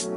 Hi, 0.00 0.16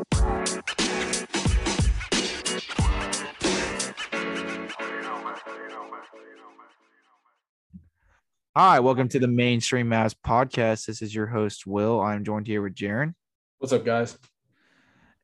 welcome 8.79 9.09
to 9.09 9.19
the 9.19 9.27
Mainstream 9.27 9.89
Mavs 9.89 10.15
podcast. 10.25 10.85
This 10.85 11.01
is 11.01 11.13
your 11.13 11.27
host, 11.27 11.67
Will. 11.67 11.99
I'm 11.99 12.23
joined 12.23 12.47
here 12.47 12.61
with 12.61 12.75
Jaren. 12.75 13.13
What's 13.57 13.73
up, 13.73 13.83
guys? 13.83 14.17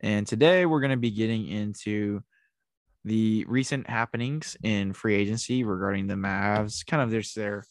And 0.01 0.27
today 0.27 0.65
we're 0.65 0.81
going 0.81 0.91
to 0.91 0.97
be 0.97 1.11
getting 1.11 1.47
into 1.47 2.21
the 3.05 3.45
recent 3.47 3.89
happenings 3.89 4.57
in 4.61 4.91
free 4.91 5.15
agency 5.15 5.63
regarding 5.63 6.07
the 6.07 6.15
Mavs, 6.15 6.85
kind 6.85 7.01
of 7.01 7.11
there's 7.11 7.33
their 7.33 7.63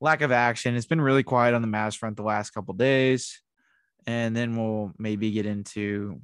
lack 0.00 0.20
of 0.20 0.30
action. 0.30 0.76
It's 0.76 0.86
been 0.86 1.00
really 1.00 1.24
quiet 1.24 1.54
on 1.54 1.62
the 1.62 1.66
Mavs 1.66 1.96
front 1.96 2.16
the 2.16 2.22
last 2.22 2.50
couple 2.50 2.74
days. 2.74 3.42
And 4.06 4.36
then 4.36 4.56
we'll 4.56 4.92
maybe 4.98 5.30
get 5.30 5.46
into 5.46 6.20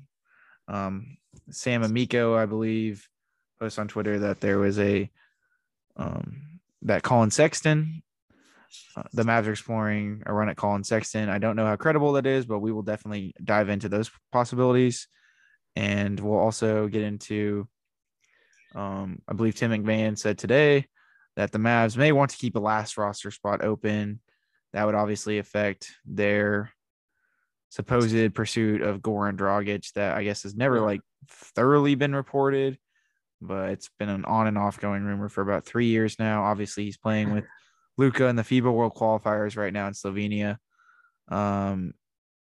um, 0.68 1.16
Sam 1.50 1.83
Amico, 1.83 2.34
I 2.37 2.46
believe, 2.46 3.09
post 3.60 3.78
on 3.78 3.88
Twitter 3.88 4.19
that 4.20 4.41
there 4.41 4.59
was 4.59 4.78
a 4.78 5.10
um, 5.97 6.60
that 6.83 7.02
Collin 7.02 7.30
Sexton 7.30 8.02
uh, 8.97 9.02
the 9.12 9.23
Mavs 9.23 9.47
are 9.47 9.52
exploring 9.52 10.23
a 10.27 10.33
run 10.33 10.48
at 10.48 10.56
Collin 10.56 10.84
Sexton. 10.84 11.28
I 11.28 11.38
don't 11.38 11.56
know 11.56 11.66
how 11.66 11.77
credible 11.77 12.12
that 12.12 12.27
is, 12.27 12.47
but 12.47 12.60
we 12.60 12.73
will 12.73 12.83
definitely 12.83 13.34
dive 13.42 13.69
into 13.69 13.88
those 13.88 14.11
possibilities. 14.33 15.08
And 15.74 16.19
we'll 16.19 16.38
also 16.38 16.88
get 16.88 17.02
into, 17.02 17.69
um, 18.74 19.20
I 19.28 19.34
believe 19.34 19.55
Tim 19.55 19.70
McMahon 19.70 20.16
said 20.16 20.38
today 20.38 20.86
that 21.36 21.52
the 21.52 21.58
Mavs 21.58 21.97
may 21.97 22.12
want 22.12 22.30
to 22.30 22.38
keep 22.38 22.56
a 22.56 22.61
last 22.61 22.97
roster 22.97 23.30
spot 23.30 23.62
open. 23.62 24.20
That 24.72 24.84
would 24.84 24.95
obviously 24.95 25.38
affect 25.38 25.92
their 26.05 26.72
supposed 27.76 28.34
pursuit 28.34 28.80
of 28.80 29.00
Goran 29.00 29.36
Dragic 29.36 29.92
that 29.92 30.16
I 30.16 30.24
guess 30.24 30.44
has 30.44 30.56
never 30.56 30.80
like 30.80 31.02
thoroughly 31.28 31.94
been 31.94 32.14
reported, 32.14 32.78
but 33.42 33.70
it's 33.70 33.91
been 33.98 34.08
an 34.08 34.24
on 34.24 34.46
and 34.46 34.56
off 34.56 34.80
going 34.80 35.05
rumor 35.05 35.28
for 35.28 35.42
about 35.42 35.66
three 35.66 35.86
years 35.86 36.18
now. 36.18 36.44
Obviously, 36.44 36.84
he's 36.84 36.96
playing 36.96 37.34
with 37.34 37.44
Luka 37.98 38.27
in 38.27 38.36
the 38.36 38.42
FIBA 38.42 38.72
World 38.72 38.94
Qualifiers 38.94 39.56
right 39.56 39.72
now 39.72 39.86
in 39.88 39.92
Slovenia. 39.92 40.56
Um, 41.28 41.92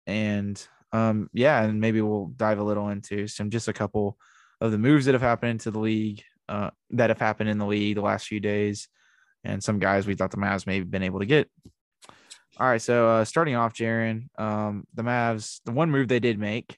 and 0.08 0.66
um, 0.94 1.30
yeah, 1.34 1.64
and 1.64 1.82
maybe 1.82 2.02
we'll 2.02 2.28
dive 2.28 2.60
a 2.60 2.64
little 2.64 2.88
into 2.88 3.28
some 3.28 3.50
just 3.50 3.68
a 3.68 3.74
couple 3.74 4.18
of 4.62 4.72
the 4.72 4.78
moves 4.78 5.06
that 5.06 5.16
have 5.16 5.22
happened 5.22 5.52
into 5.52 5.70
the 5.70 5.80
league, 5.80 6.24
uh, 6.48 6.70
that 6.92 7.10
have 7.10 7.20
happened 7.20 7.50
in 7.50 7.58
the 7.58 7.66
league 7.66 7.96
the 7.96 8.02
last 8.02 8.28
few 8.28 8.40
days, 8.40 8.88
and 9.44 9.62
some 9.62 9.80
guys 9.80 10.08
we 10.08 10.16
thought 10.16 10.32
the 10.32 10.38
Mavs 10.38 10.66
may 10.66 10.78
have 10.78 10.90
been 10.90 11.04
able 11.04 11.20
to 11.20 11.26
get. 11.26 11.50
All 12.58 12.68
right, 12.68 12.82
so 12.82 13.10
uh, 13.10 13.26
starting 13.26 13.56
off, 13.56 13.74
Jaren, 13.74 14.28
um, 14.40 14.86
the 14.94 15.04
Mavs, 15.04 15.60
the 15.66 15.72
one 15.72 15.92
move 15.92 16.08
they 16.08 16.20
did 16.20 16.40
make, 16.40 16.78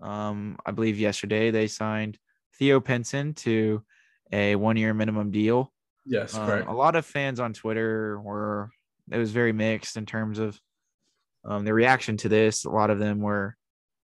um, 0.00 0.56
I 0.64 0.70
believe 0.70 0.98
yesterday 0.98 1.50
they 1.50 1.66
signed 1.66 2.18
Theo 2.58 2.80
Pinson 2.80 3.34
to 3.34 3.82
a 4.32 4.54
one-year 4.54 4.94
minimum 4.94 5.30
deal 5.30 5.72
Yes, 6.06 6.34
um, 6.34 6.46
correct. 6.46 6.68
A 6.68 6.72
lot 6.72 6.96
of 6.96 7.06
fans 7.06 7.40
on 7.40 7.52
Twitter 7.52 8.20
were 8.20 8.70
it 9.10 9.18
was 9.18 9.30
very 9.30 9.52
mixed 9.52 9.96
in 9.96 10.06
terms 10.06 10.38
of 10.38 10.58
um, 11.44 11.64
the 11.64 11.74
reaction 11.74 12.16
to 12.18 12.28
this. 12.28 12.64
A 12.64 12.70
lot 12.70 12.90
of 12.90 12.98
them 12.98 13.20
were 13.20 13.56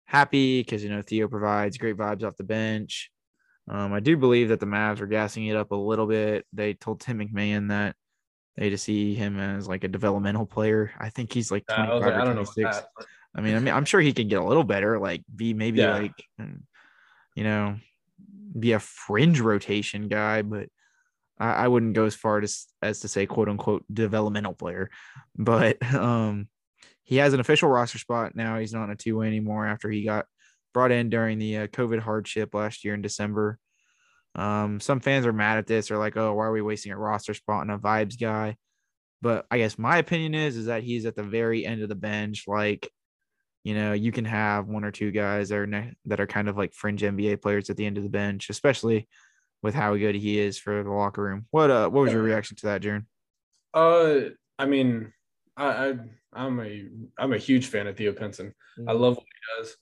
happy 0.06 0.62
because 0.62 0.84
you 0.84 0.90
know 0.90 1.02
Theo 1.02 1.28
provides 1.28 1.78
great 1.78 1.98
vibes 1.98 2.24
off 2.24 2.38
the 2.38 2.44
bench. 2.44 3.10
Um, 3.68 3.94
I 3.94 4.00
do 4.00 4.18
believe 4.18 4.50
that 4.50 4.60
the 4.60 4.68
Mavs 4.68 5.00
were 5.00 5.08
gassing 5.08 5.48
it 5.48 5.56
up 5.56 5.72
a 5.72 5.76
little 5.76 6.06
bit. 6.06 6.46
They 6.54 6.74
told 6.74 7.00
Tim 7.00 7.20
McMahon 7.20 7.70
that 7.70 7.96
they 8.58 8.70
to 8.70 8.78
see 8.78 9.14
him 9.16 9.40
as 9.40 9.68
like 9.68 9.84
a 9.84 9.90
developmental 9.90 10.46
player. 10.46 10.92
I 10.98 11.10
think 11.10 11.34
he's 11.34 11.52
like 11.52 11.66
25 11.66 12.02
I, 12.02 12.06
like, 12.06 12.16
or 12.16 12.22
I 12.22 12.34
26. 12.34 12.82
I 13.38 13.42
mean, 13.42 13.56
I 13.56 13.60
mean, 13.60 13.74
I'm 13.74 13.86
sure 13.86 14.00
he 14.00 14.14
can 14.14 14.28
get 14.30 14.40
a 14.40 14.46
little 14.46 14.64
better, 14.64 14.98
like 14.98 15.24
be 15.34 15.54
maybe 15.54 15.80
Yeah. 15.80 15.92
like, 15.92 16.24
you 17.36 17.44
know, 17.44 17.76
be 18.58 18.72
a 18.72 18.80
fringe 18.80 19.42
rotation 19.42 20.08
guy, 20.08 20.42
but 20.42 20.70
I, 21.38 21.52
I 21.52 21.68
wouldn't 21.68 21.96
go 21.96 22.06
as 22.06 22.16
far 22.16 22.40
as 22.40 22.66
as 22.82 23.02
to 23.02 23.10
say 23.10 23.26
quote 23.26 23.50
unquote 23.50 23.84
developmental 23.94 24.54
player, 24.54 24.90
but 25.36 25.82
um, 25.94 26.48
he 27.04 27.18
has 27.18 27.34
an 27.34 27.42
official 27.42 27.70
roster 27.70 27.98
spot 27.98 28.36
now. 28.36 28.58
He's 28.58 28.74
not 28.74 28.90
a 28.90 28.96
two 28.96 29.18
way 29.18 29.28
anymore 29.28 29.68
after 29.68 29.90
he 29.90 30.04
got 30.04 30.28
brought 30.74 30.92
in 30.92 31.10
during 31.10 31.38
the 31.38 31.58
uh, 31.58 31.68
COVID 31.68 32.00
hardship 32.00 32.54
last 32.54 32.86
year 32.86 32.94
in 32.94 33.02
December. 33.02 33.60
Um, 34.36 34.80
some 34.80 35.00
fans 35.00 35.26
are 35.26 35.34
mad 35.34 35.58
at 35.58 35.68
this. 35.68 35.88
They're 35.88 35.98
like, 35.98 36.18
"Oh, 36.18 36.34
why 36.34 36.46
are 36.46 36.52
we 36.52 36.62
wasting 36.62 36.92
a 36.92 36.98
roster 36.98 37.34
spot 37.34 37.62
on 37.62 37.70
a 37.70 37.80
vibes 37.80 38.20
guy?" 38.20 38.58
But 39.22 39.46
I 39.50 39.58
guess 39.58 39.80
my 39.80 39.98
opinion 39.98 40.36
is 40.36 40.58
is 40.58 40.66
that 40.66 40.84
he's 40.84 41.06
at 41.06 41.16
the 41.16 41.24
very 41.24 41.66
end 41.66 41.82
of 41.82 41.90
the 41.90 41.96
bench. 41.96 42.44
Like, 42.48 42.92
you 43.64 43.74
know, 43.74 43.94
you 43.94 44.12
can 44.12 44.26
have 44.26 44.68
one 44.68 44.84
or 44.84 44.92
two 44.92 45.12
guys 45.12 45.50
that 45.50 45.58
are 45.58 45.68
ne- 45.68 45.96
that 46.06 46.20
are 46.20 46.28
kind 46.28 46.50
of 46.50 46.58
like 46.58 46.74
fringe 46.74 47.02
NBA 47.02 47.42
players 47.42 47.70
at 47.70 47.78
the 47.78 47.86
end 47.86 47.98
of 47.98 48.04
the 48.04 48.10
bench, 48.10 48.50
especially 48.50 49.08
with 49.64 49.74
how 49.74 49.96
good 49.96 50.16
he 50.16 50.38
is 50.40 50.60
for 50.60 50.84
the 50.84 50.92
locker 50.92 51.24
room. 51.24 51.48
What 51.52 51.72
uh, 51.72 51.90
what 51.90 52.02
was 52.04 52.14
your 52.14 52.22
reaction 52.22 52.58
to 52.58 52.66
that, 52.68 52.82
Jaren? 52.82 53.06
Uh, 53.74 54.32
I 54.60 54.66
mean, 54.66 55.14
I, 55.58 55.66
I 55.66 55.94
I'm 56.34 56.60
a 56.60 56.86
I'm 57.18 57.34
a 57.34 57.38
huge 57.38 57.68
fan 57.68 57.88
of 57.88 57.96
Theo 57.98 58.12
Pinson. 58.12 58.54
I 58.88 58.92
love 58.92 59.16
what 59.16 59.26
he 59.26 59.62
does. 59.62 59.76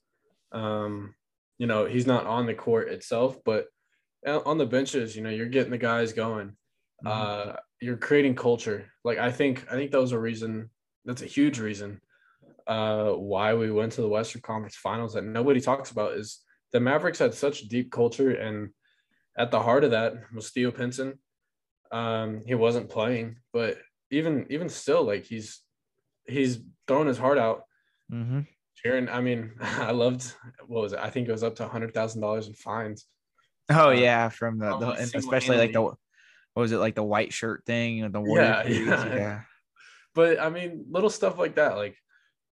Um, 0.51 1.15
you 1.57 1.67
know, 1.67 1.85
he's 1.85 2.07
not 2.07 2.27
on 2.27 2.45
the 2.45 2.53
court 2.53 2.89
itself, 2.89 3.37
but 3.43 3.65
on 4.25 4.57
the 4.57 4.65
benches, 4.65 5.15
you 5.15 5.21
know, 5.21 5.29
you're 5.29 5.47
getting 5.47 5.71
the 5.71 5.77
guys 5.77 6.13
going. 6.13 6.55
Mhm. 7.03 7.09
Uh, 7.09 7.55
you're 7.81 7.97
creating 7.97 8.35
culture. 8.35 8.91
Like 9.03 9.17
I 9.17 9.31
think 9.31 9.65
I 9.69 9.75
think 9.75 9.91
that 9.91 9.99
was 9.99 10.13
a 10.13 10.19
reason. 10.19 10.69
That's 11.05 11.21
a 11.21 11.27
huge 11.27 11.59
reason. 11.59 12.01
Uh, 12.65 13.11
why 13.11 13.53
we 13.53 13.71
went 13.71 13.91
to 13.93 14.01
the 14.01 14.07
Western 14.07 14.41
Conference 14.41 14.75
Finals 14.75 15.13
that 15.13 15.25
nobody 15.25 15.59
talks 15.59 15.91
about 15.91 16.13
is 16.13 16.39
the 16.71 16.79
Mavericks 16.79 17.19
had 17.19 17.33
such 17.33 17.67
deep 17.67 17.91
culture, 17.91 18.31
and 18.31 18.69
at 19.37 19.51
the 19.51 19.61
heart 19.61 19.83
of 19.83 19.91
that 19.91 20.13
was 20.33 20.49
Theo 20.49 20.71
Pinson. 20.71 21.19
Um, 21.91 22.41
he 22.45 22.55
wasn't 22.55 22.89
playing, 22.89 23.37
but 23.51 23.77
even 24.11 24.47
even 24.49 24.69
still, 24.69 25.03
like 25.03 25.25
he's 25.25 25.61
he's 26.25 26.59
throwing 26.87 27.07
his 27.07 27.17
heart 27.17 27.37
out. 27.37 27.63
Mm-hmm. 28.11 28.41
I 29.09 29.21
mean, 29.21 29.51
I 29.61 29.91
loved 29.91 30.33
what 30.65 30.81
was 30.81 30.93
it? 30.93 30.99
I 30.99 31.09
think 31.09 31.27
it 31.27 31.31
was 31.31 31.43
up 31.43 31.55
to 31.57 31.67
hundred 31.67 31.93
thousand 31.93 32.21
dollars 32.21 32.47
in 32.47 32.53
fines. 32.53 33.05
Oh 33.69 33.89
Uh, 33.89 33.91
yeah, 33.91 34.29
from 34.29 34.59
the, 34.59 34.77
the 34.77 34.89
and 34.91 35.15
especially 35.15 35.57
like 35.57 35.73
the 35.73 35.81
what 35.81 35.97
was 36.55 36.71
it 36.71 36.77
like 36.77 36.95
the 36.95 37.03
white 37.03 37.33
shirt 37.33 37.63
thing 37.65 38.03
or 38.03 38.09
the 38.09 38.21
warrior 38.21 38.63
Yeah, 38.67 38.67
yeah. 38.67 39.15
yeah. 39.15 39.41
But 40.13 40.39
I 40.39 40.49
mean, 40.49 40.85
little 40.89 41.09
stuff 41.09 41.37
like 41.37 41.55
that, 41.55 41.75
like 41.77 41.95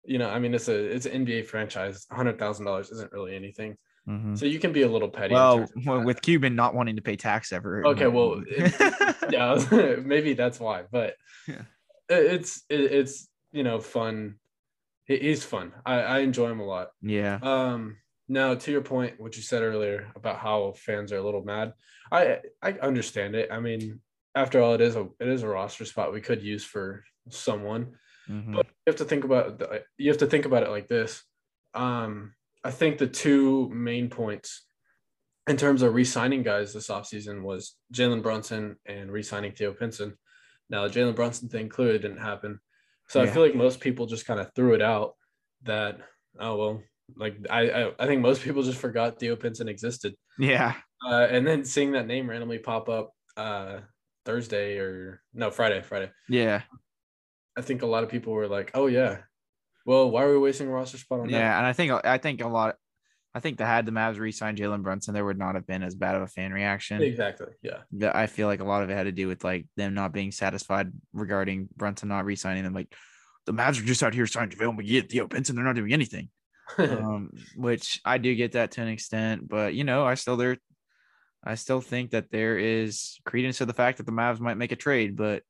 you 0.04 0.18
know, 0.18 0.28
I 0.30 0.38
mean, 0.38 0.54
it's 0.54 0.68
a 0.68 0.74
it's 0.76 1.06
an 1.06 1.26
NBA 1.26 1.46
franchise. 1.46 2.06
Hundred 2.10 2.38
thousand 2.38 2.66
dollars 2.66 2.90
isn't 2.90 3.12
really 3.12 3.34
anything, 3.34 3.76
Mhm. 4.08 4.38
so 4.38 4.46
you 4.46 4.58
can 4.60 4.72
be 4.72 4.82
a 4.82 4.88
little 4.88 5.08
petty. 5.08 5.34
Well, 5.34 5.66
well, 5.84 6.02
with 6.04 6.22
Cuban 6.22 6.54
not 6.54 6.74
wanting 6.74 6.96
to 6.96 7.02
pay 7.02 7.16
tax 7.16 7.52
ever. 7.52 7.84
Okay, 7.88 8.06
well, 8.06 8.42
yeah, 9.30 9.58
maybe 10.04 10.34
that's 10.34 10.60
why. 10.60 10.84
But 10.90 11.14
Yeah. 11.48 11.62
it- 12.08 12.26
it's 12.34 12.62
it, 12.68 12.80
it's 12.80 13.28
you 13.52 13.64
know 13.64 13.80
fun. 13.80 14.36
He- 15.06 15.18
He's 15.18 15.42
fun. 15.44 15.72
I, 15.84 16.00
I 16.02 16.18
enjoy 16.20 16.50
him 16.50 16.60
a 16.60 16.64
lot. 16.66 16.88
yeah. 17.02 17.38
Um, 17.42 17.96
now 18.28 18.54
to 18.54 18.70
your 18.70 18.82
point, 18.82 19.18
what 19.18 19.36
you 19.36 19.42
said 19.42 19.62
earlier 19.62 20.12
about 20.14 20.38
how 20.38 20.72
fans 20.76 21.12
are 21.12 21.16
a 21.18 21.22
little 21.22 21.42
mad, 21.44 21.72
I 22.12 22.40
I 22.62 22.72
understand 22.72 23.34
it. 23.34 23.50
I 23.50 23.60
mean, 23.60 24.00
after 24.34 24.60
all, 24.60 24.74
it 24.74 24.80
is 24.80 24.96
a 24.96 25.08
it 25.20 25.28
is 25.28 25.42
a 25.42 25.48
roster 25.48 25.84
spot 25.84 26.12
we 26.12 26.20
could 26.20 26.42
use 26.42 26.64
for 26.64 27.04
someone, 27.30 27.96
Mhm. 28.28 28.54
but 28.54 28.66
you 28.66 28.72
have 28.88 28.96
to 28.96 29.04
think 29.04 29.24
about 29.24 29.58
the- 29.58 29.84
you 29.96 30.10
have 30.10 30.18
to 30.18 30.26
think 30.26 30.44
about 30.44 30.62
it 30.62 30.70
like 30.70 30.88
this. 30.88 31.24
Um, 31.74 32.34
I 32.64 32.70
think 32.70 32.98
the 32.98 33.06
two 33.06 33.68
main 33.70 34.10
points 34.10 34.66
in 35.48 35.56
terms 35.56 35.80
of 35.82 35.94
re-signing 35.94 36.42
guys 36.42 36.74
this 36.74 36.88
offseason 36.88 37.42
was 37.42 37.76
Jalen 37.94 38.22
Brunson 38.22 38.76
and 38.84 39.10
re-signing 39.10 39.52
Theo 39.52 39.72
Pinson. 39.72 40.18
Now 40.68 40.86
the 40.86 40.92
Jalen 40.94 41.14
Brunson 41.16 41.48
thing 41.48 41.68
clearly 41.70 41.98
didn't 41.98 42.18
happen. 42.18 42.60
So 43.08 43.22
Yeah. 43.22 43.30
I 43.30 43.32
feel 43.32 43.42
like 43.42 43.54
most 43.54 43.80
people 43.80 44.04
just 44.06 44.26
kind 44.26 44.40
of 44.40 44.52
threw 44.54 44.74
it 44.74 44.82
out 44.82 45.16
that, 45.62 46.00
oh 46.38 46.56
well, 46.56 46.82
like 47.16 47.36
I, 47.50 47.70
I 47.70 47.92
I 47.98 48.06
think 48.06 48.20
most 48.22 48.42
people 48.42 48.62
just 48.62 48.78
forgot 48.78 49.18
Theo 49.18 49.36
Pinson 49.36 49.68
existed. 49.68 50.14
yeah. 50.38 50.74
Uh, 51.06 51.26
and 51.30 51.46
then 51.46 51.64
seeing 51.64 51.92
that 51.92 52.06
name 52.06 52.28
randomly 52.28 52.58
pop 52.58 52.88
up 52.88 53.12
uh 53.36 53.78
Thursday 54.24 54.78
or 54.78 55.22
no 55.32 55.50
Friday, 55.50 55.80
Friday. 55.82 56.10
Yeah. 56.28 56.62
I 57.56 57.62
think 57.62 57.82
a 57.82 57.86
lot 57.86 58.04
of 58.04 58.10
people 58.10 58.32
were 58.32 58.48
like, 58.48 58.70
"Oh 58.74 58.86
yeah, 58.86 59.18
well, 59.86 60.10
why 60.10 60.24
are 60.24 60.32
we 60.32 60.38
wasting 60.38 60.68
a 60.68 60.70
roster 60.70 60.98
spot 60.98 61.20
on 61.20 61.26
that?" 61.28 61.32
Yeah. 61.32 61.56
And 61.56 61.66
I 61.66 61.72
think 61.72 61.92
I 62.04 62.18
think 62.18 62.40
a 62.40 62.48
lot 62.48 62.76
I 63.34 63.40
think 63.40 63.58
that 63.58 63.66
had 63.66 63.86
the 63.86 63.92
Mavs 63.92 64.18
re-signed 64.18 64.58
Jalen 64.58 64.82
Brunson, 64.82 65.14
there 65.14 65.24
would 65.24 65.38
not 65.38 65.54
have 65.54 65.66
been 65.66 65.82
as 65.82 65.94
bad 65.94 66.14
of 66.14 66.22
a 66.22 66.26
fan 66.26 66.52
reaction. 66.52 67.02
Exactly. 67.02 67.48
Yeah. 67.62 68.10
I 68.12 68.26
feel 68.26 68.48
like 68.48 68.60
a 68.60 68.64
lot 68.64 68.82
of 68.82 68.90
it 68.90 68.94
had 68.94 69.04
to 69.04 69.12
do 69.12 69.28
with 69.28 69.44
like 69.44 69.66
them 69.76 69.94
not 69.94 70.12
being 70.12 70.32
satisfied 70.32 70.92
regarding 71.12 71.68
Brunson 71.76 72.08
not 72.08 72.24
re-signing 72.24 72.64
them. 72.64 72.74
Like 72.74 72.92
the 73.46 73.52
Mavs 73.52 73.80
are 73.80 73.84
just 73.84 74.02
out 74.02 74.14
here 74.14 74.26
signing 74.26 74.50
JaVale 74.56 74.78
McGee 74.78 75.00
and 75.00 75.08
Theo 75.08 75.28
Pinson. 75.28 75.56
They're 75.56 75.64
not 75.64 75.76
doing 75.76 75.92
anything. 75.92 76.30
um, 76.78 77.30
which 77.56 78.00
I 78.04 78.18
do 78.18 78.34
get 78.34 78.52
that 78.52 78.72
to 78.72 78.82
an 78.82 78.88
extent, 78.88 79.48
but 79.48 79.74
you 79.74 79.84
know, 79.84 80.04
I 80.04 80.14
still 80.14 80.36
there. 80.36 80.58
I 81.44 81.54
still 81.54 81.80
think 81.80 82.10
that 82.10 82.30
there 82.30 82.58
is 82.58 83.18
credence 83.24 83.58
to 83.58 83.66
the 83.66 83.72
fact 83.72 83.98
that 83.98 84.06
the 84.06 84.12
Mavs 84.12 84.40
might 84.40 84.56
make 84.56 84.72
a 84.72 84.76
trade, 84.76 85.16
but 85.16 85.42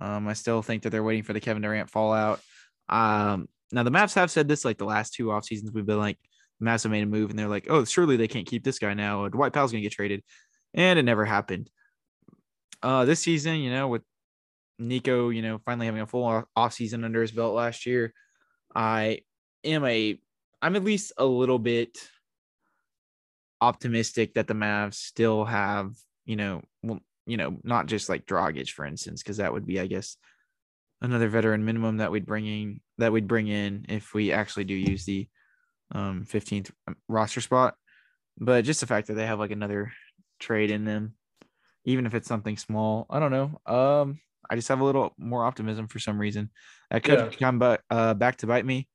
um, 0.00 0.26
I 0.26 0.32
still 0.32 0.62
think 0.62 0.82
that 0.82 0.90
they're 0.90 1.04
waiting 1.04 1.22
for 1.22 1.34
the 1.34 1.40
Kevin 1.40 1.62
Durant 1.62 1.90
fallout. 1.90 2.40
Um, 2.88 3.48
now 3.70 3.82
the 3.82 3.90
Mavs 3.90 4.14
have 4.14 4.30
said 4.30 4.48
this 4.48 4.64
like 4.64 4.78
the 4.78 4.86
last 4.86 5.14
two 5.14 5.30
off 5.30 5.44
seasons. 5.44 5.72
We've 5.72 5.86
been 5.86 5.98
like, 5.98 6.18
Mavs 6.62 6.82
have 6.82 6.92
made 6.92 7.02
a 7.02 7.06
move 7.06 7.30
and 7.30 7.38
they're 7.38 7.48
like, 7.48 7.66
oh, 7.70 7.84
surely 7.84 8.16
they 8.16 8.28
can't 8.28 8.46
keep 8.46 8.64
this 8.64 8.78
guy 8.78 8.94
now. 8.94 9.28
Dwight 9.28 9.52
Powell's 9.52 9.72
gonna 9.72 9.82
get 9.82 9.92
traded, 9.92 10.22
and 10.74 10.98
it 10.98 11.04
never 11.04 11.24
happened. 11.24 11.70
Uh, 12.82 13.04
this 13.04 13.20
season, 13.20 13.56
you 13.56 13.70
know, 13.70 13.88
with 13.88 14.02
Nico, 14.78 15.28
you 15.28 15.42
know, 15.42 15.58
finally 15.64 15.86
having 15.86 16.00
a 16.00 16.06
full 16.06 16.44
off 16.56 16.72
season 16.72 17.04
under 17.04 17.20
his 17.20 17.32
belt 17.32 17.54
last 17.54 17.86
year, 17.86 18.12
I 18.74 19.20
am 19.64 19.84
a, 19.84 20.18
I'm 20.62 20.76
at 20.76 20.84
least 20.84 21.12
a 21.16 21.24
little 21.24 21.58
bit 21.58 21.98
optimistic 23.60 24.34
that 24.34 24.46
the 24.46 24.54
Mavs 24.54 24.94
still 24.94 25.44
have, 25.44 25.94
you 26.24 26.36
know, 26.36 26.62
well, 26.82 27.00
you 27.26 27.36
know, 27.36 27.58
not 27.62 27.86
just 27.86 28.08
like 28.08 28.26
Dragic, 28.26 28.70
for 28.70 28.84
instance, 28.84 29.22
because 29.22 29.38
that 29.38 29.52
would 29.52 29.66
be, 29.66 29.80
I 29.80 29.86
guess, 29.86 30.16
another 31.00 31.28
veteran 31.28 31.64
minimum 31.64 31.98
that 31.98 32.10
we'd 32.10 32.26
bring 32.26 32.46
in 32.46 32.80
that 32.98 33.12
we'd 33.12 33.28
bring 33.28 33.48
in 33.48 33.86
if 33.88 34.12
we 34.12 34.32
actually 34.32 34.64
do 34.64 34.74
use 34.74 35.04
the 35.04 35.28
um 35.92 36.26
15th 36.28 36.70
roster 37.08 37.40
spot. 37.40 37.74
But 38.38 38.64
just 38.64 38.80
the 38.80 38.86
fact 38.86 39.08
that 39.08 39.14
they 39.14 39.26
have 39.26 39.38
like 39.38 39.50
another 39.50 39.92
trade 40.38 40.70
in 40.70 40.84
them, 40.84 41.14
even 41.84 42.06
if 42.06 42.14
it's 42.14 42.28
something 42.28 42.56
small, 42.56 43.06
I 43.10 43.18
don't 43.18 43.32
know. 43.32 43.60
Um, 43.66 44.20
I 44.48 44.56
just 44.56 44.68
have 44.68 44.80
a 44.80 44.84
little 44.84 45.14
more 45.18 45.44
optimism 45.44 45.86
for 45.88 45.98
some 45.98 46.18
reason. 46.18 46.50
That 46.90 47.04
could 47.04 47.18
yeah. 47.18 47.38
come 47.38 47.58
back 47.58 47.82
uh, 47.90 48.14
back 48.14 48.36
to 48.38 48.46
bite 48.46 48.66
me, 48.66 48.88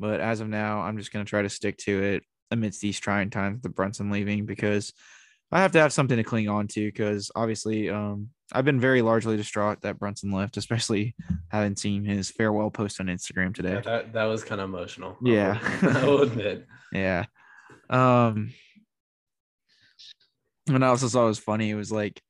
but 0.00 0.20
as 0.20 0.40
of 0.40 0.48
now, 0.48 0.80
I'm 0.80 0.98
just 0.98 1.12
gonna 1.12 1.24
try 1.24 1.42
to 1.42 1.48
stick 1.48 1.76
to 1.78 2.02
it 2.02 2.24
amidst 2.50 2.80
these 2.80 2.98
trying 2.98 3.30
times, 3.30 3.62
the 3.62 3.68
Brunson 3.68 4.10
leaving, 4.10 4.46
because 4.46 4.92
I 5.52 5.60
have 5.60 5.72
to 5.72 5.80
have 5.80 5.92
something 5.92 6.16
to 6.16 6.24
cling 6.24 6.48
on 6.48 6.66
to. 6.68 6.86
Because 6.86 7.30
obviously, 7.36 7.90
um, 7.90 8.30
I've 8.52 8.64
been 8.64 8.80
very 8.80 9.02
largely 9.02 9.36
distraught 9.36 9.82
that 9.82 9.98
Brunson 9.98 10.32
left, 10.32 10.56
especially 10.56 11.14
having 11.48 11.76
seen 11.76 12.04
his 12.04 12.30
farewell 12.30 12.70
post 12.70 13.00
on 13.00 13.06
Instagram 13.06 13.54
today. 13.54 13.74
Yeah, 13.74 13.80
that 13.80 14.12
that 14.14 14.24
was 14.24 14.42
kind 14.42 14.60
of 14.60 14.70
emotional. 14.70 15.16
Yeah, 15.22 15.58
I 15.82 16.04
will 16.04 16.22
admit. 16.22 16.66
yeah. 16.92 17.26
Um, 17.90 18.52
and 20.68 20.84
I 20.84 20.88
also 20.88 21.08
saw 21.08 21.24
it 21.24 21.28
was 21.28 21.38
funny. 21.38 21.70
It 21.70 21.74
was 21.74 21.92
like 21.92 22.20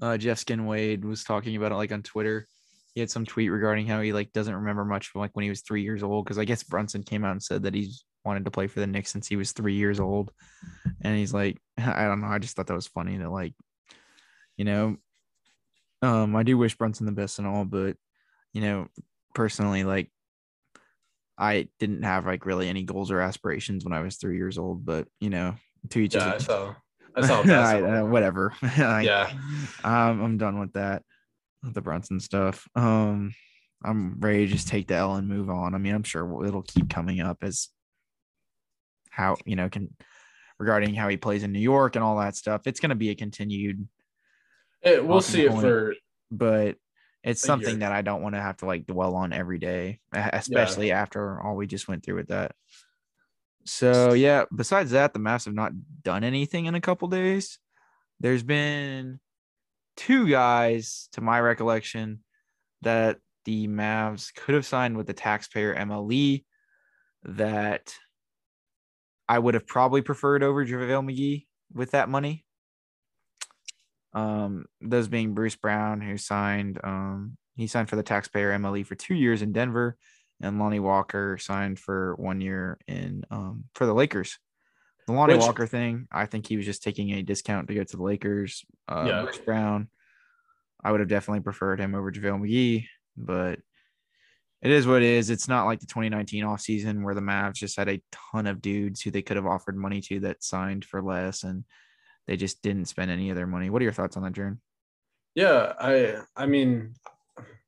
uh, 0.00 0.16
Jeff 0.16 0.44
Skinwade 0.44 1.04
was 1.04 1.24
talking 1.24 1.56
about 1.56 1.72
it 1.72 1.76
like 1.76 1.92
on 1.92 2.02
Twitter. 2.02 2.46
He 2.94 3.00
had 3.00 3.10
some 3.10 3.24
tweet 3.24 3.50
regarding 3.50 3.86
how 3.86 4.00
he 4.00 4.12
like 4.12 4.32
doesn't 4.32 4.54
remember 4.54 4.84
much 4.84 5.08
from 5.08 5.20
like 5.20 5.30
when 5.34 5.44
he 5.44 5.50
was 5.50 5.60
three 5.60 5.82
years 5.82 6.02
old 6.02 6.24
because 6.24 6.38
I 6.38 6.44
guess 6.44 6.62
Brunson 6.62 7.02
came 7.02 7.24
out 7.24 7.32
and 7.32 7.42
said 7.42 7.62
that 7.62 7.74
he's 7.74 8.04
wanted 8.24 8.44
to 8.44 8.50
play 8.50 8.66
for 8.66 8.80
the 8.80 8.86
Knicks 8.86 9.10
since 9.10 9.28
he 9.28 9.36
was 9.36 9.52
three 9.52 9.74
years 9.74 10.00
old, 10.00 10.32
and 11.02 11.16
he's 11.16 11.32
like, 11.32 11.58
I 11.78 12.04
don't 12.04 12.20
know. 12.20 12.28
I 12.28 12.38
just 12.38 12.56
thought 12.56 12.66
that 12.66 12.74
was 12.74 12.88
funny 12.88 13.16
that 13.18 13.30
like, 13.30 13.54
you 14.56 14.64
know, 14.64 14.96
um, 16.02 16.36
I 16.36 16.42
do 16.42 16.58
wish 16.58 16.76
Brunson 16.76 17.06
the 17.06 17.12
best 17.12 17.38
and 17.38 17.48
all, 17.48 17.64
but 17.64 17.96
you 18.52 18.60
know, 18.60 18.88
personally, 19.34 19.84
like, 19.84 20.10
I 21.36 21.68
didn't 21.78 22.02
have 22.02 22.26
like 22.26 22.46
really 22.46 22.68
any 22.68 22.82
goals 22.82 23.10
or 23.10 23.20
aspirations 23.20 23.84
when 23.84 23.92
I 23.92 24.00
was 24.00 24.16
three 24.16 24.36
years 24.36 24.58
old. 24.58 24.84
But 24.84 25.06
you 25.20 25.30
know, 25.30 25.54
to 25.90 26.00
each 26.00 26.14
yeah, 26.14 26.22
other. 26.22 26.76
That's 27.14 27.30
all. 27.30 27.50
I, 27.50 27.82
uh, 27.82 28.04
whatever. 28.04 28.54
like, 28.62 29.06
yeah. 29.06 29.30
Um, 29.84 30.20
I'm 30.22 30.38
done 30.38 30.58
with 30.58 30.72
that. 30.74 31.02
The 31.62 31.80
Brunson 31.80 32.20
stuff. 32.20 32.68
Um, 32.74 33.34
I'm 33.84 34.18
ready 34.18 34.46
to 34.46 34.52
just 34.52 34.68
take 34.68 34.88
the 34.88 34.94
L 34.94 35.14
and 35.14 35.28
move 35.28 35.50
on. 35.50 35.74
I 35.74 35.78
mean, 35.78 35.94
I'm 35.94 36.02
sure 36.02 36.44
it'll 36.44 36.62
keep 36.62 36.88
coming 36.90 37.20
up 37.20 37.38
as 37.42 37.68
how 39.10 39.36
you 39.44 39.56
know 39.56 39.68
can 39.68 39.94
regarding 40.58 40.94
how 40.94 41.08
he 41.08 41.16
plays 41.16 41.42
in 41.42 41.52
New 41.52 41.60
York 41.60 41.96
and 41.96 42.04
all 42.04 42.18
that 42.18 42.36
stuff. 42.36 42.66
It's 42.66 42.80
going 42.80 42.90
to 42.90 42.96
be 42.96 43.10
a 43.10 43.14
continued. 43.14 43.86
It, 44.82 45.04
we'll 45.04 45.20
see 45.20 45.44
it 45.44 45.52
for, 45.52 45.94
but 46.30 46.76
it's 47.24 47.40
something 47.40 47.70
year. 47.70 47.78
that 47.80 47.92
I 47.92 48.02
don't 48.02 48.22
want 48.22 48.34
to 48.34 48.40
have 48.40 48.58
to 48.58 48.66
like 48.66 48.86
dwell 48.86 49.14
on 49.14 49.32
every 49.32 49.58
day, 49.58 50.00
especially 50.12 50.88
yeah. 50.88 51.00
after 51.00 51.40
all 51.40 51.56
we 51.56 51.66
just 51.66 51.88
went 51.88 52.04
through 52.04 52.16
with 52.16 52.28
that. 52.28 52.52
So 53.64 54.14
yeah, 54.14 54.44
besides 54.54 54.92
that, 54.92 55.12
the 55.12 55.18
Mavs 55.18 55.44
have 55.44 55.54
not 55.54 55.72
done 56.02 56.24
anything 56.24 56.66
in 56.66 56.74
a 56.74 56.80
couple 56.80 57.08
days. 57.08 57.58
There's 58.20 58.42
been 58.42 59.20
two 59.98 60.28
guys, 60.28 61.08
to 61.12 61.20
my 61.20 61.40
recollection, 61.40 62.20
that 62.82 63.18
the 63.44 63.66
Mavs 63.66 64.32
could 64.32 64.54
have 64.54 64.64
signed 64.64 64.96
with 64.96 65.08
the 65.08 65.12
taxpayer 65.12 65.74
MLE 65.74 66.44
that 67.24 67.92
I 69.28 69.38
would 69.38 69.54
have 69.54 69.66
probably 69.66 70.00
preferred 70.00 70.42
over 70.42 70.64
JaVale 70.64 71.04
McGee 71.04 71.46
with 71.74 71.90
that 71.90 72.08
money. 72.08 72.44
Um, 74.14 74.66
those 74.80 75.08
being 75.08 75.34
Bruce 75.34 75.56
Brown, 75.56 76.00
who 76.00 76.16
signed 76.16 76.80
um 76.82 77.36
he 77.56 77.66
signed 77.66 77.90
for 77.90 77.96
the 77.96 78.04
taxpayer 78.04 78.56
MLE 78.56 78.86
for 78.86 78.94
two 78.94 79.16
years 79.16 79.42
in 79.42 79.52
Denver, 79.52 79.96
and 80.40 80.60
Lonnie 80.60 80.78
Walker 80.78 81.38
signed 81.38 81.78
for 81.78 82.14
one 82.14 82.40
year 82.40 82.78
in 82.86 83.24
um, 83.32 83.64
for 83.74 83.84
the 83.84 83.94
Lakers. 83.94 84.38
The 85.08 85.14
Lonnie 85.14 85.36
Which, 85.36 85.40
Walker 85.42 85.66
thing, 85.66 86.06
I 86.12 86.26
think 86.26 86.46
he 86.46 86.58
was 86.58 86.66
just 86.66 86.82
taking 86.82 87.12
a 87.12 87.22
discount 87.22 87.66
to 87.68 87.74
go 87.74 87.82
to 87.82 87.96
the 87.96 88.02
Lakers. 88.02 88.66
Uh, 88.86 89.06
yeah. 89.08 89.22
Bruce 89.22 89.38
Brown, 89.38 89.88
I 90.84 90.92
would 90.92 91.00
have 91.00 91.08
definitely 91.08 91.40
preferred 91.40 91.80
him 91.80 91.94
over 91.94 92.12
JaVale 92.12 92.42
McGee, 92.42 92.84
but 93.16 93.58
it 94.60 94.70
is 94.70 94.86
what 94.86 95.00
it 95.00 95.08
is. 95.08 95.30
It's 95.30 95.48
not 95.48 95.64
like 95.64 95.80
the 95.80 95.86
2019 95.86 96.44
offseason 96.44 97.02
where 97.02 97.14
the 97.14 97.22
Mavs 97.22 97.54
just 97.54 97.78
had 97.78 97.88
a 97.88 98.02
ton 98.32 98.46
of 98.46 98.60
dudes 98.60 99.00
who 99.00 99.10
they 99.10 99.22
could 99.22 99.38
have 99.38 99.46
offered 99.46 99.78
money 99.78 100.02
to 100.02 100.20
that 100.20 100.44
signed 100.44 100.84
for 100.84 101.00
less 101.00 101.42
and 101.42 101.64
they 102.26 102.36
just 102.36 102.60
didn't 102.60 102.84
spend 102.84 103.10
any 103.10 103.30
of 103.30 103.36
their 103.36 103.46
money. 103.46 103.70
What 103.70 103.80
are 103.80 103.84
your 103.84 103.94
thoughts 103.94 104.18
on 104.18 104.24
that, 104.24 104.34
Jern? 104.34 104.58
Yeah, 105.34 105.72
I 105.80 106.16
I 106.36 106.44
mean, 106.44 106.92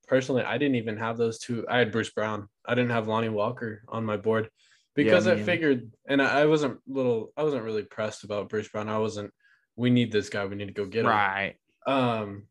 personally, 0.06 0.42
I 0.42 0.58
didn't 0.58 0.74
even 0.74 0.98
have 0.98 1.16
those 1.16 1.38
two. 1.38 1.64
I 1.70 1.78
had 1.78 1.90
Bruce 1.90 2.10
Brown. 2.10 2.50
I 2.66 2.74
didn't 2.74 2.90
have 2.90 3.08
Lonnie 3.08 3.30
Walker 3.30 3.82
on 3.88 4.04
my 4.04 4.18
board 4.18 4.50
because 4.94 5.26
yeah, 5.26 5.34
I 5.34 5.42
figured, 5.42 5.92
and 6.08 6.20
I 6.20 6.46
wasn't 6.46 6.78
little, 6.86 7.32
I 7.36 7.42
wasn't 7.42 7.64
really 7.64 7.84
pressed 7.84 8.24
about 8.24 8.48
Bruce 8.48 8.68
Brown. 8.68 8.88
I 8.88 8.98
wasn't. 8.98 9.32
We 9.76 9.90
need 9.90 10.12
this 10.12 10.28
guy. 10.28 10.44
We 10.44 10.56
need 10.56 10.68
to 10.68 10.74
go 10.74 10.86
get 10.86 11.04
him. 11.04 11.10
Right. 11.10 11.54
Um, 11.86 12.46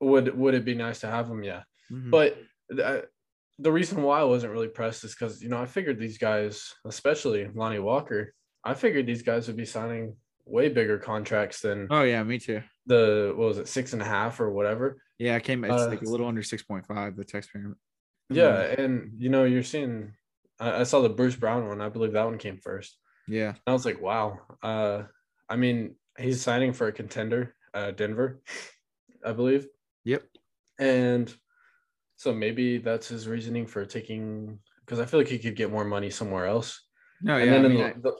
would 0.00 0.36
would 0.36 0.54
it 0.54 0.64
be 0.64 0.74
nice 0.74 1.00
to 1.00 1.08
have 1.08 1.28
him? 1.28 1.42
Yeah, 1.42 1.62
mm-hmm. 1.90 2.10
but 2.10 2.38
the, 2.68 3.06
the 3.58 3.72
reason 3.72 4.02
why 4.02 4.20
I 4.20 4.24
wasn't 4.24 4.52
really 4.52 4.68
pressed 4.68 5.04
is 5.04 5.14
because 5.14 5.42
you 5.42 5.48
know 5.48 5.60
I 5.60 5.66
figured 5.66 5.98
these 5.98 6.18
guys, 6.18 6.72
especially 6.84 7.48
Lonnie 7.54 7.78
Walker, 7.78 8.34
I 8.64 8.74
figured 8.74 9.06
these 9.06 9.22
guys 9.22 9.46
would 9.46 9.56
be 9.56 9.66
signing 9.66 10.16
way 10.46 10.68
bigger 10.68 10.98
contracts 10.98 11.60
than. 11.60 11.88
Oh 11.90 12.02
yeah, 12.02 12.22
me 12.22 12.38
too. 12.38 12.62
The 12.86 13.32
what 13.36 13.48
was 13.48 13.58
it, 13.58 13.68
six 13.68 13.92
and 13.92 14.02
a 14.02 14.06
half 14.06 14.40
or 14.40 14.50
whatever? 14.50 15.02
Yeah, 15.18 15.36
it 15.36 15.44
came. 15.44 15.64
It's 15.64 15.72
uh, 15.72 15.88
like 15.88 16.02
a 16.02 16.08
little 16.08 16.26
under 16.26 16.42
six 16.42 16.62
point 16.62 16.86
five. 16.86 17.16
The 17.16 17.24
text 17.24 17.52
payment. 17.52 17.76
Yeah, 18.30 18.60
and 18.60 19.12
you 19.18 19.28
know 19.28 19.44
you're 19.44 19.62
seeing. 19.62 20.14
I, 20.60 20.80
I, 20.80 20.82
saw 20.84 21.00
the 21.00 21.08
Bruce 21.08 21.34
Brown 21.34 21.66
one. 21.66 21.80
I 21.80 21.88
believe 21.88 22.12
that 22.12 22.24
one 22.24 22.38
came 22.38 22.58
first. 22.58 22.96
Yeah, 23.26 23.54
I 23.66 23.72
was 23.72 23.84
like, 23.84 24.00
wow. 24.00 24.38
Uh, 24.62 25.02
I 25.48 25.56
mean, 25.56 25.96
he's 26.18 26.40
signing 26.40 26.72
for 26.72 26.86
a 26.86 26.92
contender, 26.92 27.54
uh, 27.74 27.90
Denver, 27.90 28.42
I 29.24 29.32
believe. 29.32 29.66
Yep. 30.04 30.22
And 30.78 31.34
so 32.16 32.32
maybe 32.32 32.78
that's 32.78 33.08
his 33.08 33.26
reasoning 33.26 33.66
for 33.66 33.84
taking 33.84 34.58
because 34.84 35.00
I 35.00 35.06
feel 35.06 35.20
like 35.20 35.28
he 35.28 35.38
could 35.38 35.56
get 35.56 35.70
more 35.70 35.84
money 35.84 36.10
somewhere 36.10 36.46
else. 36.46 36.82
No, 37.22 37.36
yeah. 37.36 37.56
I 37.56 37.60
mean, 37.60 37.78
the, 37.78 37.94
the, 38.00 38.16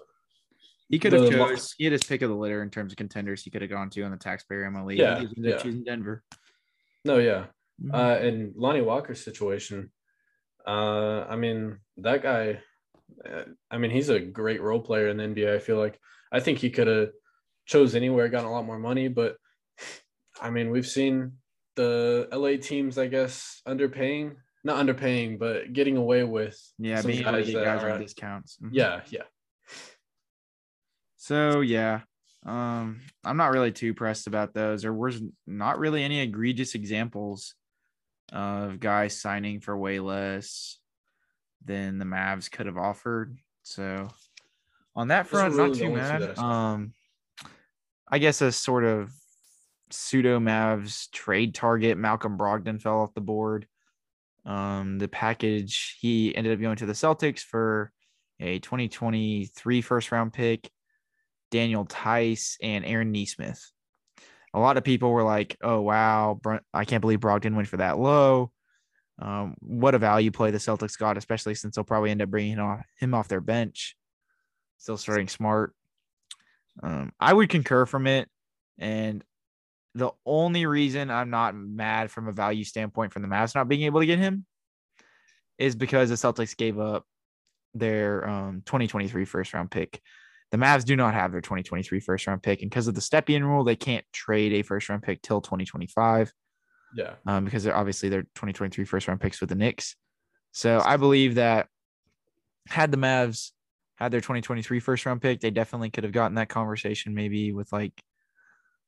he 0.88 0.99
could 0.99 1.12
have 1.12 1.30
chose. 1.30 1.75
He 1.78 1.85
had 1.85 1.92
his 1.92 2.04
pick 2.04 2.23
of 2.23 2.30
the 2.30 2.37
litter 2.37 2.62
in 2.62 2.70
terms 2.70 2.92
of 2.92 2.97
contenders. 2.97 3.42
He 3.42 3.50
could 3.50 3.62
have 3.62 3.70
gone 3.70 3.90
to 3.90 4.02
on 4.02 4.11
the 4.11 4.16
taxpayer 4.16 4.70
MLE. 4.70 4.97
Yeah, 4.97 5.20
he 5.20 5.28
yeah. 5.37 5.56
choosing 5.56 5.85
Denver. 5.85 6.23
No, 7.04 7.18
yeah. 7.18 7.47
Mm-hmm. 7.82 7.94
Uh, 7.94 8.14
and 8.14 8.52
Lonnie 8.56 8.82
Walker's 8.82 9.25
situation, 9.25 9.90
uh, 10.66 11.26
I 11.28 11.36
mean, 11.36 11.78
that 11.98 12.22
guy, 12.22 12.60
uh, 13.28 13.44
I 13.70 13.78
mean, 13.78 13.90
he's 13.90 14.08
a 14.08 14.20
great 14.20 14.62
role 14.62 14.80
player 14.80 15.08
in 15.08 15.16
the 15.16 15.24
NBA. 15.24 15.54
I 15.54 15.58
feel 15.58 15.78
like 15.78 15.98
I 16.32 16.40
think 16.40 16.58
he 16.58 16.70
could 16.70 16.86
have 16.86 17.10
chose 17.66 17.94
anywhere, 17.94 18.28
gotten 18.28 18.48
a 18.48 18.52
lot 18.52 18.66
more 18.66 18.78
money, 18.78 19.08
but 19.08 19.36
I 20.40 20.50
mean, 20.50 20.70
we've 20.70 20.86
seen 20.86 21.32
the 21.76 22.28
LA 22.32 22.56
teams, 22.60 22.98
I 22.98 23.06
guess, 23.06 23.62
underpaying, 23.66 24.36
not 24.64 24.84
underpaying, 24.84 25.38
but 25.38 25.72
getting 25.72 25.96
away 25.96 26.24
with 26.24 26.58
yeah, 26.78 27.02
being 27.02 27.22
guys, 27.22 27.48
able 27.48 27.60
to 27.60 27.64
guys 27.64 27.82
are, 27.82 27.90
on 27.90 28.00
discounts. 28.00 28.58
Mm-hmm. 28.62 28.74
Yeah, 28.74 29.00
yeah. 29.10 29.22
So 31.16 31.60
yeah, 31.60 32.00
um, 32.46 33.00
I'm 33.24 33.36
not 33.36 33.52
really 33.52 33.72
too 33.72 33.94
pressed 33.94 34.26
about 34.26 34.54
those. 34.54 34.82
There 34.82 34.92
was 34.92 35.22
not 35.46 35.78
really 35.78 36.02
any 36.02 36.20
egregious 36.20 36.74
examples 36.74 37.54
of 38.32 38.80
guys 38.80 39.20
signing 39.20 39.60
for 39.60 39.76
way 39.76 40.00
less 40.00 40.78
than 41.64 41.99
the 41.99 42.04
Mavs 42.04 42.50
could 42.50 42.66
have 42.66 42.78
offered. 42.78 43.37
So 43.62 44.08
on 44.94 45.08
that 45.08 45.26
front, 45.26 45.54
really 45.54 45.70
not 45.70 45.78
too 45.78 45.90
mad. 45.90 46.38
Um, 46.38 46.92
I 48.08 48.18
guess 48.18 48.40
a 48.40 48.52
sort 48.52 48.84
of 48.84 49.12
pseudo 49.90 50.38
Mavs 50.38 51.10
trade 51.10 51.54
target, 51.54 51.99
Malcolm 51.99 52.38
Brogdon 52.38 52.80
fell 52.80 53.00
off 53.00 53.14
the 53.14 53.20
board. 53.20 53.66
Um, 54.44 54.99
the 54.99 55.08
package 55.08 55.96
he 56.00 56.34
ended 56.34 56.52
up 56.52 56.60
going 56.60 56.76
to 56.76 56.87
the 56.87 56.92
Celtics 56.94 57.40
for 57.40 57.92
a 58.40 58.58
2023 58.58 59.82
first 59.82 60.10
round 60.10 60.32
pick 60.32 60.70
Daniel 61.50 61.84
Theis, 61.84 62.56
and 62.62 62.84
Aaron 62.84 63.12
Nesmith. 63.12 63.70
A 64.52 64.61
lot 64.61 64.76
of 64.76 64.85
people 64.85 65.12
were 65.12 65.23
like, 65.23 65.57
"Oh 65.62 65.80
wow, 65.80 66.40
I 66.75 66.85
can't 66.85 67.00
believe 67.00 67.21
Brogdon 67.21 67.54
went 67.54 67.69
for 67.69 67.76
that 67.78 67.99
low." 67.99 68.52
Um, 69.21 69.54
what 69.61 69.95
a 69.95 69.99
value 69.99 70.30
play 70.30 70.50
the 70.50 70.59
Celtics 70.59 70.99
got, 70.99 71.19
especially 71.19 71.54
since 71.54 71.75
they'll 71.76 71.85
probably 71.85 72.11
end 72.11 72.23
up 72.23 72.30
bringing 72.30 72.57
him 72.99 73.14
off, 73.14 73.28
their 73.28 73.40
bench. 73.40 73.97
still 74.78 74.97
starting 74.97 75.28
smart. 75.28 75.75
Um, 76.83 77.12
I 77.21 77.33
would 77.33 77.50
concur 77.50 77.85
from 77.85 78.07
it. 78.07 78.28
And 78.78 79.23
the 79.95 80.11
only 80.25 80.64
reason 80.64 81.11
I'm 81.11 81.28
not 81.28 81.54
mad 81.54 82.11
from 82.11 82.28
a 82.28 82.33
value 82.33 82.64
standpoint 82.64 83.12
from 83.12 83.23
the 83.23 83.28
Mavs 83.28 83.54
not 83.54 83.69
being 83.69 83.83
able 83.83 84.00
to 84.00 84.07
get 84.07 84.19
him 84.19 84.47
is 85.59 85.75
because 85.76 86.09
the 86.09 86.14
Celtics 86.14 86.57
gave 86.57 86.78
up 86.78 87.04
their 87.75 88.26
um, 88.26 88.62
2023 88.64 89.25
first 89.26 89.52
round 89.52 89.71
pick. 89.71 90.00
The 90.50 90.59
Mavs 90.59 90.85
do 90.85 90.97
not 90.97 91.14
have 91.14 91.33
their 91.33 91.40
2023 91.40 92.00
first 92.00 92.26
round 92.26 92.42
pick. 92.42 92.62
And 92.62 92.71
because 92.71 92.88
of 92.88 92.95
the 92.95 93.00
Stepien 93.00 93.42
rule, 93.42 93.64
they 93.64 93.76
can't 93.76 94.04
trade 94.12 94.52
a 94.52 94.62
first 94.62 94.88
round 94.88 95.02
pick 95.02 95.23
till 95.23 95.40
2025. 95.40 96.33
Yeah. 96.95 97.14
Um, 97.26 97.45
because 97.45 97.62
they're 97.62 97.76
obviously 97.76 98.09
their 98.09 98.23
2023 98.23 98.85
first 98.85 99.07
round 99.07 99.21
picks 99.21 99.40
with 99.40 99.49
the 99.49 99.54
Knicks. 99.54 99.95
So 100.52 100.83
I 100.85 100.97
believe 100.97 101.37
that 101.37 101.69
had 102.69 102.90
the 102.90 102.99
Mavs 102.99 103.52
had 103.97 104.11
their 104.12 104.21
2023 104.21 104.80
first 104.80 105.07
round 105.07 105.23
pick, 105.23 105.40
they 105.40 105.50
definitely 105.50 105.90
could 105.90 106.04
have 106.04 106.12
gotten 106.12 106.35
that 106.35 106.49
conversation 106.49 107.14
maybe 107.14 107.52
with 107.52 107.73
like 107.73 107.92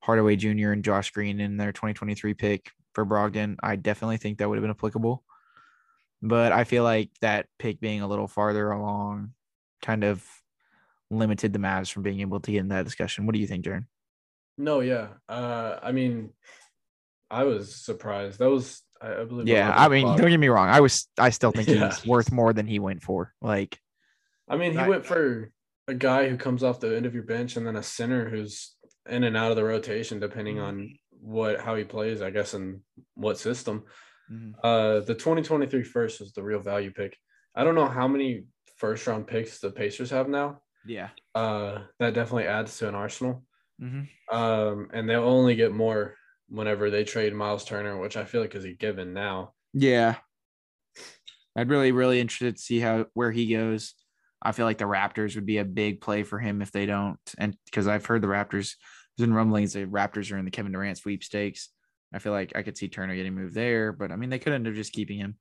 Hardaway 0.01 0.37
Jr. 0.37 0.73
and 0.73 0.85
Josh 0.85 1.11
Green 1.11 1.39
in 1.39 1.57
their 1.57 1.71
2023 1.71 2.35
pick 2.35 2.71
for 2.93 3.07
Brogdon. 3.07 3.57
I 3.63 3.77
definitely 3.77 4.17
think 4.17 4.39
that 4.39 4.49
would 4.49 4.57
have 4.57 4.63
been 4.63 4.71
applicable. 4.71 5.23
But 6.23 6.53
I 6.53 6.65
feel 6.65 6.83
like 6.85 7.11
that 7.21 7.47
pick 7.59 7.81
being 7.81 8.01
a 8.01 8.09
little 8.09 8.29
farther 8.29 8.71
along 8.71 9.33
kind 9.83 10.05
of 10.05 10.25
limited 11.13 11.53
the 11.53 11.59
Mavs 11.59 11.91
from 11.93 12.03
being 12.03 12.21
able 12.21 12.41
to 12.41 12.51
get 12.51 12.61
in 12.61 12.69
that 12.69 12.85
discussion. 12.85 13.27
What 13.27 13.35
do 13.35 13.41
you 13.41 13.47
think, 13.47 13.65
Jaren? 13.65 13.87
No, 14.59 14.81
yeah. 14.81 15.09
Uh, 15.29 15.79
I 15.83 15.93
mean, 15.93 16.31
I 17.31 17.45
was 17.45 17.75
surprised. 17.75 18.39
That 18.39 18.51
was, 18.51 18.83
I, 19.01 19.21
I 19.21 19.25
believe. 19.25 19.47
Yeah, 19.49 19.73
I 19.75 19.89
mean, 19.89 20.07
don't 20.17 20.29
get 20.31 20.39
me 20.41 20.49
wrong. 20.49 20.69
I 20.69 20.81
was, 20.81 21.09
I 21.19 21.31
still 21.31 21.53
think 21.53 21.69
Yeah. 21.69 21.91
he's 21.91 22.07
worth 22.07 22.33
more 22.33 22.53
than 22.53 22.67
he 22.67 22.79
went 22.79 23.03
for. 23.03 23.33
Like, 23.41 23.79
I 24.49 24.57
mean, 24.57 24.73
he 24.73 24.79
I- 24.79 24.89
went 24.89 25.07
for 25.07 25.53
a 25.89 25.95
guy 25.95 26.29
who 26.29 26.37
comes 26.37 26.63
off 26.63 26.81
the 26.81 26.97
end 26.97 27.07
of 27.07 27.15
your 27.15 27.25
bench 27.25 27.57
and 27.57 27.67
then 27.67 27.77
a 27.77 27.83
center 27.83 28.29
who's 28.29 28.75
in 29.09 29.25
and 29.25 29.37
out 29.37 29.51
of 29.51 29.57
the 29.57 29.65
rotation, 29.65 30.21
depending 30.21 30.57
Mm-hmm. 30.57 30.65
on 30.65 30.99
what 31.25 31.61
how 31.61 31.77
he 31.77 31.85
plays, 31.85 32.21
I 32.21 32.31
guess, 32.31 32.53
and 32.55 32.81
what 33.15 33.39
system. 33.39 33.85
mhm. 34.31 34.55
Uh, 34.63 35.01
the 35.01 35.15
2023 35.15 35.83
first 35.85 36.21
was 36.21 36.33
the 36.33 36.43
real 36.43 36.61
value 36.61 36.91
pick. 36.93 37.17
I 37.55 37.65
don't 37.65 37.75
know 37.77 37.87
how 37.89 38.09
many 38.09 38.45
first 38.77 39.07
round 39.07 39.27
picks 39.27 39.59
the 39.61 39.71
Pacers 39.71 40.11
have 40.11 40.29
now. 40.29 40.61
Yeah, 40.85 41.11
Uh, 41.35 41.85
that 41.99 42.15
definitely 42.15 42.47
adds 42.47 42.77
to 42.79 42.89
an 42.89 42.95
arsenal. 42.95 43.45
hmm 43.79 44.03
Um, 44.31 44.89
and 44.93 45.09
they'll 45.09 45.25
only 45.25 45.55
get 45.57 45.73
more 45.73 46.17
whenever 46.49 46.91
they 46.91 47.05
trade 47.05 47.35
Miles 47.35 47.65
Turner, 47.65 47.99
which 47.99 48.17
I 48.17 48.25
feel 48.25 48.41
like 48.41 48.55
is 48.55 48.65
a 48.65 48.73
given 48.73 49.13
now. 49.15 49.55
yeah. 49.73 50.17
I'd 51.57 51.69
really, 51.69 51.93
really 51.93 52.21
interested 52.21 52.57
to 52.57 52.63
see 52.63 52.81
how 52.81 53.07
where 53.15 53.31
he 53.31 53.53
goes. 53.55 53.95
I 54.43 54.53
feel 54.53 54.67
like 54.67 54.79
the 54.79 54.85
Raptors 54.85 55.35
would 55.35 55.47
be 55.47 55.59
a 55.59 55.65
big 55.65 56.01
play 56.01 56.23
for 56.25 56.39
him 56.39 56.63
if 56.63 56.73
they 56.73 56.87
don't, 56.87 57.19
and 57.39 57.57
because 57.67 57.87
I've 57.87 58.07
heard 58.07 58.23
the 58.23 58.29
Raptors, 58.29 58.75
there's 59.17 59.29
been 59.29 59.35
rumblings 59.35 59.75
the 59.75 59.85
Raptors 59.87 60.33
are 60.33 60.39
in 60.39 60.45
the 60.45 60.51
Kevin 60.51 60.73
Durant 60.73 60.99
sweepstakes. 60.99 61.69
I 62.13 62.19
feel 62.19 62.33
like 62.33 62.57
I 62.57 62.63
could 62.63 62.77
see 62.77 62.89
Turner 62.89 63.15
getting 63.15 63.35
moved 63.35 63.55
there, 63.55 63.93
but 63.93 64.11
I 64.11 64.17
mean 64.17 64.31
they 64.31 64.39
could 64.39 64.53
end 64.53 64.67
up 64.67 64.75
just 64.75 64.93
keeping 64.93 65.19
him. 65.19 65.37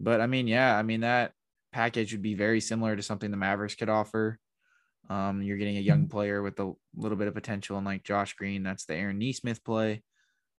But 0.00 0.20
I 0.20 0.26
mean, 0.26 0.46
yeah, 0.46 0.76
I 0.76 0.82
mean 0.82 1.00
that 1.00 1.32
package 1.72 2.12
would 2.12 2.22
be 2.22 2.34
very 2.34 2.60
similar 2.60 2.94
to 2.96 3.02
something 3.02 3.30
the 3.30 3.36
Mavericks 3.36 3.74
could 3.74 3.88
offer. 3.88 4.38
Um, 5.08 5.42
you're 5.42 5.56
getting 5.56 5.76
a 5.76 5.80
young 5.80 6.08
player 6.08 6.42
with 6.42 6.58
a 6.60 6.72
little 6.96 7.16
bit 7.16 7.28
of 7.28 7.34
potential, 7.34 7.76
and 7.76 7.86
like 7.86 8.02
Josh 8.04 8.34
Green, 8.34 8.62
that's 8.62 8.84
the 8.86 8.94
Aaron 8.94 9.18
Nesmith 9.18 9.62
play. 9.64 10.02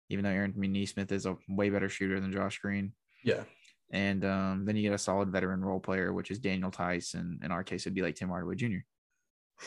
Even 0.10 0.24
though 0.24 0.32
Aaron 0.32 0.54
Nesmith 0.56 1.12
is 1.12 1.26
a 1.26 1.36
way 1.50 1.70
better 1.70 1.90
shooter 1.90 2.20
than 2.22 2.32
Josh 2.32 2.60
Green, 2.60 2.94
Yeah. 3.26 3.44
and 3.92 4.24
um, 4.24 4.64
then 4.66 4.78
you 4.78 4.84
get 4.84 4.94
a 4.94 4.98
solid 4.98 5.30
veteran 5.32 5.62
role 5.62 5.82
player, 5.82 6.14
which 6.14 6.32
is 6.32 6.40
Daniel 6.40 6.72
Theis, 6.72 7.14
and 7.14 7.44
in 7.44 7.52
our 7.52 7.64
case, 7.64 7.84
it'd 7.84 7.94
be 7.94 8.02
like 8.02 8.16
Tim 8.16 8.30
Hardaway 8.30 8.56
Jr. 8.56 8.78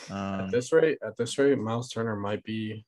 Um, 0.09 0.41
At 0.41 0.51
this 0.51 0.71
rate, 0.71 0.97
at 1.05 1.15
this 1.15 1.37
rate, 1.37 1.59
Miles 1.59 1.89
Turner 1.89 2.15
might 2.15 2.43
be 2.43 2.85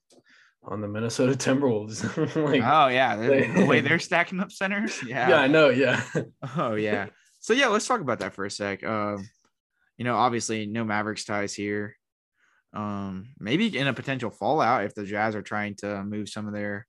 on 0.63 0.81
the 0.81 0.87
Minnesota 0.87 1.33
Timberwolves. 1.33 2.01
like, 2.43 2.63
oh 2.63 2.87
yeah, 2.87 3.15
the, 3.17 3.51
the 3.55 3.65
way 3.65 3.81
they're 3.81 3.99
stacking 4.09 4.39
up 4.39 4.51
centers, 4.51 5.03
yeah. 5.03 5.29
yeah. 5.29 5.39
I 5.39 5.47
know. 5.47 5.69
Yeah. 5.69 6.01
Oh 6.57 6.75
yeah. 6.75 7.07
So 7.39 7.53
yeah, 7.53 7.67
let's 7.67 7.85
talk 7.85 7.99
about 8.01 8.19
that 8.19 8.33
for 8.33 8.45
a 8.45 8.51
sec. 8.51 8.83
Um, 8.83 9.27
you 9.97 10.05
know, 10.05 10.15
obviously 10.15 10.65
no 10.65 10.83
Mavericks 10.83 11.25
ties 11.25 11.53
here. 11.53 11.95
Um, 12.73 13.33
maybe 13.39 13.77
in 13.77 13.87
a 13.87 13.93
potential 13.93 14.31
fallout 14.31 14.83
if 14.83 14.95
the 14.95 15.05
Jazz 15.05 15.35
are 15.35 15.43
trying 15.43 15.75
to 15.77 16.03
move 16.03 16.27
some 16.27 16.47
of 16.47 16.53
their 16.53 16.87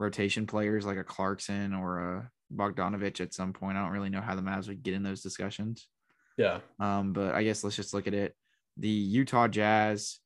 rotation 0.00 0.46
players 0.46 0.84
like 0.84 0.98
a 0.98 1.04
Clarkson 1.04 1.74
or 1.74 1.98
a 1.98 2.30
Bogdanovich 2.54 3.20
at 3.20 3.34
some 3.34 3.52
point. 3.52 3.76
I 3.76 3.82
don't 3.82 3.92
really 3.92 4.10
know 4.10 4.20
how 4.20 4.34
the 4.34 4.42
Mavs 4.42 4.68
would 4.68 4.82
get 4.82 4.94
in 4.94 5.02
those 5.02 5.22
discussions. 5.22 5.88
yeah. 6.36 6.58
Um, 6.80 7.12
but 7.12 7.34
I 7.34 7.44
guess 7.44 7.62
let's 7.62 7.76
just 7.76 7.94
look 7.94 8.06
at 8.06 8.14
it. 8.14 8.34
The 8.76 8.88
Utah 8.88 9.48
Jazz 9.48 10.18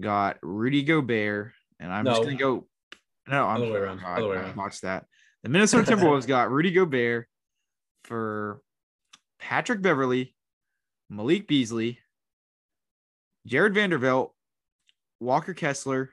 got 0.00 0.38
Rudy 0.42 0.82
Gobert, 0.82 1.52
and 1.80 1.92
I'm 1.92 2.04
just 2.04 2.22
gonna 2.22 2.34
go. 2.34 2.66
No, 3.28 3.46
I'm 3.46 3.62
Other 3.62 3.72
way 3.72 3.78
around, 3.78 4.00
God, 4.00 4.18
other 4.18 4.28
way 4.28 4.36
around. 4.36 4.56
Watch 4.56 4.80
that. 4.80 5.04
The 5.42 5.48
Minnesota 5.48 5.90
Timberwolves 5.92 6.26
got 6.26 6.50
Rudy 6.50 6.72
Gobert 6.72 7.28
for 8.04 8.60
Patrick 9.38 9.82
Beverley, 9.82 10.34
Malik 11.10 11.46
Beasley, 11.48 11.98
Jarred 13.46 13.74
Vanderbilt, 13.74 14.34
Walker 15.20 15.54
Kessler, 15.54 16.10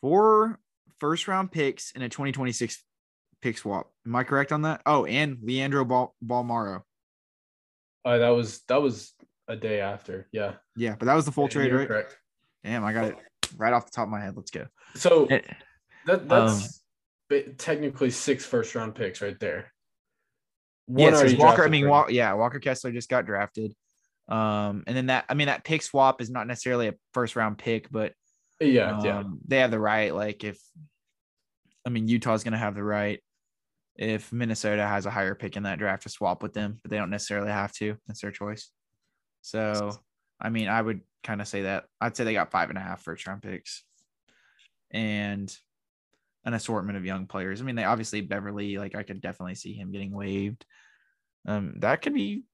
four 0.00 0.58
first 0.98 1.28
round 1.28 1.52
picks 1.52 1.92
and 1.94 2.02
a 2.02 2.08
2026 2.08 2.82
pick 3.40 3.58
swap. 3.58 3.90
Am 4.06 4.16
I 4.16 4.24
correct 4.24 4.52
on 4.52 4.62
that? 4.62 4.82
Oh, 4.86 5.04
and 5.06 5.38
Leandro 5.42 5.84
Bal- 5.84 6.14
Bolmaro. 6.24 6.82
Uh, 8.04 8.18
that 8.18 8.30
was 8.30 8.60
that 8.68 8.80
was 8.82 9.14
a 9.48 9.56
day 9.56 9.80
after. 9.80 10.28
Yeah. 10.32 10.54
Yeah, 10.76 10.96
but 10.98 11.06
that 11.06 11.14
was 11.14 11.24
the 11.24 11.32
full 11.32 11.44
Yeah, 11.44 11.50
trade, 11.50 11.72
right? 11.72 11.88
Correct. 11.88 12.16
Damn, 12.64 12.84
I 12.84 12.92
got 12.92 13.04
it 13.06 13.16
right 13.56 13.72
off 13.72 13.84
the 13.86 13.92
top 13.92 14.04
of 14.04 14.10
my 14.10 14.20
head. 14.20 14.36
Let's 14.36 14.50
go. 14.50 14.66
So 14.94 15.26
Eh, 15.26 15.40
that 16.06 16.28
that's 16.28 16.80
um, 17.30 17.42
technically 17.58 18.10
six 18.10 18.44
first 18.44 18.74
round 18.74 18.94
picks 18.94 19.22
right 19.22 19.38
there. 19.38 19.72
Yeah, 20.88 21.12
One 21.12 21.28
so 21.28 21.36
Walker. 21.36 21.64
I 21.64 21.68
mean, 21.68 21.90
yeah, 22.10 22.32
Walker 22.34 22.60
Kessler 22.60 22.92
just 22.92 23.08
got 23.08 23.26
drafted. 23.26 23.74
Um, 24.28 24.84
and 24.86 24.96
then 24.96 25.06
that 25.06 25.24
I 25.28 25.34
mean 25.34 25.46
that 25.46 25.64
pick 25.64 25.82
swap 25.82 26.20
is 26.20 26.30
not 26.30 26.46
necessarily 26.46 26.88
a 26.88 26.94
first 27.12 27.36
round 27.36 27.58
pick, 27.58 27.90
but. 27.90 28.12
Yeah. 28.58 29.02
yeah. 29.02 29.18
um, 29.18 29.38
they 29.46 29.58
have 29.58 29.70
the 29.70 29.78
right. 29.78 30.14
Like 30.14 30.42
if 30.42 30.58
I 31.86 31.90
mean 31.90 32.08
Utah's 32.08 32.42
gonna 32.42 32.56
have 32.56 32.74
the 32.74 32.82
right 32.82 33.20
if 33.96 34.32
Minnesota 34.32 34.86
has 34.86 35.06
a 35.06 35.10
higher 35.10 35.34
pick 35.34 35.56
in 35.56 35.64
that 35.64 35.78
draft 35.78 36.04
to 36.04 36.08
swap 36.08 36.42
with 36.42 36.52
them, 36.54 36.78
but 36.82 36.90
they 36.90 36.96
don't 36.96 37.10
necessarily 37.10 37.50
have 37.50 37.72
to. 37.74 37.96
That's 38.06 38.20
their 38.20 38.30
choice. 38.30 38.70
So 39.42 39.98
I 40.40 40.50
mean, 40.50 40.68
I 40.68 40.80
would 40.80 41.00
kind 41.22 41.40
of 41.40 41.48
say 41.48 41.62
that 41.62 41.84
I'd 42.00 42.16
say 42.16 42.24
they 42.24 42.32
got 42.32 42.50
five 42.50 42.68
and 42.68 42.78
a 42.78 42.82
half 42.82 43.02
first 43.02 43.26
round 43.26 43.42
picks 43.42 43.84
and 44.90 45.54
an 46.46 46.54
assortment 46.54 46.96
of 46.96 47.04
young 47.04 47.26
players. 47.26 47.60
I 47.60 47.64
mean, 47.64 47.74
they 47.74 47.84
obviously 47.84 48.22
Beverley, 48.22 48.78
like 48.78 48.94
I 48.94 49.02
could 49.02 49.20
definitely 49.20 49.56
see 49.56 49.74
him 49.74 49.90
getting 49.90 50.12
waived. 50.12 50.64
Um, 51.46 51.74
that 51.80 52.00
could 52.00 52.14
be 52.14 52.44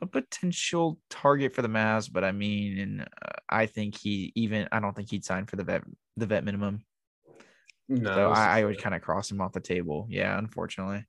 a 0.00 0.06
potential 0.06 0.98
target 1.10 1.54
for 1.54 1.62
the 1.62 1.68
Mavs, 1.68 2.12
but 2.12 2.24
I 2.24 2.32
mean, 2.32 2.78
and 2.78 3.00
uh, 3.02 3.40
I 3.48 3.66
think 3.66 3.98
he 3.98 4.32
even 4.36 4.68
I 4.70 4.80
don't 4.80 4.94
think 4.94 5.10
he'd 5.10 5.24
sign 5.24 5.46
for 5.46 5.56
the 5.56 5.64
vet 5.64 5.82
the 6.16 6.26
vet 6.26 6.44
minimum. 6.44 6.84
No. 7.88 8.14
So 8.14 8.30
I, 8.30 8.60
I 8.60 8.64
would 8.64 8.80
kind 8.80 8.94
of 8.94 9.02
cross 9.02 9.30
him 9.30 9.40
off 9.40 9.52
the 9.52 9.60
table. 9.60 10.06
Yeah, 10.08 10.38
unfortunately. 10.38 11.04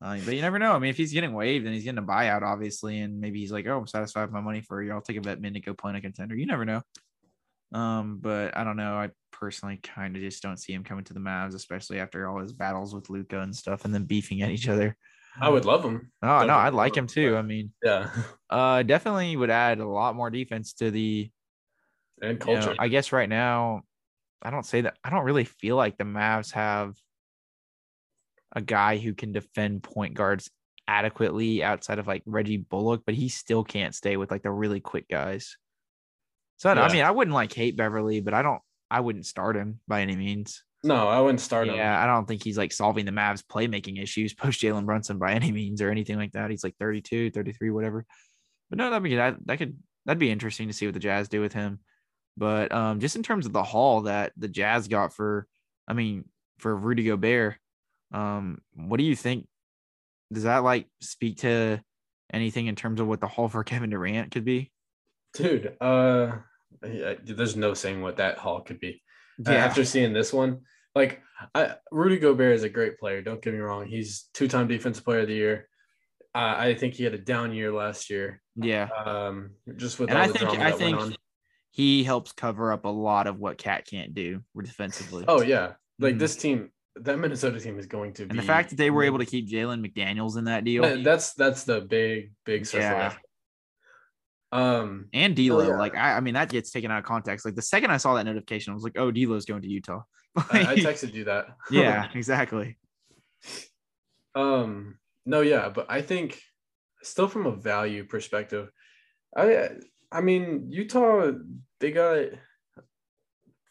Uh, 0.00 0.18
but 0.24 0.34
you 0.34 0.42
never 0.42 0.58
know. 0.58 0.72
I 0.72 0.78
mean, 0.78 0.90
if 0.90 0.96
he's 0.96 1.12
getting 1.12 1.32
waived 1.32 1.64
and 1.64 1.74
he's 1.74 1.84
getting 1.84 1.98
a 1.98 2.02
buyout, 2.02 2.42
obviously, 2.42 3.00
and 3.00 3.20
maybe 3.20 3.40
he's 3.40 3.52
like, 3.52 3.66
"Oh, 3.66 3.78
I'm 3.78 3.86
satisfied 3.86 4.22
with 4.22 4.32
my 4.32 4.40
money 4.40 4.60
for 4.60 4.82
you. 4.82 4.92
I'll 4.92 5.00
take 5.00 5.16
a 5.16 5.20
vet 5.20 5.40
min 5.40 5.54
to 5.54 5.60
go 5.60 5.74
play 5.74 5.90
in 5.90 5.96
a 5.96 6.00
contender." 6.00 6.36
You 6.36 6.46
never 6.46 6.64
know. 6.64 6.82
Um, 7.72 8.18
but 8.20 8.56
I 8.56 8.64
don't 8.64 8.76
know. 8.76 8.94
I 8.94 9.10
personally 9.30 9.78
kind 9.82 10.16
of 10.16 10.22
just 10.22 10.42
don't 10.42 10.56
see 10.56 10.72
him 10.72 10.84
coming 10.84 11.04
to 11.04 11.14
the 11.14 11.20
Mavs, 11.20 11.54
especially 11.54 12.00
after 12.00 12.28
all 12.28 12.40
his 12.40 12.52
battles 12.52 12.94
with 12.94 13.10
Luka 13.10 13.40
and 13.40 13.54
stuff, 13.54 13.84
and 13.84 13.94
then 13.94 14.04
beefing 14.04 14.42
at 14.42 14.50
each 14.50 14.68
other. 14.68 14.96
I 15.40 15.48
would 15.48 15.64
love 15.64 15.84
him. 15.84 16.10
Oh 16.22 16.44
no, 16.44 16.54
I'd 16.54 16.74
like 16.74 16.96
him 16.96 17.06
too. 17.06 17.36
I 17.36 17.42
mean, 17.42 17.72
Yeah. 17.82 18.10
uh, 18.50 18.82
definitely 18.82 19.36
would 19.36 19.50
add 19.50 19.78
a 19.78 19.86
lot 19.86 20.16
more 20.16 20.30
defense 20.30 20.72
to 20.74 20.90
the 20.90 21.30
And 22.20 22.42
you 22.44 22.54
know, 22.54 22.60
culture. 22.60 22.76
I 22.78 22.88
guess 22.88 23.12
right 23.12 23.28
now, 23.28 23.82
I 24.42 24.50
don't 24.50 24.66
say 24.66 24.80
that. 24.82 24.98
I 25.04 25.10
don't 25.10 25.24
really 25.24 25.44
feel 25.44 25.76
like 25.76 25.96
the 25.96 26.04
Mavs 26.04 26.52
have 26.52 26.96
a 28.52 28.60
guy 28.60 28.96
who 28.96 29.14
can 29.14 29.32
defend 29.32 29.82
point 29.82 30.14
guards 30.14 30.50
adequately 30.88 31.62
outside 31.62 31.98
of 31.98 32.06
like 32.06 32.22
Reggie 32.24 32.56
Bullock, 32.56 33.02
but 33.04 33.14
he 33.14 33.28
still 33.28 33.62
can't 33.62 33.94
stay 33.94 34.16
with 34.16 34.30
like 34.30 34.42
the 34.42 34.50
really 34.50 34.80
quick 34.80 35.06
guys. 35.08 35.56
So 36.58 36.70
I 36.70 36.74
Yeah. 36.74 36.92
mean, 36.92 37.04
I 37.04 37.10
wouldn't 37.10 37.34
like 37.34 37.52
hate 37.52 37.76
Beverley, 37.76 38.20
but 38.20 38.34
I 38.34 38.42
don't. 38.42 38.60
I 38.90 39.00
wouldn't 39.00 39.26
start 39.26 39.56
him 39.56 39.80
by 39.86 40.00
any 40.02 40.16
means. 40.16 40.64
no, 40.84 41.08
I 41.08 41.20
wouldn't 41.20 41.40
start 41.40 41.68
him. 41.68 41.74
Yeah, 41.76 42.02
I 42.02 42.06
don't 42.06 42.26
think 42.26 42.42
he's 42.42 42.56
like 42.56 42.72
solving 42.72 43.04
the 43.04 43.12
Mavs 43.12 43.42
playmaking 43.44 44.00
issues 44.00 44.32
post 44.34 44.60
Jalen 44.60 44.86
Brunson 44.86 45.18
by 45.18 45.32
any 45.32 45.52
means 45.52 45.82
or 45.82 45.90
anything 45.90 46.16
like 46.16 46.32
that. 46.32 46.50
He's 46.50 46.64
like 46.64 46.76
32, 46.78 47.30
33, 47.30 47.70
whatever. 47.70 48.06
But 48.70 48.78
no, 48.78 48.90
that'd 48.90 49.02
be 49.02 49.16
that 49.16 49.36
that 49.46 49.58
could 49.58 49.78
that'd 50.06 50.18
be 50.18 50.30
interesting 50.30 50.68
to 50.68 50.74
see 50.74 50.86
what 50.86 50.94
the 50.94 51.00
Jazz 51.00 51.28
do 51.28 51.40
with 51.40 51.52
him. 51.52 51.80
But 52.36 52.72
um, 52.72 53.00
just 53.00 53.16
in 53.16 53.22
terms 53.22 53.46
of 53.46 53.52
the 53.52 53.62
haul 53.64 54.02
that 54.02 54.32
the 54.36 54.48
Jazz 54.48 54.86
got 54.88 55.12
for, 55.12 55.46
I 55.88 55.92
mean, 55.92 56.28
for 56.58 56.74
Rudy 56.74 57.04
Gobert, 57.04 57.56
um, 58.12 58.60
what 58.74 58.98
do 58.98 59.04
you 59.04 59.16
think? 59.16 59.48
Does 60.32 60.44
that 60.44 60.58
like 60.62 60.86
speak 61.00 61.38
to 61.38 61.82
anything 62.32 62.66
in 62.66 62.76
terms 62.76 63.00
of 63.00 63.08
what 63.08 63.20
the 63.20 63.26
haul 63.26 63.48
for 63.48 63.64
Kevin 63.64 63.90
Durant 63.90 64.30
could 64.30 64.44
be? 64.44 64.70
dude. 65.34 65.76
Uh, 65.80 66.38
yeah, 66.86 67.14
there's 67.24 67.56
no 67.56 67.74
saying 67.74 68.02
what 68.02 68.16
that 68.16 68.38
haul 68.38 68.60
could 68.62 68.80
be. 68.80 69.02
Uh, 69.46 69.50
after 69.52 69.84
seeing 69.84 70.12
this 70.12 70.32
one, 70.32 70.60
like 70.94 71.22
I, 71.54 71.74
Rudy 71.92 72.18
Gobert 72.18 72.56
is 72.56 72.64
a 72.64 72.68
great 72.68 72.98
player. 72.98 73.22
Don't 73.22 73.40
get 73.42 73.52
me 73.54 73.60
wrong; 73.60 73.86
he's 73.86 74.28
two-time 74.34 74.66
Defensive 74.68 75.04
Player 75.04 75.20
of 75.20 75.28
the 75.28 75.34
Year. 75.34 75.68
Uh, 76.34 76.54
I 76.58 76.74
think 76.74 76.94
he 76.94 77.04
had 77.04 77.14
a 77.14 77.18
down 77.18 77.52
year 77.52 77.72
last 77.72 78.10
year. 78.10 78.42
Yeah. 78.56 78.88
Um, 79.04 79.50
just 79.76 79.98
with 79.98 80.10
And 80.10 80.18
all 80.18 80.24
I 80.24 80.28
the 80.28 80.34
think 80.34 80.50
drama 80.50 80.64
I 80.64 80.70
that 80.70 80.78
went 80.78 80.78
think 80.78 80.96
on. 81.00 81.16
he 81.70 82.04
helps 82.04 82.32
cover 82.32 82.72
up 82.72 82.84
a 82.84 82.88
lot 82.88 83.26
of 83.26 83.38
what 83.38 83.58
KAT 83.58 83.86
can't 83.86 84.14
do 84.14 84.42
defensively. 84.60 85.24
Oh 85.26 85.40
yeah, 85.42 85.74
like 85.98 86.16
Mhm. 86.16 86.18
this 86.18 86.36
team, 86.36 86.70
that 86.96 87.18
Minnesota 87.18 87.60
team 87.60 87.78
is 87.78 87.86
going 87.86 88.12
to 88.14 88.24
be. 88.26 88.30
and 88.30 88.38
the 88.38 88.42
fact 88.42 88.70
that 88.70 88.76
they 88.76 88.90
were 88.90 89.04
able 89.04 89.18
to 89.20 89.26
keep 89.26 89.48
Jalen 89.48 89.84
McDaniels 89.86 90.36
in 90.36 90.44
that 90.44 90.64
deal. 90.64 90.82
That's 91.02 91.32
that's 91.34 91.64
the 91.64 91.80
big 91.80 92.32
big 92.44 92.66
stuff. 92.66 92.80
Yeah. 92.80 93.14
Um, 94.50 95.08
and 95.12 95.36
D'Lo, 95.36 95.68
yeah. 95.68 95.76
like 95.76 95.94
I, 95.94 96.16
I 96.16 96.20
mean, 96.20 96.34
that 96.34 96.48
gets 96.48 96.70
taken 96.70 96.90
out 96.90 96.98
of 96.98 97.04
context. 97.04 97.44
Like 97.44 97.54
the 97.54 97.62
second 97.62 97.90
I 97.90 97.98
saw 97.98 98.14
that 98.14 98.24
notification, 98.24 98.70
I 98.70 98.74
was 98.74 98.82
like, 98.82 98.98
"Oh, 98.98 99.10
D'Lo's 99.10 99.44
going 99.44 99.62
to 99.62 99.68
Utah." 99.68 100.02
I, 100.36 100.60
I 100.60 100.76
texted 100.76 101.12
you 101.14 101.24
that. 101.24 101.48
yeah, 101.70 102.08
exactly. 102.14 102.78
Um, 104.34 104.98
no, 105.26 105.42
yeah, 105.42 105.68
but 105.68 105.86
I 105.90 106.00
think 106.00 106.40
still 107.02 107.28
from 107.28 107.46
a 107.46 107.52
value 107.52 108.04
perspective, 108.04 108.70
I 109.36 109.70
I 110.10 110.22
mean 110.22 110.68
Utah 110.70 111.32
they 111.80 111.90
got 111.90 112.28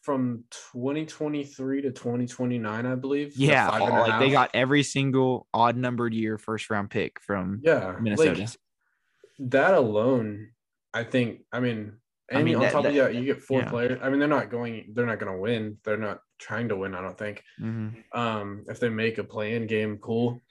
from 0.03 0.45
2023 0.73 1.81
to 1.81 1.91
2029, 1.91 2.85
I 2.85 2.95
believe. 2.95 3.35
Yeah, 3.35 3.69
and 3.75 3.93
like 3.93 4.19
they 4.19 4.29
got 4.29 4.51
every 4.53 4.83
single 4.83 5.47
odd 5.53 5.75
numbered 5.75 6.13
year 6.13 6.37
first 6.37 6.69
round 6.69 6.91
pick 6.91 7.19
from 7.19 7.61
yeah 7.63 7.95
Minnesota. 7.99 8.41
Like, 8.41 8.49
that 9.39 9.73
alone, 9.73 10.49
I 10.97 11.03
think. 11.03 11.41
I 11.51 11.59
mean, 11.59 11.93
I 12.31 12.41
mean, 12.43 12.55
on 12.55 12.61
that- 12.61 12.71
top 12.71 12.85
of 12.85 12.93
that- 12.93 13.13
that, 13.13 13.15
you 13.15 13.25
get 13.25 13.41
four 13.41 13.61
yeah. 13.61 13.69
players. 13.69 13.99
I 14.01 14.09
mean, 14.09 14.19
they're 14.19 14.27
not 14.27 14.49
going. 14.49 14.91
They're 14.93 15.05
not 15.05 15.19
going 15.19 15.31
to 15.31 15.37
win. 15.39 15.77
They're 15.85 15.97
not 15.97 16.19
trying 16.39 16.69
to 16.69 16.75
win. 16.75 16.93
I 16.95 17.01
don't 17.01 17.17
think. 17.17 17.43
Mhm. 17.61 18.03
Um, 18.13 18.65
if 18.67 18.79
they 18.79 18.89
make 18.89 19.17
a 19.17 19.23
play-in 19.23 19.67
game, 19.67 19.97
cool. 19.97 20.41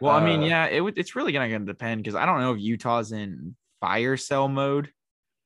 Well, 0.00 0.12
I 0.14 0.24
mean, 0.24 0.42
Uh, 0.42 0.46
yeah, 0.46 0.66
it 0.66 0.80
would. 0.80 0.98
It's 0.98 1.16
really 1.16 1.32
gonna, 1.32 1.48
gonna 1.50 1.64
depend 1.64 2.02
because 2.02 2.14
I 2.14 2.26
don't 2.26 2.40
know 2.40 2.52
if 2.54 2.60
Utah's 2.60 3.12
in 3.12 3.56
fire 3.80 4.16
cell 4.16 4.48
mode. 4.48 4.90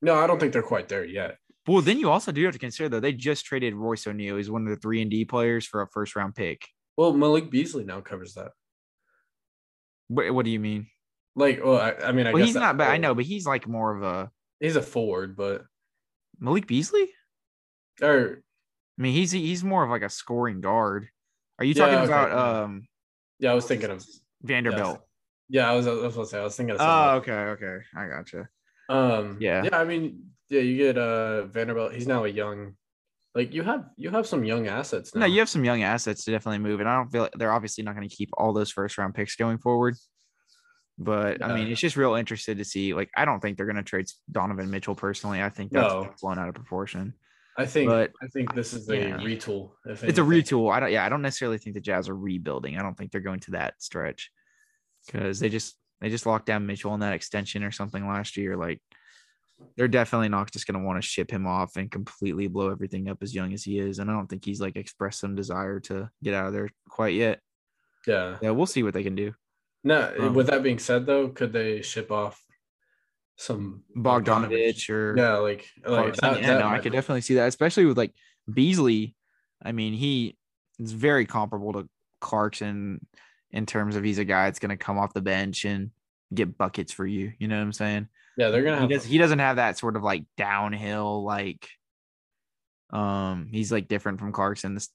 No, 0.03 0.15
I 0.17 0.27
don't 0.27 0.39
think 0.41 0.53
they're 0.53 0.63
quite 0.63 0.89
there 0.89 1.05
yet. 1.05 1.37
Well, 1.67 1.83
then 1.83 1.99
you 1.99 2.11
also 2.11 2.33
do 2.33 2.43
have 2.45 2.55
to 2.55 2.59
consider 2.59 2.89
though 2.89 3.01
they 3.01 3.13
just 3.13 3.45
traded 3.45 3.75
Royce 3.75 4.07
O'Neale. 4.07 4.39
He's 4.39 4.51
one 4.51 4.63
of 4.63 4.69
the 4.71 4.77
three 4.77 5.03
and 5.03 5.11
D 5.11 5.25
players 5.25 5.67
for 5.67 5.83
a 5.83 5.89
first 5.89 6.17
round 6.17 6.35
pick. 6.35 6.67
Well, 6.97 7.13
Malik 7.13 7.51
Beasley 7.51 7.85
now 7.85 8.01
covers 8.01 8.35
that. 8.35 8.53
What, 10.09 10.33
what 10.35 10.45
do 10.45 10.51
you 10.51 10.59
mean? 10.61 10.87
Like, 11.37 11.61
well, 11.65 11.77
I, 11.79 11.93
I 12.09 12.13
mean, 12.13 12.27
I 12.27 12.33
well, 12.33 12.39
guess 12.39 12.49
he's 12.49 12.55
that- 12.55 12.61
not 12.61 12.77
bad. 12.77 12.91
I 12.91 12.97
know, 12.97 13.15
but 13.15 13.25
he's 13.25 13.47
like 13.47 13.69
more 13.69 13.95
of 13.97 14.03
a 14.03 14.31
he's 14.61 14.77
a 14.77 14.83
forward, 14.83 15.37
but 15.37 15.65
Malik 16.39 16.67
Beasley. 16.67 17.11
or 18.03 18.43
I 18.99 19.03
mean, 19.03 19.13
he's 19.15 19.31
he's 19.33 19.65
more 19.65 19.83
of 19.85 19.91
like 19.91 20.03
a 20.03 20.11
scoring 20.11 20.61
guard. 20.61 21.09
Are 21.59 21.65
you 21.65 21.75
Yeah, 21.75 21.83
talking 21.87 21.99
okay, 21.99 22.05
about 22.07 22.31
yeah. 22.31 22.63
um 22.63 22.89
yeah, 23.39 23.51
I 23.53 23.55
was 23.55 23.67
thinking 23.67 23.91
of 23.91 24.05
Vanderbilt? 24.43 25.01
yeah, 25.49 25.71
I 25.71 25.75
was 25.75 25.87
I 25.87 25.93
was 25.93 26.15
gonna 26.15 26.27
say 26.27 26.39
I 26.39 26.45
was 26.45 26.57
thinking 26.57 26.75
of 26.77 26.81
Oh, 26.81 27.17
okay, 27.17 27.33
okay, 27.33 27.79
I 27.97 28.09
gotcha. 28.09 28.49
um 28.89 29.39
yeah. 29.41 29.65
yeah, 29.65 29.79
I 29.79 29.85
mean, 29.85 30.31
yeah, 30.49 30.61
you 30.61 30.77
get 30.77 30.99
uh 30.99 31.47
Vanderbilt. 31.47 31.93
He's 31.95 32.07
now 32.07 32.25
a 32.25 32.29
young, 32.29 32.75
like 33.35 33.55
you 33.55 33.63
have 33.63 33.87
you 33.97 34.11
have 34.11 34.27
some 34.27 34.45
young 34.45 34.67
assets 34.69 35.15
now. 35.15 35.21
No, 35.23 35.27
you 35.27 35.39
have 35.39 35.49
some 35.49 35.65
young 35.65 35.83
assets 35.83 36.25
to 36.25 36.31
definitely 36.31 36.59
move, 36.59 36.81
and 36.81 36.89
I 36.89 36.97
don't 36.97 37.11
feel 37.11 37.29
they're 37.37 37.53
obviously 37.53 37.85
not 37.85 37.95
going 37.97 38.09
to 38.09 38.15
keep 38.15 38.31
all 38.35 38.53
those 38.53 38.71
first 38.71 38.99
round 38.99 39.15
picks 39.15 39.37
going 39.37 39.59
forward. 39.59 39.97
But 41.03 41.43
I 41.43 41.55
mean, 41.55 41.69
it's 41.69 41.81
just 41.81 41.97
real 41.97 42.15
interested 42.15 42.59
to 42.59 42.65
see. 42.65 42.93
Like, 42.93 43.11
I 43.17 43.25
don't 43.25 43.41
think 43.41 43.57
they're 43.57 43.65
going 43.65 43.77
to 43.77 43.83
trade 43.83 44.07
Donovan 44.31 44.71
Mitchell 44.71 44.95
personally. 44.95 45.43
I 45.43 45.49
think 45.49 45.73
that's 45.73 45.93
No. 45.93 46.13
blown 46.21 46.39
out 46.39 46.49
of 46.51 46.55
proportion. 46.55 47.15
I 47.57 47.65
think 47.65 47.89
but- 47.89 48.13
I 48.23 48.27
think 48.27 48.55
this 48.55 48.75
is 48.75 48.89
a 48.91 48.97
yeah. 48.97 49.17
retool. 49.17 49.73
If 49.87 50.05
It's 50.05 50.19
a 50.19 50.23
retool. 50.23 50.71
I 50.71 50.79
don't. 50.79 50.93
Yeah, 50.93 51.05
I 51.05 51.09
don't 51.09 51.23
necessarily 51.23 51.57
think 51.57 51.75
the 51.75 51.81
Jazz 51.81 52.11
are 52.11 52.15
rebuilding. 52.15 52.79
I 52.79 52.83
don't 52.83 52.97
think 52.97 53.13
they're 53.13 53.23
going 53.23 53.41
to 53.41 53.53
that 53.53 53.83
stretch 53.83 54.31
because 55.07 55.41
they 55.41 55.49
just 55.49 55.75
they 56.03 56.11
just 56.11 56.27
locked 56.27 56.47
down 56.47 56.67
Mitchell 56.67 56.93
on 56.93 57.01
that 57.01 57.15
extension 57.15 57.65
or 57.65 57.71
something 57.71 58.07
last 58.07 58.37
year. 58.37 58.57
Like, 58.57 58.83
they're 59.77 59.89
definitely 59.89 60.29
not 60.29 60.53
just 60.53 60.67
going 60.67 60.79
to 60.79 60.87
want 60.87 61.03
to 61.03 61.07
ship 61.07 61.31
him 61.31 61.47
off 61.47 61.77
and 61.77 61.91
completely 61.91 62.47
blow 62.47 62.71
everything 62.71 63.09
up 63.09 63.23
as 63.23 63.35
young 63.35 63.55
as 63.55 63.65
he 63.65 63.79
is. 63.79 63.99
And 63.99 64.11
I 64.11 64.15
don't 64.15 64.27
think 64.27 64.45
he's 64.45 64.61
like 64.61 64.77
expressed 64.77 65.21
some 65.21 65.35
desire 65.35 65.81
to 65.81 66.11
get 66.23 66.35
out 66.35 66.49
of 66.49 66.53
there 66.53 66.69
quite 66.89 67.15
yet. 67.15 67.41
Yeah. 68.07 68.37
Yeah, 68.41 68.51
we'll 68.51 68.67
see 68.67 68.83
what 68.83 68.95
they 68.95 69.03
can 69.03 69.15
do. 69.15 69.35
No. 69.83 70.15
Um, 70.19 70.35
with 70.35 70.49
that 70.49 70.63
being 70.63 70.79
said, 70.79 71.07
though, 71.07 71.29
could 71.29 71.53
they 71.53 71.83
ship 71.83 72.11
off 72.11 72.43
some 73.37 73.85
Bogdanovich 73.97 74.91
or 74.91 75.17
Yeah, 75.17 75.37
like 75.37 75.69
like 75.87 76.15
that, 76.17 76.41
yeah, 76.41 76.47
that 76.49 76.59
no, 76.61 76.69
I 76.69 76.79
could 76.79 76.93
definitely 76.93 77.23
see 77.23 77.35
that, 77.35 77.49
especially 77.49 77.87
with 77.87 77.97
like 77.97 78.13
Beasley. 78.53 79.15
I 79.63 79.73
mean, 79.73 79.95
he 79.95 80.37
is 80.79 80.93
very 80.93 81.27
comparable 81.27 81.73
to 81.75 81.89
Clarkson 82.21 83.07
in 83.51 83.67
terms 83.67 83.97
of 83.97 84.05
he's 84.05 84.19
a 84.19 84.25
guy 84.25 84.45
that's 84.47 84.59
going 84.59 84.71
to 84.71 84.77
come 84.77 84.99
off 84.99 85.15
the 85.15 85.23
bench 85.23 85.65
and 85.65 85.91
get 86.33 86.57
buckets 86.57 86.93
for 86.93 87.07
you. 87.07 87.33
You 87.39 87.49
know 87.49 87.57
what 87.57 87.63
I'm 87.63 87.73
saying? 87.73 88.09
Yeah, 88.37 88.51
they're 88.51 88.63
gonna 88.63 88.77
He 88.77 88.83
have. 88.83 88.91
does. 88.91 89.05
He 89.05 89.19
doesn't 89.19 89.39
have 89.39 89.57
that 89.57 89.79
sort 89.79 89.97
of 89.97 90.03
like 90.03 90.25
downhill 90.37 91.25
like. 91.25 91.69
Um, 92.91 93.49
he's 93.53 93.71
like 93.71 93.87
different 93.89 94.19
from 94.19 94.33
Clarkson 94.33 94.75
this, 94.75 94.89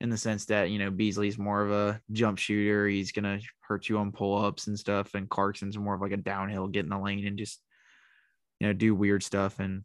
in 0.00 0.10
the 0.10 0.16
sense 0.16 0.46
that 0.46 0.70
you 0.70 0.78
know 0.78 0.90
Beasley's 0.90 1.38
more 1.38 1.62
of 1.62 1.70
a 1.70 2.00
jump 2.12 2.38
shooter. 2.38 2.86
He's 2.86 3.12
gonna 3.12 3.40
hurt 3.60 3.88
you 3.88 3.98
on 3.98 4.12
pull 4.12 4.44
ups 4.44 4.66
and 4.66 4.78
stuff, 4.78 5.14
and 5.14 5.28
Clarkson's 5.28 5.78
more 5.78 5.94
of 5.94 6.00
like 6.00 6.12
a 6.12 6.16
downhill, 6.16 6.68
get 6.68 6.84
in 6.84 6.90
the 6.90 6.98
lane 6.98 7.26
and 7.26 7.38
just 7.38 7.60
you 8.60 8.66
know 8.66 8.72
do 8.72 8.94
weird 8.94 9.22
stuff 9.22 9.58
and 9.58 9.84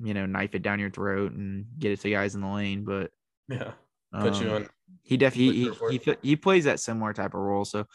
you 0.00 0.14
know 0.14 0.26
knife 0.26 0.54
it 0.54 0.62
down 0.62 0.80
your 0.80 0.90
throat 0.90 1.32
and 1.32 1.66
get 1.78 1.92
it 1.92 2.00
to 2.00 2.10
guys 2.10 2.34
in 2.34 2.40
the 2.40 2.48
lane. 2.48 2.84
But 2.84 3.10
yeah, 3.48 3.72
put 4.12 4.40
you 4.40 4.48
um, 4.48 4.56
on. 4.56 4.68
he 5.02 5.16
definitely 5.16 5.70
he, 5.90 5.98
he, 5.98 6.16
he 6.22 6.36
plays 6.36 6.64
that 6.64 6.80
similar 6.80 7.12
type 7.12 7.34
of 7.34 7.40
role. 7.40 7.64
So, 7.64 7.86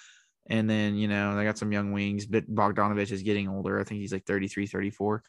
and 0.48 0.70
then 0.70 0.96
you 0.96 1.08
know 1.08 1.36
they 1.36 1.44
got 1.44 1.58
some 1.58 1.72
young 1.72 1.92
wings, 1.92 2.26
but 2.26 2.54
Bogdanovich 2.54 3.12
is 3.12 3.22
getting 3.22 3.48
older. 3.48 3.80
I 3.80 3.84
think 3.84 4.02
he's 4.02 4.14
like 4.14 4.26
33, 4.26 4.68
34. 4.68 5.24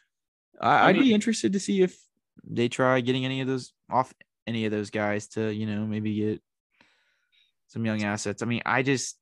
I, 0.59 0.67
I 0.67 0.87
I'd 0.89 0.99
be 0.99 1.13
interested 1.13 1.53
to 1.53 1.59
see 1.59 1.81
if 1.81 1.97
they 2.43 2.67
try 2.67 2.99
getting 3.01 3.25
any 3.25 3.41
of 3.41 3.47
those 3.47 3.73
off 3.91 4.13
any 4.49 4.65
of 4.65 4.71
those 4.73 4.91
guys 4.91 5.29
to 5.29 5.53
you 5.53 5.67
know 5.67 5.85
maybe 5.87 6.15
get 6.15 6.43
some 7.67 7.85
young 7.85 8.03
assets. 8.03 8.41
I 8.41 8.45
mean, 8.45 8.61
I 8.65 8.83
just 8.83 9.19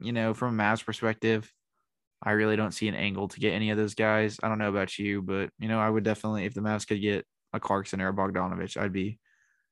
you 0.00 0.12
know 0.12 0.34
from 0.34 0.58
a 0.58 0.62
Mavs 0.62 0.84
perspective. 0.84 1.52
I 2.22 2.32
really 2.32 2.56
don't 2.56 2.72
see 2.72 2.88
an 2.88 2.96
angle 2.96 3.28
to 3.28 3.40
get 3.40 3.52
any 3.52 3.70
of 3.70 3.78
those 3.78 3.94
guys. 3.94 4.40
I 4.42 4.48
don't 4.48 4.58
know 4.58 4.70
about 4.70 4.98
you, 4.98 5.22
but 5.22 5.50
you 5.58 5.68
know, 5.68 5.80
I 5.80 5.90
would 5.90 6.04
definitely 6.04 6.46
if 6.46 6.54
the 6.54 6.62
Mavs 6.62 6.86
could 6.88 7.00
get 7.02 7.26
a 7.52 7.60
Clarkson 7.60 8.00
or 8.00 8.08
a 8.08 8.14
Bogdanovich, 8.14 8.80
I'd 8.80 8.92
be 8.92 9.20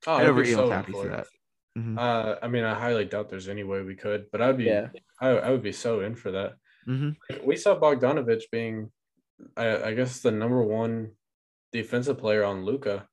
Oh, 0.06 0.16
I'd 0.16 0.26
I'd 0.26 0.26
over 0.26 0.42
be 0.42 0.44
eel 0.44 0.58
so 0.58 0.70
happy 0.70 0.92
in 0.92 0.92
for 0.92 1.08
it. 1.08 1.16
that. 1.16 1.26
Mhm. 1.78 1.98
Uh, 1.98 2.36
I 2.42 2.48
mean, 2.48 2.64
I 2.64 2.74
highly 2.74 3.04
doubt 3.06 3.28
there's 3.30 3.48
any 3.48 3.64
way 3.64 3.82
we 3.82 3.96
could, 3.96 4.30
but 4.30 4.42
I'd 4.42 4.58
be, 4.58 4.66
Yeah. 4.66 4.90
I, 5.20 5.28
I 5.30 5.50
would 5.50 5.62
be 5.62 5.72
so 5.72 6.00
in 6.00 6.14
for 6.14 6.30
that. 6.32 6.58
Mhm. 6.86 7.16
We 7.44 7.56
saw 7.56 7.78
Bogdanovich 7.78 8.44
being, 8.52 8.92
I, 9.56 9.84
I 9.90 9.94
guess, 9.94 10.20
the 10.22 10.30
number 10.32 10.62
one 10.62 11.16
defensive 11.72 12.18
player 12.18 12.44
on 12.44 12.64
Luka. 12.64 13.08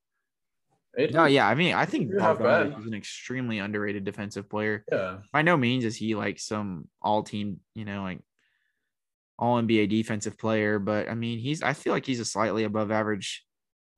No, 1.12 1.26
yeah. 1.26 1.48
I 1.48 1.56
mean, 1.56 1.74
I 1.74 1.86
think 1.86 2.10
You're 2.12 2.20
not 2.20 2.40
bad. 2.40 2.68
Bogdanovich 2.68 2.80
is 2.82 2.86
an 2.88 2.94
extremely 2.94 3.60
underrated 3.60 4.04
defensive 4.04 4.50
player. 4.50 4.86
yeah, 4.92 5.20
By 5.32 5.42
no 5.42 5.58
means 5.58 5.86
is 5.86 5.96
he 5.96 6.16
like 6.16 6.40
some 6.40 6.88
all 7.02 7.24
team, 7.24 7.60
you 7.74 7.84
know, 7.86 8.04
like 8.04 8.20
all 9.40 9.62
NBA 9.62 9.90
defensive 9.90 10.38
player, 10.38 10.78
but 10.80 11.10
I 11.10 11.16
mean, 11.16 11.40
he's 11.40 11.64
I 11.64 11.74
feel 11.74 11.94
like 11.94 12.06
he's 12.06 12.20
a 12.20 12.26
slightly 12.26 12.64
above 12.64 12.92
average 12.92 13.44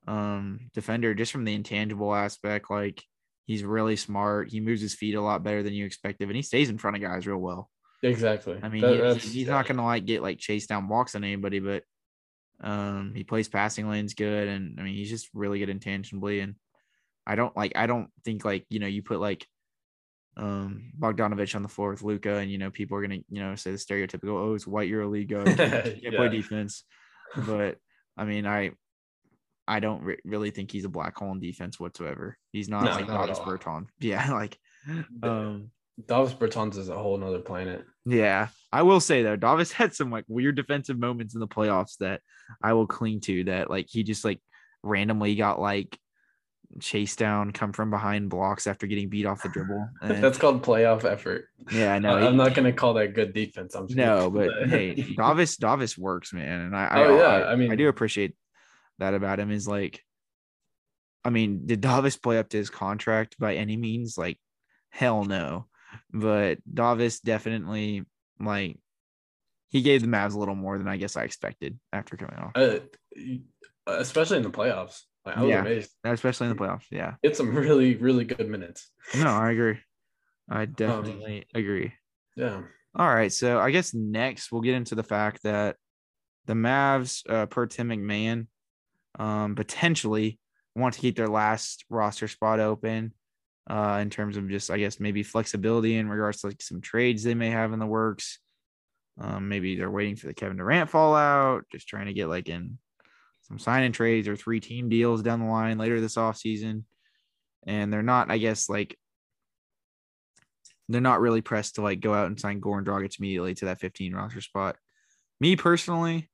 um 0.07 0.69
defender 0.73 1.13
just 1.15 1.31
from 1.31 1.43
the 1.45 1.53
intangible 1.53 2.13
aspect. 2.15 2.69
Like 2.69 3.03
he's 3.45 3.63
really 3.63 3.95
smart. 3.97 4.49
He 4.49 4.59
moves 4.61 4.81
his 4.81 4.93
feet 4.93 5.15
a 5.15 5.21
lot 5.21 5.43
better 5.43 5.61
than 5.63 5.73
you 5.73 5.85
expected, 5.85 6.27
and 6.29 6.35
he 6.35 6.41
stays 6.41 6.69
in 6.69 6.77
front 6.77 6.95
of 6.95 7.03
guys 7.03 7.27
real 7.27 7.37
well. 7.37 7.69
exactly. 8.03 8.57
I 8.63 8.69
mean, 8.69 8.81
That- 8.81 9.17
he- 9.17 9.29
he's 9.39 9.47
not 9.47 9.67
gonna 9.67 9.83
like 9.85 10.05
get 10.05 10.21
like 10.21 10.37
chase 10.39 10.67
down 10.67 10.87
walks 10.87 11.15
on 11.15 11.23
anybody, 11.25 11.59
but 11.59 11.83
um, 12.61 13.11
he 13.13 13.25
plays 13.25 13.49
passing 13.49 13.89
lanes 13.89 14.13
good, 14.13 14.47
and 14.47 14.79
I 14.79 14.83
mean, 14.83 14.95
he's 14.95 15.09
just 15.09 15.27
really 15.33 15.59
good 15.59 15.69
intangibly. 15.69 16.39
And 16.39 16.55
I 17.27 17.35
don't 17.35 17.55
like, 17.55 17.73
I 17.75 17.87
don't 17.87 18.09
think 18.23 18.45
like 18.45 18.65
you 18.69 18.79
know, 18.79 18.87
you 18.87 19.01
put 19.03 19.19
like 19.19 19.45
um 20.37 20.91
Bogdanovich 20.99 21.55
on 21.55 21.63
the 21.63 21.69
floor 21.69 21.91
with 21.91 22.01
Luka, 22.03 22.35
and 22.37 22.51
you 22.51 22.57
know, 22.57 22.69
people 22.69 22.97
are 22.97 23.01
gonna 23.01 23.19
you 23.29 23.41
know 23.41 23.55
say 23.55 23.71
the 23.71 23.77
stereotypical, 23.77 24.39
oh, 24.39 24.53
it's 24.53 24.67
white 24.67 24.89
Euro 24.89 25.09
guard, 25.23 25.47
he 25.49 25.55
can't, 25.55 26.01
play 26.15 26.29
defense. 26.29 26.83
But 27.35 27.77
I 28.17 28.25
mean, 28.25 28.45
I. 28.45 28.71
I 29.67 29.79
don't 29.79 30.03
re- 30.03 30.19
really 30.23 30.51
think 30.51 30.71
he's 30.71 30.85
a 30.85 30.89
black 30.89 31.17
hole 31.17 31.31
in 31.31 31.39
defense 31.39 31.79
whatsoever. 31.79 32.37
He's 32.51 32.69
not 32.69 32.83
No, 32.83 32.91
like 32.91 33.07
not 33.07 33.25
Davis. 33.25 33.39
Berton. 33.39 33.87
Yeah, 33.99 34.31
like 34.31 34.59
um 35.23 35.71
Davis 36.07 36.35
Bertans 36.35 36.77
is 36.77 36.89
a 36.89 36.95
whole 36.95 37.17
nother 37.17 37.39
planet. 37.39 37.83
yeah, 38.05 38.49
I 38.71 38.83
will 38.83 38.99
say 38.99 39.23
though, 39.23 39.35
Davis 39.35 39.71
had 39.81 39.95
some 39.95 40.11
like 40.11 40.25
weird 40.27 40.55
defensive 40.55 40.99
moments 40.99 41.33
in 41.33 41.39
the 41.39 41.47
playoffs 41.47 41.97
that 41.99 42.21
I 42.61 42.73
will 42.73 42.85
cling 42.85 43.21
to. 43.21 43.45
That 43.45 43.71
like 43.71 43.87
he 43.89 44.03
just 44.03 44.23
like 44.23 44.39
randomly 44.83 45.33
got 45.35 45.59
like 45.59 45.97
chased 46.79 47.19
down, 47.19 47.51
come 47.51 47.71
from 47.71 47.89
behind 47.89 48.29
blocks 48.29 48.67
after 48.67 48.87
getting 48.87 49.09
beat 49.09 49.25
off 49.25 49.43
the 49.43 49.49
dribble. 49.49 49.89
And, 50.01 50.23
That's 50.23 50.37
called 50.37 50.63
playoff 50.63 51.05
effort. 51.05 51.49
yeah, 51.71 51.93
I 51.93 51.99
know. 51.99 52.09
I, 52.17 52.27
am 52.27 52.37
not 52.37 52.53
gonna 52.53 52.73
call 52.73 52.95
that 52.95 53.13
good 53.13 53.33
defense. 53.33 53.75
I'm 53.75 53.87
just 53.87 53.97
no, 53.97 54.29
but 54.29 54.67
hey, 54.67 54.93
Davis 55.17 55.57
Davis 55.57 55.97
works, 55.97 56.33
man, 56.33 56.61
and 56.61 56.75
I, 56.75 56.85
I 56.85 57.03
Oh, 57.05 57.17
yeah, 57.17 57.23
I, 57.23 57.51
I 57.53 57.55
mean- 57.55 57.71
I 57.71 57.75
do 57.75 57.87
appreciate 57.87 58.35
that 58.99 59.13
about 59.13 59.39
him 59.39 59.51
is 59.51 59.67
like, 59.67 60.01
I 61.23 61.29
mean, 61.29 61.65
did 61.65 61.81
Davis 61.81 62.17
play 62.17 62.37
up 62.37 62.49
to 62.49 62.57
his 62.57 62.69
contract 62.69 63.37
by 63.39 63.55
any 63.55 63.77
means? 63.77 64.17
Like, 64.17 64.37
hell 64.89 65.25
no. 65.25 65.67
But 66.13 66.59
Davis 66.71 67.19
definitely 67.19 68.05
like 68.39 68.77
he 69.69 69.81
gave 69.81 70.01
the 70.01 70.07
Mavs 70.07 70.33
a 70.33 70.39
little 70.39 70.55
more 70.55 70.77
than 70.77 70.87
I 70.87 70.97
guess 70.97 71.17
I 71.17 71.23
expected 71.23 71.79
after 71.91 72.15
coming 72.15 72.37
off. 72.37 72.51
Uh, 72.55 72.79
especially 73.87 74.37
in 74.37 74.43
the 74.43 74.49
playoffs. 74.49 75.01
Like, 75.25 75.37
I 75.37 75.41
was 75.41 75.49
Yeah. 75.49 75.61
amazed. 75.61 75.91
Especially 76.03 76.47
in 76.47 76.55
the 76.55 76.61
playoffs. 76.61 76.85
Yeah. 76.91 77.15
It's 77.23 77.37
some 77.37 77.53
really, 77.55 77.95
really 77.95 78.25
good 78.25 78.47
minutes. 78.49 78.91
No, 79.17 79.27
I 79.29 79.51
agree. 79.51 79.79
I 80.49 80.65
definitely 80.65 81.45
agree. 81.55 81.93
Yeah. 82.35 82.61
All 82.93 83.13
right. 83.13 83.31
So 83.31 83.59
I 83.59 83.71
guess 83.71 83.93
next 83.93 84.51
we'll 84.51 84.61
get 84.61 84.75
into 84.75 84.95
the 84.95 85.03
fact 85.03 85.43
that 85.43 85.77
the 86.45 86.53
Mavs, 86.53 87.27
uh, 87.29 87.47
per 87.47 87.65
Tim 87.65 87.89
McMahon, 87.89 88.47
um, 89.17 89.55
potentially 89.55 90.39
want 90.75 90.93
to 90.93 90.99
keep 91.01 91.15
their 91.15 91.27
last 91.27 91.85
roster 91.89 92.27
spot 92.27 92.59
open 92.59 93.13
uh, 93.67 93.97
in 94.01 94.09
terms 94.11 94.37
of 94.37 94.47
just, 94.49 94.69
I 94.69 94.77
guess, 94.77 94.99
maybe 94.99 95.23
flexibility 95.23 95.97
in 95.97 96.07
regards 96.07 96.41
to 96.41 96.47
like 96.47 96.61
some 96.61 96.81
trades 96.81 97.23
they 97.23 97.33
may 97.33 97.49
have 97.49 97.73
in 97.73 97.79
the 97.79 97.85
works. 97.87 98.39
Um, 99.19 99.47
maybe 99.49 99.75
they're 99.77 99.89
waiting 99.89 100.17
for 100.17 100.27
the 100.27 100.33
Kevin 100.33 100.57
Durant 100.57 100.89
fallout, 100.89 101.63
just 101.71 101.87
trying 101.87 102.05
to 102.07 102.13
get 102.13 102.27
like 102.27 102.49
in 102.49 102.77
some 103.47 103.59
sign 103.59 103.83
and 103.83 103.93
trades 103.93 104.27
or 104.27 104.35
three 104.35 104.59
team 104.59 104.89
deals 104.89 105.21
down 105.21 105.39
the 105.39 105.45
line 105.45 105.77
later 105.77 106.01
this 106.01 106.15
offseason. 106.15 106.83
And 107.67 107.91
they're 107.91 108.03
not, 108.03 108.31
I 108.31 108.37
guess, 108.37 108.69
like 108.69 108.97
they're 110.89 111.01
not 111.01 111.21
really 111.21 111.41
pressed 111.41 111.75
to 111.75 111.81
like 111.81 111.99
go 111.99 112.13
out 112.13 112.27
and 112.27 112.39
sign 112.39 112.61
Goran 112.61 112.85
Dragic 112.85 113.19
immediately 113.19 113.53
to 113.55 113.65
that 113.65 113.79
15 113.79 114.13
roster 114.13 114.41
spot. 114.41 114.77
Me 115.39 115.55
personally, 115.55 116.29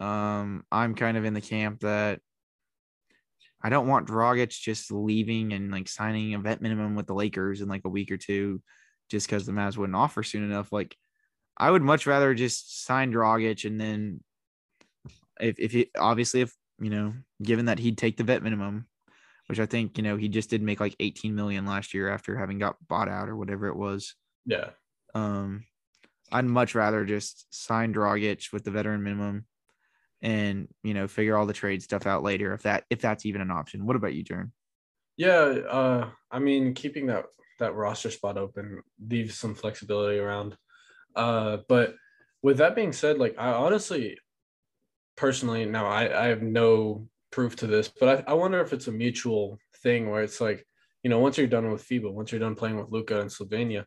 um, 0.00 0.64
I'm 0.70 0.94
kind 0.94 1.16
of 1.16 1.24
in 1.24 1.34
the 1.34 1.40
camp 1.40 1.80
that 1.80 2.20
I 3.62 3.68
don't 3.68 3.88
want 3.88 4.08
Dragic 4.08 4.50
just 4.50 4.92
leaving 4.92 5.52
and 5.52 5.70
like 5.70 5.88
signing 5.88 6.34
a 6.34 6.38
vet 6.38 6.60
minimum 6.60 6.94
with 6.94 7.06
the 7.06 7.14
Lakers 7.14 7.60
in 7.60 7.68
like 7.68 7.84
a 7.84 7.90
week 7.90 8.10
or 8.10 8.16
two 8.16 8.62
just 9.10 9.26
because 9.26 9.46
the 9.46 9.52
Mavs 9.52 9.76
wouldn't 9.76 9.96
offer 9.96 10.22
soon 10.22 10.44
enough. 10.44 10.72
Like 10.72 10.96
I 11.56 11.70
would 11.70 11.82
much 11.82 12.06
rather 12.06 12.34
just 12.34 12.84
sign 12.84 13.12
Dragic 13.12 13.64
and 13.64 13.80
then 13.80 14.20
if 15.40 15.58
if 15.58 15.72
he 15.72 15.90
obviously 15.98 16.40
if 16.42 16.52
you 16.80 16.90
know, 16.90 17.14
given 17.42 17.66
that 17.66 17.78
he'd 17.78 17.98
take 17.98 18.16
the 18.16 18.24
vet 18.24 18.42
minimum, 18.42 18.86
which 19.46 19.60
I 19.60 19.66
think, 19.66 19.96
you 19.96 20.02
know, 20.02 20.16
he 20.16 20.28
just 20.28 20.50
did 20.50 20.62
make 20.62 20.80
like 20.80 20.96
18 21.00 21.34
million 21.34 21.66
last 21.66 21.94
year 21.94 22.08
after 22.10 22.36
having 22.36 22.58
got 22.58 22.76
bought 22.86 23.08
out 23.08 23.28
or 23.28 23.36
whatever 23.36 23.68
it 23.68 23.76
was. 23.76 24.14
Yeah. 24.44 24.70
Um, 25.14 25.64
I'd 26.32 26.44
much 26.44 26.74
rather 26.74 27.04
just 27.04 27.46
sign 27.50 27.94
Dragic 27.94 28.52
with 28.52 28.64
the 28.64 28.70
veteran 28.70 29.02
minimum 29.02 29.46
and, 30.20 30.68
you 30.82 30.94
know, 30.94 31.08
figure 31.08 31.36
all 31.36 31.46
the 31.46 31.52
trade 31.52 31.82
stuff 31.82 32.06
out 32.06 32.22
later 32.22 32.52
if 32.52 32.62
that 32.62 32.84
if 32.90 33.00
that's 33.00 33.24
even 33.24 33.40
an 33.40 33.50
option. 33.50 33.86
What 33.86 33.96
about 33.96 34.14
you, 34.14 34.24
Jern? 34.24 34.50
Yeah. 35.16 35.34
Uh, 35.34 36.10
I 36.30 36.40
mean, 36.40 36.74
keeping 36.74 37.06
that 37.06 37.26
that 37.58 37.74
roster 37.74 38.10
spot 38.10 38.36
open 38.36 38.82
leaves 39.08 39.38
some 39.38 39.54
flexibility 39.54 40.18
around. 40.18 40.56
Uh, 41.14 41.58
but 41.68 41.94
with 42.42 42.58
that 42.58 42.74
being 42.74 42.92
said, 42.92 43.18
like 43.18 43.36
I 43.38 43.52
honestly, 43.52 44.18
personally, 45.16 45.64
now 45.64 45.86
I 45.86 46.24
I 46.24 46.26
have 46.26 46.42
no 46.42 47.08
proof 47.30 47.56
to 47.56 47.66
this, 47.66 47.88
but 47.88 48.26
I, 48.28 48.32
I 48.32 48.34
wonder 48.34 48.60
if 48.60 48.72
it's 48.72 48.88
a 48.88 48.92
mutual 48.92 49.58
thing 49.82 50.10
where 50.10 50.22
it's 50.22 50.40
like, 50.40 50.66
you 51.02 51.10
know, 51.10 51.18
once 51.18 51.36
you're 51.38 51.46
done 51.46 51.70
with 51.70 51.86
FIBA, 51.86 52.12
once 52.12 52.30
you're 52.32 52.40
done 52.40 52.54
playing 52.54 52.76
with 52.78 52.90
Luka 52.90 53.20
and 53.20 53.30
Slovenia, 53.30 53.84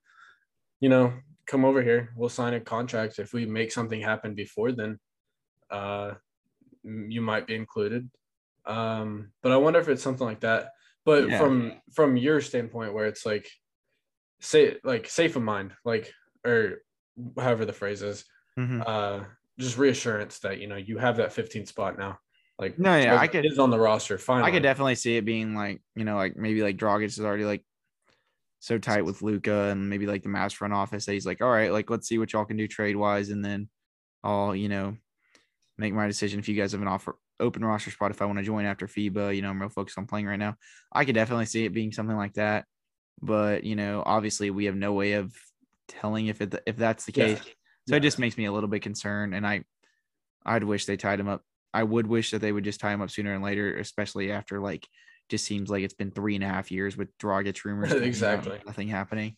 you 0.80 0.90
know, 0.90 1.14
come 1.48 1.66
over 1.66 1.82
here. 1.82 2.14
We'll 2.16 2.30
sign 2.30 2.54
a 2.54 2.60
contract. 2.60 3.20
If 3.20 3.34
we 3.34 3.46
make 3.46 3.72
something 3.72 4.02
happen 4.02 4.36
before 4.36 4.72
then, 4.72 5.00
uh, 5.72 6.14
you 6.84 7.22
might 7.22 7.48
be 7.48 7.56
included. 7.56 8.10
Um, 8.66 9.32
but 9.42 9.52
I 9.52 9.58
wonder 9.58 9.80
if 9.80 9.90
it's 9.90 10.04
something 10.04 10.28
like 10.28 10.42
that. 10.42 10.72
But 11.06 11.30
Yeah. 11.30 11.40
from 11.40 11.82
from 11.94 12.18
your 12.18 12.42
standpoint, 12.42 12.94
where 12.94 13.08
it's 13.08 13.26
like, 13.26 13.50
say 14.42 14.78
like 14.84 15.10
safe 15.10 15.36
of 15.36 15.42
mind, 15.44 15.74
like 15.84 16.14
or 16.46 16.84
however 17.38 17.66
the 17.66 17.74
phrase 17.74 18.02
is, 18.02 18.26
Mhm. 18.58 18.84
uh, 18.86 19.26
just 19.60 19.78
reassurance 19.78 20.40
that 20.40 20.60
you 20.60 20.68
know 20.68 20.78
you 20.78 20.98
have 20.98 21.18
that 21.18 21.34
15 21.34 21.66
spot 21.66 21.98
now. 21.98 22.18
Like 22.58 22.78
No, 22.80 22.98
yeah, 22.98 23.18
I 23.18 23.28
could- 23.28 23.46
is 23.46 23.60
on 23.60 23.70
the 23.70 23.80
roster. 23.80 24.18
Finally, 24.18 24.50
I 24.50 24.54
could 24.54 24.64
definitely 24.64 24.96
see 24.96 25.16
it 25.18 25.26
being 25.26 25.56
like, 25.56 25.82
you 25.96 26.04
know, 26.04 26.16
like 26.16 26.36
maybe 26.36 26.62
like 26.62 26.78
Dragic 26.78 27.06
is 27.06 27.20
already 27.20 27.46
like 27.46 27.64
so 28.60 28.78
tight 28.78 29.06
with 29.06 29.22
Luka 29.22 29.70
and 29.70 29.90
maybe 29.90 30.06
like 30.06 30.24
the 30.24 30.30
Mavs 30.30 30.54
front 30.54 30.74
office 30.74 31.06
that 31.06 31.14
he's 31.14 31.26
like, 31.26 31.42
all 31.42 31.50
right, 31.50 31.72
like 31.72 31.90
let's 31.90 32.08
see 32.08 32.18
what 32.18 32.34
y'all 32.34 32.44
can 32.46 32.58
do 32.58 32.68
trade 32.68 32.96
wise, 32.96 33.30
and 33.30 33.44
then 33.44 33.70
I'll, 34.24 34.54
you 34.56 34.68
know, 34.68 34.98
make 35.78 35.94
my 35.94 36.08
decision 36.08 36.40
if 36.40 36.50
you 36.50 36.56
guys 36.56 36.74
have 36.74 36.82
an 36.82 36.88
offer 36.90 37.16
open 37.40 37.64
roster 37.64 37.92
spot 37.92 38.12
if 38.12 38.22
I 38.22 38.26
want 38.26 38.40
to 38.40 38.44
join 38.44 38.66
after 38.66 38.86
FIBA. 38.88 39.34
You 39.34 39.42
know, 39.42 39.50
I'm 39.50 39.62
real 39.62 39.70
focused 39.70 39.98
on 39.98 40.08
playing 40.08 40.26
right 40.26 40.40
now. 40.40 40.56
I 40.92 41.06
could 41.06 41.16
definitely 41.16 41.46
see 41.46 41.64
it 41.64 41.74
being 41.74 41.94
something 41.94 42.18
like 42.18 42.34
that. 42.34 42.66
But 43.22 43.64
you 43.64 43.78
know, 43.78 44.04
obviously 44.06 44.52
we 44.52 44.66
have 44.66 44.76
no 44.76 44.92
way 44.92 45.14
of 45.14 45.34
telling 45.88 46.28
if 46.28 46.42
it 46.42 46.62
if 46.66 46.76
that's 46.76 47.06
the 47.06 47.14
Yeah. 47.16 47.38
So 47.90 47.96
Yeah. 47.96 47.98
it 47.98 48.02
just 48.02 48.20
makes 48.20 48.38
me 48.38 48.46
a 48.46 48.52
little 48.52 48.70
bit 48.70 48.84
concerned. 48.84 49.34
And 49.34 49.46
I 49.48 49.64
I'd 50.46 50.64
wish 50.64 50.86
they 50.86 50.96
tied 50.96 51.20
him 51.20 51.28
up. 51.28 51.44
I 51.74 51.84
would 51.84 52.06
wish 52.06 52.32
that 52.32 52.40
they 52.40 52.52
would 52.52 52.64
just 52.64 52.80
tie 52.80 52.94
him 52.94 53.02
up 53.02 53.10
sooner 53.10 53.34
and 53.34 53.44
later, 53.44 53.78
especially 53.78 54.32
after 54.32 54.60
like 54.60 54.88
just 55.28 55.44
seems 55.46 55.70
like 55.72 55.84
it's 55.84 55.94
been 55.96 56.12
three 56.12 56.36
and 56.36 56.44
a 56.44 56.48
half 56.48 56.72
years 56.72 56.96
with 56.96 57.16
Dragic 57.18 57.64
rumors. 57.66 57.90
coming 57.94 58.04
out 58.04 58.08
Exactly. 58.08 58.60
Nothing 58.66 58.88
happening. 58.90 59.38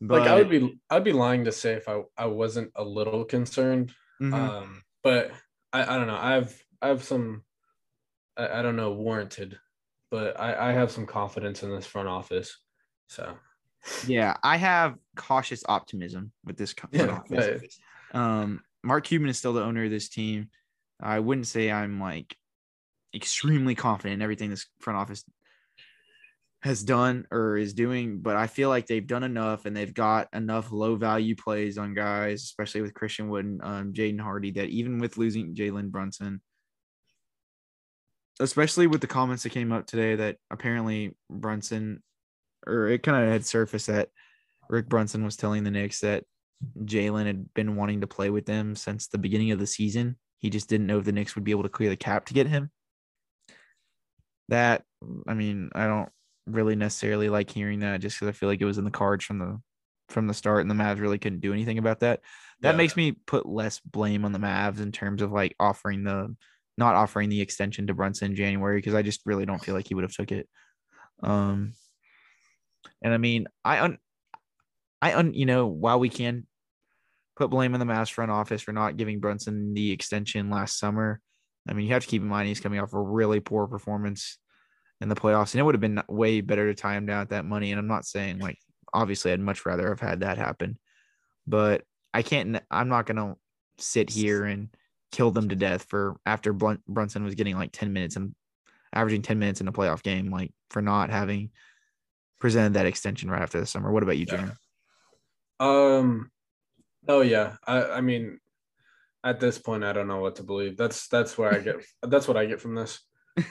But 0.00 0.22
like 0.22 0.30
I 0.30 0.34
would 0.36 0.48
be 0.48 0.80
I'd 0.88 1.04
be 1.04 1.12
lying 1.12 1.44
to 1.44 1.52
say 1.52 1.74
if 1.74 1.88
I, 1.88 2.02
I 2.16 2.26
wasn't 2.26 2.72
a 2.74 2.82
little 2.84 3.24
concerned. 3.24 3.92
mhm. 4.20 4.32
Um, 4.32 4.82
but 5.02 5.30
I, 5.72 5.82
I 5.82 5.98
don't 5.98 6.06
know. 6.06 6.18
I 6.18 6.32
have 6.32 6.54
I 6.80 6.88
have 6.88 7.04
some 7.04 7.44
I, 8.36 8.60
I 8.60 8.62
don't 8.62 8.76
know 8.76 8.92
warranted, 8.92 9.58
but 10.10 10.40
I, 10.40 10.70
I 10.70 10.72
have 10.72 10.90
some 10.90 11.04
confidence 11.06 11.62
in 11.62 11.70
this 11.70 11.86
front 11.86 12.08
office. 12.08 12.58
So 13.08 13.36
yeah, 14.06 14.36
I 14.42 14.56
have 14.56 14.96
cautious 15.16 15.62
optimism 15.68 16.32
with 16.44 16.56
this 16.56 16.72
co- 16.72 16.88
front 16.92 17.26
yeah. 17.30 17.58
Um, 18.12 18.60
Mark 18.82 19.04
Cuban 19.04 19.28
is 19.28 19.38
still 19.38 19.52
the 19.52 19.62
owner 19.62 19.84
of 19.84 19.90
this 19.90 20.08
team. 20.08 20.50
I 21.00 21.18
wouldn't 21.18 21.46
say 21.46 21.70
I'm 21.70 22.00
like 22.00 22.36
extremely 23.14 23.74
confident 23.74 24.14
in 24.14 24.22
everything 24.22 24.50
this 24.50 24.66
front 24.80 24.98
office 24.98 25.24
has 26.62 26.82
done 26.82 27.26
or 27.30 27.58
is 27.58 27.74
doing, 27.74 28.20
but 28.20 28.36
I 28.36 28.46
feel 28.46 28.70
like 28.70 28.86
they've 28.86 29.06
done 29.06 29.22
enough 29.22 29.66
and 29.66 29.76
they've 29.76 29.92
got 29.92 30.28
enough 30.32 30.72
low 30.72 30.96
value 30.96 31.36
plays 31.36 31.76
on 31.76 31.92
guys, 31.92 32.42
especially 32.42 32.80
with 32.80 32.94
Christian 32.94 33.28
Wood 33.28 33.44
and 33.44 33.62
um, 33.62 33.92
Jaden 33.92 34.20
Hardy, 34.20 34.50
that 34.52 34.70
even 34.70 34.98
with 34.98 35.18
losing 35.18 35.54
Jalen 35.54 35.90
Brunson, 35.90 36.40
especially 38.40 38.86
with 38.86 39.02
the 39.02 39.06
comments 39.06 39.42
that 39.42 39.50
came 39.50 39.72
up 39.72 39.86
today 39.86 40.16
that 40.16 40.38
apparently 40.50 41.14
Brunson, 41.28 42.02
or 42.66 42.88
it 42.88 43.02
kind 43.02 43.24
of 43.24 43.30
had 43.30 43.44
surfaced 43.46 43.86
that 43.88 44.08
Rick 44.68 44.88
Brunson 44.88 45.24
was 45.24 45.36
telling 45.36 45.64
the 45.64 45.70
Knicks 45.70 46.00
that 46.00 46.24
Jalen 46.80 47.26
had 47.26 47.52
been 47.54 47.76
wanting 47.76 48.00
to 48.00 48.06
play 48.06 48.30
with 48.30 48.46
them 48.46 48.74
since 48.76 49.06
the 49.08 49.18
beginning 49.18 49.50
of 49.50 49.58
the 49.58 49.66
season. 49.66 50.16
He 50.38 50.50
just 50.50 50.68
didn't 50.68 50.86
know 50.86 50.98
if 50.98 51.04
the 51.04 51.12
Knicks 51.12 51.34
would 51.34 51.44
be 51.44 51.50
able 51.50 51.62
to 51.64 51.68
clear 51.68 51.90
the 51.90 51.96
cap 51.96 52.26
to 52.26 52.34
get 52.34 52.46
him. 52.46 52.70
That, 54.48 54.82
I 55.26 55.34
mean, 55.34 55.70
I 55.74 55.86
don't 55.86 56.10
really 56.46 56.76
necessarily 56.76 57.28
like 57.28 57.50
hearing 57.50 57.80
that 57.80 58.00
just 58.00 58.16
because 58.16 58.28
I 58.28 58.32
feel 58.38 58.48
like 58.48 58.60
it 58.60 58.66
was 58.66 58.78
in 58.78 58.84
the 58.84 58.90
cards 58.90 59.24
from 59.24 59.38
the 59.38 59.60
from 60.10 60.26
the 60.26 60.34
start 60.34 60.60
and 60.60 60.70
the 60.70 60.74
Mavs 60.74 61.00
really 61.00 61.18
couldn't 61.18 61.40
do 61.40 61.54
anything 61.54 61.78
about 61.78 62.00
that. 62.00 62.20
That 62.60 62.72
Yeah. 62.72 62.76
makes 62.76 62.94
me 62.94 63.12
put 63.12 63.46
less 63.46 63.80
blame 63.80 64.24
on 64.26 64.32
the 64.32 64.38
Mavs 64.38 64.80
in 64.80 64.92
terms 64.92 65.22
of 65.22 65.32
like 65.32 65.54
offering 65.58 66.04
the 66.04 66.36
not 66.76 66.94
offering 66.94 67.30
the 67.30 67.40
extension 67.40 67.86
to 67.86 67.94
Brunson 67.94 68.32
in 68.32 68.36
January 68.36 68.78
because 68.78 68.94
I 68.94 69.00
just 69.02 69.22
really 69.24 69.46
don't 69.46 69.62
feel 69.62 69.74
like 69.74 69.88
he 69.88 69.94
would 69.94 70.04
have 70.04 70.14
took 70.14 70.30
it. 70.30 70.48
Um 71.22 71.72
and 73.02 73.12
I 73.12 73.18
mean, 73.18 73.46
I 73.64 73.80
un 73.80 73.98
I 75.02 75.14
un 75.14 75.34
you 75.34 75.46
know, 75.46 75.66
while 75.66 76.00
we 76.00 76.08
can 76.08 76.46
put 77.36 77.50
blame 77.50 77.74
on 77.74 77.80
the 77.80 77.86
Mavs 77.86 78.10
front 78.10 78.30
office 78.30 78.62
for 78.62 78.72
not 78.72 78.96
giving 78.96 79.20
Brunson 79.20 79.74
the 79.74 79.90
extension 79.90 80.50
last 80.50 80.78
summer, 80.78 81.20
I 81.68 81.72
mean, 81.72 81.86
you 81.86 81.92
have 81.92 82.02
to 82.02 82.08
keep 82.08 82.22
in 82.22 82.28
mind 82.28 82.48
he's 82.48 82.60
coming 82.60 82.80
off 82.80 82.92
a 82.92 83.00
really 83.00 83.40
poor 83.40 83.66
performance 83.66 84.38
in 85.00 85.08
the 85.08 85.14
playoffs, 85.14 85.52
and 85.52 85.60
it 85.60 85.64
would 85.64 85.74
have 85.74 85.80
been 85.80 86.02
way 86.08 86.40
better 86.40 86.66
to 86.68 86.80
tie 86.80 86.96
him 86.96 87.06
down 87.06 87.22
at 87.22 87.30
that 87.30 87.44
money. 87.44 87.72
And 87.72 87.78
I'm 87.78 87.88
not 87.88 88.06
saying 88.06 88.38
like 88.38 88.58
obviously 88.92 89.32
I'd 89.32 89.40
much 89.40 89.66
rather 89.66 89.88
have 89.88 90.00
had 90.00 90.20
that 90.20 90.38
happen, 90.38 90.78
but 91.46 91.82
I 92.12 92.22
can't. 92.22 92.60
I'm 92.70 92.88
not 92.88 93.06
gonna 93.06 93.36
sit 93.78 94.08
here 94.10 94.44
and 94.44 94.68
kill 95.10 95.30
them 95.30 95.48
to 95.48 95.56
death 95.56 95.86
for 95.88 96.16
after 96.26 96.52
Brunson 96.52 97.24
was 97.24 97.34
getting 97.34 97.56
like 97.56 97.70
10 97.72 97.92
minutes 97.92 98.16
and 98.16 98.34
averaging 98.92 99.22
10 99.22 99.38
minutes 99.38 99.60
in 99.60 99.68
a 99.68 99.72
playoff 99.72 100.02
game, 100.02 100.30
like 100.30 100.52
for 100.70 100.82
not 100.82 101.10
having 101.10 101.50
presented 102.44 102.74
that 102.74 102.84
extension 102.84 103.30
right 103.30 103.40
after 103.40 103.58
the 103.58 103.64
summer. 103.64 103.90
What 103.90 104.02
about 104.02 104.18
you, 104.18 104.26
Yeah. 104.30 104.50
Um, 105.58 106.30
oh 107.08 107.22
yeah. 107.22 107.56
I 107.66 107.84
I 107.84 108.00
mean, 108.02 108.38
at 109.24 109.40
this 109.40 109.58
point, 109.58 109.82
I 109.82 109.94
don't 109.94 110.08
know 110.08 110.20
what 110.20 110.36
to 110.36 110.42
believe. 110.42 110.76
That's 110.76 111.08
that's 111.08 111.38
where 111.38 111.54
I 111.54 111.60
get. 111.60 111.76
that's 112.02 112.28
what 112.28 112.36
I 112.36 112.44
get 112.44 112.60
from 112.60 112.74
this. 112.74 113.00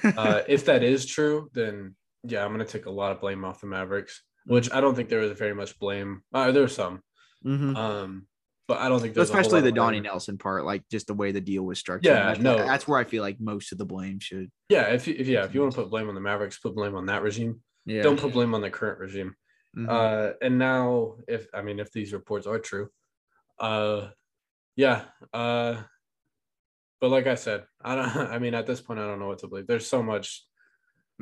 Uh, 0.04 0.42
if 0.48 0.66
that 0.66 0.84
is 0.84 1.08
true, 1.08 1.50
then 1.54 1.96
yeah, 2.24 2.46
I'm 2.46 2.52
gonna 2.52 2.66
take 2.66 2.86
a 2.86 2.92
lot 2.92 3.12
of 3.12 3.20
blame 3.20 3.44
off 3.44 3.62
the 3.62 3.66
Mavericks, 3.66 4.22
which 4.46 4.72
I 4.72 4.80
don't 4.80 4.94
think 4.94 5.10
there 5.10 5.22
was 5.22 5.32
very 5.40 5.56
much 5.56 5.80
blame. 5.80 6.22
Uh, 6.32 6.52
there 6.52 6.62
was 6.62 6.76
some. 6.76 7.02
Mhm. 7.44 7.76
Um, 7.76 8.28
but 8.68 8.78
I 8.78 8.90
don't 8.90 9.02
think 9.02 9.16
there's 9.16 9.32
a 9.32 9.34
whole 9.34 9.42
especially 9.42 9.62
the 9.62 9.72
Donnie 9.72 10.02
blame. 10.02 10.04
Nelson 10.12 10.38
part, 10.38 10.66
like 10.66 10.84
just 10.92 11.08
the 11.08 11.16
way 11.16 11.32
the 11.32 11.42
deal 11.42 11.64
was 11.64 11.80
structured. 11.80 12.06
Yeah, 12.14 12.26
that's, 12.28 12.40
no. 12.40 12.58
that's 12.58 12.88
where 12.88 13.00
I 13.00 13.06
feel 13.06 13.24
like 13.24 13.40
most 13.42 13.72
of 13.72 13.80
the 13.80 13.86
blame 13.86 14.20
should. 14.20 14.52
Yeah, 14.70 14.94
if, 14.94 15.08
you- 15.08 15.16
if 15.18 15.28
yeah, 15.28 15.46
if 15.46 15.56
you 15.56 15.62
want 15.62 15.74
to 15.74 15.82
put 15.82 15.90
blame 15.90 16.10
on 16.10 16.14
the 16.16 16.22
Mavericks, 16.22 16.60
put 16.60 16.76
blame 16.76 16.94
on 16.96 17.08
that 17.08 17.24
regime. 17.24 17.62
Yeah. 17.86 18.04
Don't 18.04 18.20
put 18.20 18.34
blame 18.34 18.54
on 18.54 18.62
the 18.62 18.70
current 18.70 19.00
regime. 19.00 19.36
Mhm. 19.78 19.90
Uh, 19.90 20.34
and 20.42 20.58
now, 20.58 21.16
if 21.28 21.48
I 21.54 21.62
mean, 21.62 21.80
if 21.80 21.92
these 21.92 22.14
reports 22.14 22.48
are 22.48 22.60
true, 22.60 22.90
uh, 23.60 24.10
yeah. 24.76 25.06
Uh, 25.34 25.82
but 27.02 27.10
like 27.10 27.28
I 27.28 27.36
said, 27.36 27.66
I 27.84 27.96
don't. 27.96 28.06
I 28.34 28.40
mean, 28.40 28.54
at 28.54 28.68
this 28.68 28.82
point, 28.82 29.00
I 29.00 29.06
don't 29.08 29.20
know 29.20 29.28
what 29.28 29.40
to 29.40 29.48
believe. 29.48 29.68
There's 29.68 29.88
so 29.88 30.04
much. 30.04 30.46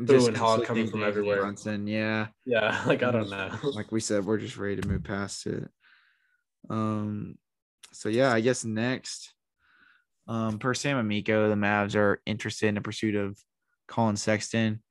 through 0.06 0.28
and 0.28 0.38
hog 0.38 0.64
coming 0.64 0.88
from 0.88 1.04
everywhere. 1.04 1.42
Brunson, 1.42 1.88
yeah. 1.88 2.28
Yeah, 2.46 2.82
like 2.88 3.04
I 3.04 3.12
don't 3.12 3.30
know. 3.30 3.52
like 3.74 3.92
we 3.92 4.00
said, 4.00 4.26
we're 4.26 4.38
just 4.38 4.58
ready 4.58 4.80
to 4.82 4.88
move 4.88 5.04
past 5.04 5.46
it. 5.48 5.68
Um, 6.70 7.38
so 7.92 8.10
yeah, 8.10 8.32
I 8.32 8.40
guess 8.42 8.64
next, 8.64 9.34
um, 10.28 10.60
per 10.60 10.74
Sam 10.74 10.98
Amico, 10.98 11.50
the 11.50 11.56
Mavs 11.56 11.96
are 11.96 12.22
interested 12.26 12.68
in 12.68 12.76
the 12.76 12.82
pursuit 12.82 13.16
of 13.16 13.38
Collin 13.88 14.16
Sexton. 14.16 14.82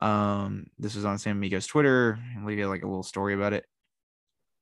Um, 0.00 0.66
this 0.78 0.94
was 0.94 1.04
on 1.04 1.18
Sam 1.18 1.36
Amico's 1.38 1.66
Twitter. 1.66 2.18
I'll 2.38 2.46
leave 2.46 2.58
you 2.58 2.68
like 2.68 2.82
a 2.82 2.86
little 2.86 3.02
story 3.02 3.34
about 3.34 3.52
it. 3.52 3.64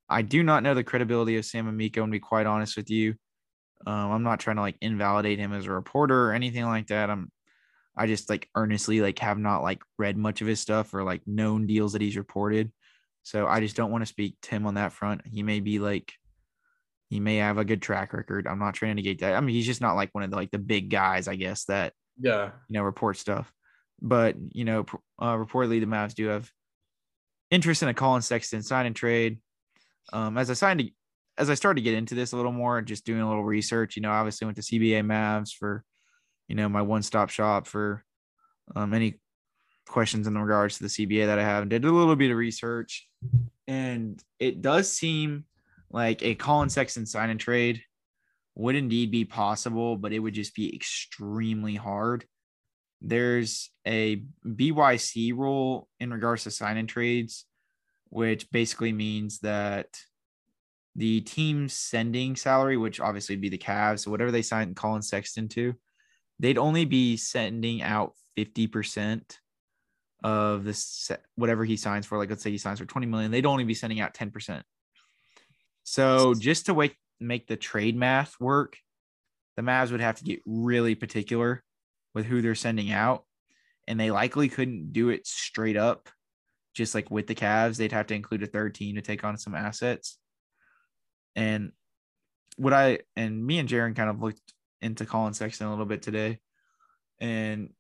I 0.08 0.22
do 0.22 0.42
not 0.42 0.62
know 0.62 0.74
the 0.74 0.84
credibility 0.84 1.36
of 1.36 1.44
Sam 1.44 1.68
Amico, 1.68 2.02
and 2.02 2.12
be 2.12 2.20
quite 2.20 2.46
honest 2.46 2.76
with 2.76 2.90
you. 2.90 3.14
Um, 3.86 4.12
I'm 4.12 4.22
not 4.22 4.40
trying 4.40 4.56
to 4.56 4.62
like 4.62 4.76
invalidate 4.80 5.38
him 5.38 5.52
as 5.52 5.66
a 5.66 5.72
reporter 5.72 6.28
or 6.28 6.32
anything 6.32 6.64
like 6.64 6.88
that. 6.88 7.10
I'm 7.10 7.30
I 7.96 8.06
just 8.06 8.30
like 8.30 8.48
earnestly 8.54 9.00
like 9.00 9.18
have 9.18 9.38
not 9.38 9.62
like 9.62 9.82
read 9.98 10.16
much 10.16 10.40
of 10.40 10.46
his 10.46 10.60
stuff 10.60 10.94
or 10.94 11.02
like 11.02 11.22
known 11.26 11.66
deals 11.66 11.92
that 11.92 12.02
he's 12.02 12.16
reported. 12.16 12.72
So 13.22 13.46
I 13.46 13.60
just 13.60 13.76
don't 13.76 13.90
want 13.90 14.02
to 14.02 14.06
speak 14.06 14.36
to 14.42 14.50
him 14.50 14.66
on 14.66 14.74
that 14.74 14.92
front. 14.92 15.22
He 15.26 15.42
may 15.42 15.60
be 15.60 15.78
like 15.78 16.12
he 17.10 17.20
may 17.20 17.36
have 17.36 17.58
a 17.58 17.64
good 17.64 17.82
track 17.82 18.12
record. 18.14 18.46
I'm 18.46 18.58
not 18.58 18.74
trying 18.74 18.92
to 18.92 18.94
negate 18.94 19.20
that. 19.20 19.34
I 19.34 19.40
mean, 19.40 19.54
he's 19.54 19.66
just 19.66 19.82
not 19.82 19.96
like 19.96 20.10
one 20.12 20.24
of 20.24 20.30
the 20.30 20.36
like 20.36 20.50
the 20.50 20.58
big 20.58 20.88
guys, 20.88 21.28
I 21.28 21.36
guess, 21.36 21.64
that 21.66 21.92
Yeah, 22.18 22.52
you 22.68 22.74
know 22.74 22.82
report 22.82 23.18
stuff. 23.18 23.52
But 24.02 24.36
you 24.50 24.64
know, 24.64 24.84
uh, 25.18 25.36
reportedly 25.36 25.80
the 25.80 25.86
Mavs 25.86 26.14
do 26.14 26.26
have 26.26 26.50
interest 27.50 27.82
in 27.82 27.88
a 27.88 27.94
Collin 27.94 28.22
Sexton 28.22 28.62
sign 28.62 28.86
and 28.86 28.96
trade. 28.96 29.38
Um, 30.12 30.36
as 30.36 30.50
I 30.50 30.54
signed 30.54 30.80
to, 30.80 30.90
as 31.38 31.48
I 31.48 31.54
started 31.54 31.80
to 31.80 31.84
get 31.84 31.94
into 31.94 32.14
this 32.14 32.32
a 32.32 32.36
little 32.36 32.52
more, 32.52 32.82
just 32.82 33.06
doing 33.06 33.20
a 33.20 33.28
little 33.28 33.44
research, 33.44 33.96
you 33.96 34.02
know, 34.02 34.10
obviously 34.10 34.44
went 34.44 34.56
to 34.56 34.62
CBA 34.62 35.04
Mavs 35.04 35.54
for, 35.54 35.84
you 36.48 36.56
know, 36.56 36.68
my 36.68 36.82
one 36.82 37.02
stop 37.02 37.30
shop 37.30 37.66
for 37.66 38.04
um, 38.74 38.92
any 38.92 39.20
questions 39.86 40.26
in 40.26 40.36
regards 40.36 40.78
to 40.78 40.84
the 40.84 40.88
CBA 40.88 41.26
that 41.26 41.38
I 41.38 41.44
have, 41.44 41.62
and 41.62 41.70
did 41.70 41.84
a 41.84 41.90
little 41.92 42.16
bit 42.16 42.30
of 42.30 42.36
research, 42.36 43.08
and 43.68 44.22
it 44.38 44.60
does 44.62 44.92
seem 44.92 45.44
like 45.90 46.22
a 46.22 46.34
Collin 46.34 46.70
Sexton 46.70 47.06
sign 47.06 47.30
and 47.30 47.38
trade 47.38 47.82
would 48.54 48.74
indeed 48.74 49.10
be 49.10 49.24
possible, 49.24 49.96
but 49.96 50.12
it 50.12 50.18
would 50.18 50.34
just 50.34 50.54
be 50.54 50.74
extremely 50.74 51.74
hard. 51.74 52.24
There's 53.04 53.70
a 53.86 54.22
BYC 54.46 55.36
rule 55.36 55.88
in 55.98 56.12
regards 56.12 56.44
to 56.44 56.50
sign 56.50 56.86
trades, 56.86 57.46
which 58.10 58.50
basically 58.52 58.92
means 58.92 59.40
that 59.40 59.88
the 60.94 61.20
team 61.22 61.68
sending 61.68 62.36
salary, 62.36 62.76
which 62.76 63.00
obviously 63.00 63.34
would 63.34 63.40
be 63.42 63.48
the 63.48 63.58
Cavs, 63.58 64.00
so 64.00 64.10
whatever 64.10 64.30
they 64.30 64.42
sign 64.42 64.74
Collin 64.74 65.02
Sexton 65.02 65.48
to, 65.48 65.74
they'd 66.38 66.58
only 66.58 66.84
be 66.84 67.16
sending 67.16 67.82
out 67.82 68.12
50% 68.38 69.38
of 70.22 70.62
this 70.62 71.10
whatever 71.34 71.64
he 71.64 71.76
signs 71.76 72.06
for. 72.06 72.18
Like 72.18 72.30
let's 72.30 72.42
say 72.42 72.50
he 72.50 72.58
signs 72.58 72.78
for 72.78 72.86
20 72.86 73.06
million, 73.06 73.30
they'd 73.30 73.46
only 73.46 73.64
be 73.64 73.74
sending 73.74 74.00
out 74.00 74.14
10%. 74.14 74.62
So 75.82 76.34
just 76.34 76.66
to 76.66 76.74
wake, 76.74 76.96
make 77.18 77.48
the 77.48 77.56
trade 77.56 77.96
math 77.96 78.36
work, 78.38 78.76
the 79.56 79.62
Mavs 79.62 79.90
would 79.90 80.00
have 80.00 80.16
to 80.16 80.24
get 80.24 80.40
really 80.46 80.94
particular 80.94 81.64
with 82.14 82.27
who 82.27 82.42
they're 82.42 82.55
sending 82.55 82.92
out. 82.92 83.25
And 83.88 83.98
they 83.98 84.11
likely 84.11 84.48
couldn't 84.48 84.92
do 84.92 85.09
it 85.09 85.27
straight 85.27 85.77
up, 85.77 86.09
just 86.75 86.94
like 86.94 87.11
with 87.11 87.27
the 87.27 87.35
Cavs. 87.35 87.77
They'd 87.77 87.92
have 87.92 88.07
to 88.09 88.14
include 88.14 88.42
a 88.42 88.46
third 88.46 88.75
team 88.75 88.94
to 88.94 89.03
take 89.03 89.25
on 89.25 89.37
some 89.37 89.55
assets. 89.55 90.18
And 91.35 91.72
what 92.57 92.72
I 92.72 93.01
and 93.16 93.44
me 93.44 93.59
and 93.59 93.68
Jaren 93.68 93.96
kind 93.96 94.11
of 94.11 94.20
looked 94.20 94.40
into 94.81 95.07
Collin 95.07 95.35
Sexton 95.35 95.66
a 95.66 95.70
little 95.70 95.87
bit 95.87 96.03
today. 96.03 96.38
And 97.20 97.70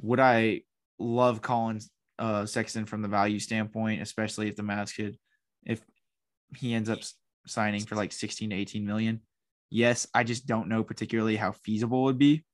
would 0.00 0.20
I 0.20 0.62
love 0.98 1.40
Collin 1.40 1.80
uh, 2.18 2.46
Sexton 2.46 2.86
from 2.86 3.02
the 3.02 3.08
value 3.08 3.38
standpoint, 3.38 4.02
especially 4.02 4.48
if 4.48 4.56
the 4.56 4.62
Mavs 4.62 4.94
could, 4.94 5.16
if 5.64 5.80
he 6.56 6.74
ends 6.74 6.88
up 6.88 6.98
signing 7.46 7.84
for 7.84 7.94
like 7.96 8.12
16 8.12 8.50
to 8.50 8.56
18 8.56 8.84
million. 8.84 9.20
Yes, 9.70 10.06
I 10.14 10.24
just 10.24 10.46
don't 10.46 10.68
know 10.68 10.82
particularly 10.84 11.36
how 11.36 11.52
feasible 11.52 12.02
it 12.02 12.04
would 12.04 12.18
be 12.18 12.44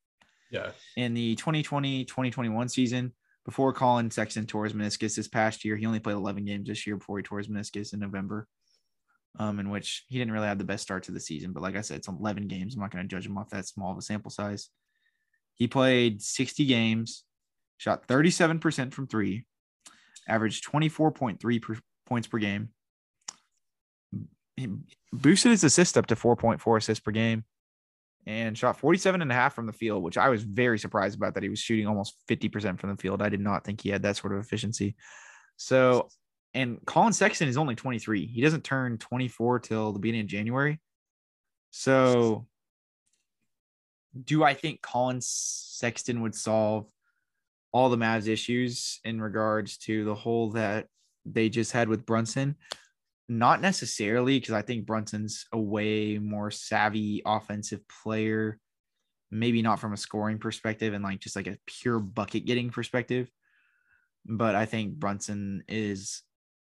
yeah, 0.52 0.70
in 0.96 1.14
the 1.14 1.34
2020 1.36 2.04
2021 2.04 2.68
season. 2.68 3.12
Before 3.44 3.72
Collin 3.72 4.12
Sexton 4.12 4.46
tore 4.46 4.64
his 4.64 4.72
meniscus 4.72 5.16
this 5.16 5.26
past 5.26 5.64
year, 5.64 5.74
he 5.74 5.84
only 5.84 5.98
played 5.98 6.14
11 6.14 6.44
games 6.44 6.68
this 6.68 6.86
year 6.86 6.96
before 6.96 7.16
he 7.16 7.24
tore 7.24 7.38
his 7.38 7.48
meniscus 7.48 7.92
in 7.92 7.98
November, 7.98 8.46
um, 9.40 9.58
in 9.58 9.68
which 9.68 10.04
he 10.08 10.16
didn't 10.16 10.32
really 10.32 10.46
have 10.46 10.58
the 10.58 10.64
best 10.64 10.84
start 10.84 11.02
to 11.04 11.12
the 11.12 11.18
season. 11.18 11.52
But 11.52 11.62
like 11.62 11.74
I 11.74 11.80
said, 11.80 11.96
it's 11.96 12.06
11 12.06 12.46
games. 12.46 12.74
I'm 12.74 12.80
not 12.80 12.92
going 12.92 13.02
to 13.02 13.08
judge 13.08 13.26
him 13.26 13.36
off 13.36 13.50
that 13.50 13.66
small 13.66 13.90
of 13.90 13.98
a 13.98 14.02
sample 14.02 14.30
size. 14.30 14.68
He 15.54 15.66
played 15.66 16.22
60 16.22 16.66
games, 16.66 17.24
shot 17.78 18.06
37% 18.06 18.94
from 18.94 19.08
three, 19.08 19.44
averaged 20.28 20.64
24.3 20.70 21.62
per, 21.62 21.78
points 22.06 22.28
per 22.28 22.38
game. 22.38 22.68
He 24.56 24.68
boosted 25.12 25.50
his 25.50 25.64
assist 25.64 25.98
up 25.98 26.06
to 26.06 26.14
4.4 26.14 26.78
assists 26.78 27.02
per 27.02 27.10
game 27.10 27.44
and 28.26 28.56
shot 28.56 28.78
47 28.78 29.20
and 29.20 29.30
a 29.30 29.34
half 29.34 29.54
from 29.54 29.66
the 29.66 29.72
field, 29.72 30.02
which 30.02 30.16
I 30.16 30.28
was 30.28 30.42
very 30.42 30.78
surprised 30.78 31.16
about 31.16 31.34
that 31.34 31.42
he 31.42 31.48
was 31.48 31.58
shooting 31.58 31.86
almost 31.86 32.16
50% 32.28 32.78
from 32.78 32.90
the 32.90 32.96
field. 32.96 33.20
I 33.20 33.28
did 33.28 33.40
not 33.40 33.64
think 33.64 33.80
he 33.80 33.88
had 33.88 34.02
that 34.02 34.16
sort 34.16 34.32
of 34.32 34.40
efficiency. 34.40 34.94
So, 35.56 36.08
and 36.54 36.78
Collin 36.86 37.12
Sexton 37.12 37.48
is 37.48 37.56
only 37.56 37.74
23. 37.74 38.26
He 38.26 38.42
doesn't 38.42 38.64
turn 38.64 38.98
24 38.98 39.60
till 39.60 39.92
the 39.92 39.98
beginning 39.98 40.22
of 40.22 40.26
January. 40.28 40.80
So, 41.70 42.46
do 44.24 44.44
I 44.44 44.54
think 44.54 44.82
Collin 44.82 45.20
Sexton 45.20 46.20
would 46.20 46.34
solve 46.34 46.86
all 47.72 47.88
the 47.88 47.96
Mavs 47.96 48.28
issues 48.28 49.00
in 49.04 49.20
regards 49.20 49.78
to 49.78 50.04
the 50.04 50.14
hole 50.14 50.50
that 50.50 50.86
they 51.24 51.48
just 51.48 51.72
had 51.72 51.88
with 51.88 52.04
Brunson? 52.04 52.56
Not 53.34 53.62
necessarily, 53.62 54.38
because 54.38 54.52
I 54.52 54.60
think 54.60 54.84
Brunson's 54.84 55.46
a 55.52 55.58
way 55.58 56.18
more 56.18 56.50
savvy 56.50 57.22
offensive 57.24 57.80
player. 57.88 58.58
Maybe 59.30 59.62
not 59.62 59.80
from 59.80 59.94
a 59.94 59.96
scoring 59.96 60.38
perspective 60.38 60.92
and 60.92 61.02
like 61.02 61.20
just 61.20 61.34
like 61.34 61.46
a 61.46 61.56
pure 61.66 61.98
bucket 61.98 62.44
getting 62.44 62.68
perspective. 62.68 63.30
But 64.26 64.54
I 64.54 64.66
think 64.66 64.96
Brunson 64.96 65.64
is 65.66 66.22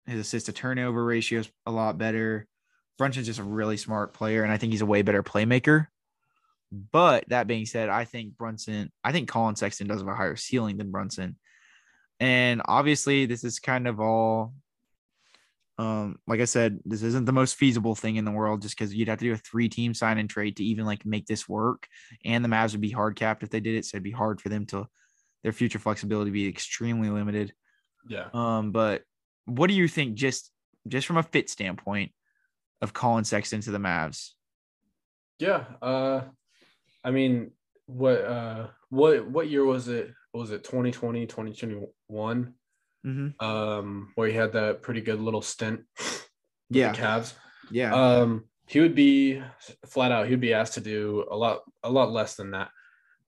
his 0.06 0.22
assist 0.22 0.46
to 0.46 0.54
turnover 0.54 1.04
ratio 1.04 1.42
is 1.42 1.52
a 1.66 1.72
lot 1.72 1.98
better. 1.98 2.48
Brunson's 2.98 3.28
just 3.28 3.40
a 3.42 3.44
really 3.44 3.76
smart 3.76 4.14
player, 4.14 4.44
and 4.44 4.52
I 4.52 4.58
think 4.58 4.72
he's 4.72 4.82
a 4.82 4.86
way 4.86 5.02
better 5.02 5.22
playmaker. 5.22 5.88
But 6.72 7.26
that 7.28 7.46
being 7.46 7.66
said, 7.66 7.90
I 7.90 8.06
think 8.06 8.38
Brunson, 8.38 8.90
I 9.04 9.12
think 9.12 9.28
Collin 9.28 9.58
Sexton 9.58 9.88
does 9.88 10.00
have 10.00 10.08
a 10.08 10.16
higher 10.16 10.38
ceiling 10.38 10.78
than 10.78 10.92
Brunson. 10.92 11.38
And 12.22 12.62
obviously, 12.64 13.26
this 13.26 13.44
is 13.44 13.60
kind 13.60 13.86
of 13.86 14.00
all, 14.00 14.54
um, 15.84 16.20
like 16.28 16.40
I 16.40 16.46
said, 16.46 16.80
this 16.86 17.04
isn't 17.04 17.26
the 17.26 17.34
most 17.34 17.56
feasible 17.56 17.96
thing 17.96 18.16
in 18.16 18.26
the 18.26 18.32
world 18.32 18.62
just 18.62 18.78
because 18.78 18.94
you'd 18.94 19.10
have 19.10 19.20
to 19.20 19.26
do 19.26 19.34
a 19.34 19.38
three 19.38 19.68
team 19.68 19.94
sign 19.94 20.18
and 20.18 20.30
trade 20.30 20.58
to 20.58 20.64
even 20.64 20.86
like 20.86 21.06
make 21.06 21.26
this 21.26 21.50
work. 21.50 21.88
And 22.24 22.44
the 22.44 22.50
Mavs 22.50 22.72
would 22.72 22.82
be 22.82 22.92
hard 22.92 23.16
capped 23.16 23.44
if 23.44 23.50
they 23.50 23.60
did 23.60 23.76
it. 23.76 23.86
So 23.86 23.98
it'd 23.98 24.04
be 24.04 24.12
hard 24.12 24.40
for 24.40 24.50
them 24.50 24.66
to, 24.68 24.88
their 25.44 25.52
future 25.52 25.80
flexibility 25.80 26.32
be 26.32 26.48
extremely 26.48 27.10
limited. 27.10 27.54
yeah. 28.08 28.28
Um, 28.34 28.72
but 28.72 29.02
what 29.46 29.68
do 29.68 29.74
you 29.74 29.90
think 29.90 30.16
just, 30.16 30.52
just 30.88 31.06
from 31.06 31.18
a 31.18 31.24
fit 31.24 31.50
standpoint 31.50 32.12
of 32.82 32.94
Collin 32.94 33.26
Sexton 33.26 33.60
to 33.62 33.72
the 33.72 33.78
Mavs? 33.78 34.30
Yeah. 35.40 35.66
Uh 35.82 36.22
I 37.04 37.12
mean, 37.12 37.52
what 37.88 38.24
uh 38.24 38.68
what 38.90 39.28
what 39.28 39.50
year 39.50 39.66
was 39.66 39.90
it? 39.90 40.12
Was 40.34 40.52
it 40.52 40.64
2020, 40.64 41.26
2021? 41.26 42.54
Mm-hmm. 43.06 43.46
Um, 43.46 44.12
where 44.16 44.28
he 44.30 44.34
had 44.34 44.54
that 44.54 44.82
pretty 44.82 45.02
good 45.02 45.20
little 45.20 45.42
stint 45.42 45.82
Yeah. 46.70 46.92
the 46.94 46.98
Cavs. 46.98 47.34
Yeah. 47.72 47.94
Um, 47.94 48.46
he 48.68 48.80
would 48.80 48.96
be 48.96 49.42
flat 49.86 50.12
out, 50.12 50.26
he 50.26 50.32
would 50.32 50.40
be 50.42 50.54
asked 50.54 50.76
to 50.76 50.82
do 50.82 51.26
a 51.30 51.36
lot 51.36 51.62
a 51.84 51.90
lot 51.92 52.12
less 52.12 52.36
than 52.36 52.52
that. 52.52 52.70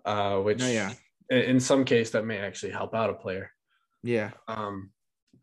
Uh, 0.06 0.38
which 0.40 0.62
yeah. 0.62 0.94
in, 1.30 1.60
some 1.60 1.84
case 1.84 2.12
that 2.12 2.26
may 2.26 2.38
actually 2.38 2.72
help 2.72 2.94
out 2.94 3.10
a 3.10 3.14
player. 3.14 3.50
yeah. 4.04 4.32
Um, 4.48 4.92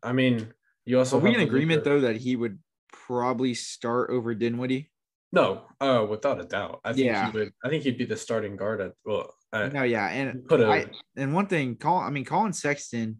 I 0.01 0.13
mean, 0.13 0.53
you 0.85 0.97
also 0.99 1.17
Are 1.17 1.21
we 1.21 1.33
in 1.35 1.41
agreement 1.41 1.83
though 1.83 2.01
that 2.01 2.17
he 2.17 2.35
would 2.35 2.59
probably 2.91 3.53
start 3.53 4.09
over 4.09 4.33
Dinwiddie? 4.33 4.89
No, 5.31 5.65
uh, 5.81 6.05
without 6.09 6.39
a 6.39 6.45
doubt. 6.45 6.79
I 6.83 6.93
think 6.93 7.05
Yeah. 7.07 7.31
he 7.31 7.37
would. 7.37 7.53
I 7.63 7.69
think 7.69 7.83
he'd 7.83 7.97
be 7.97 8.05
the 8.05 8.17
starting 8.17 8.55
guard 8.55 8.81
at 8.81 8.93
well. 9.05 9.33
No, 9.51 9.83
yeah, 9.83 10.07
and 10.09 10.47
put 10.47 10.61
a 10.61 10.67
I, 10.67 10.85
and 11.15 11.33
one 11.33 11.45
thing, 11.47 11.75
Collin, 11.75 12.07
I 12.07 12.09
mean, 12.09 12.25
Collin 12.25 12.53
Sexton, 12.53 13.19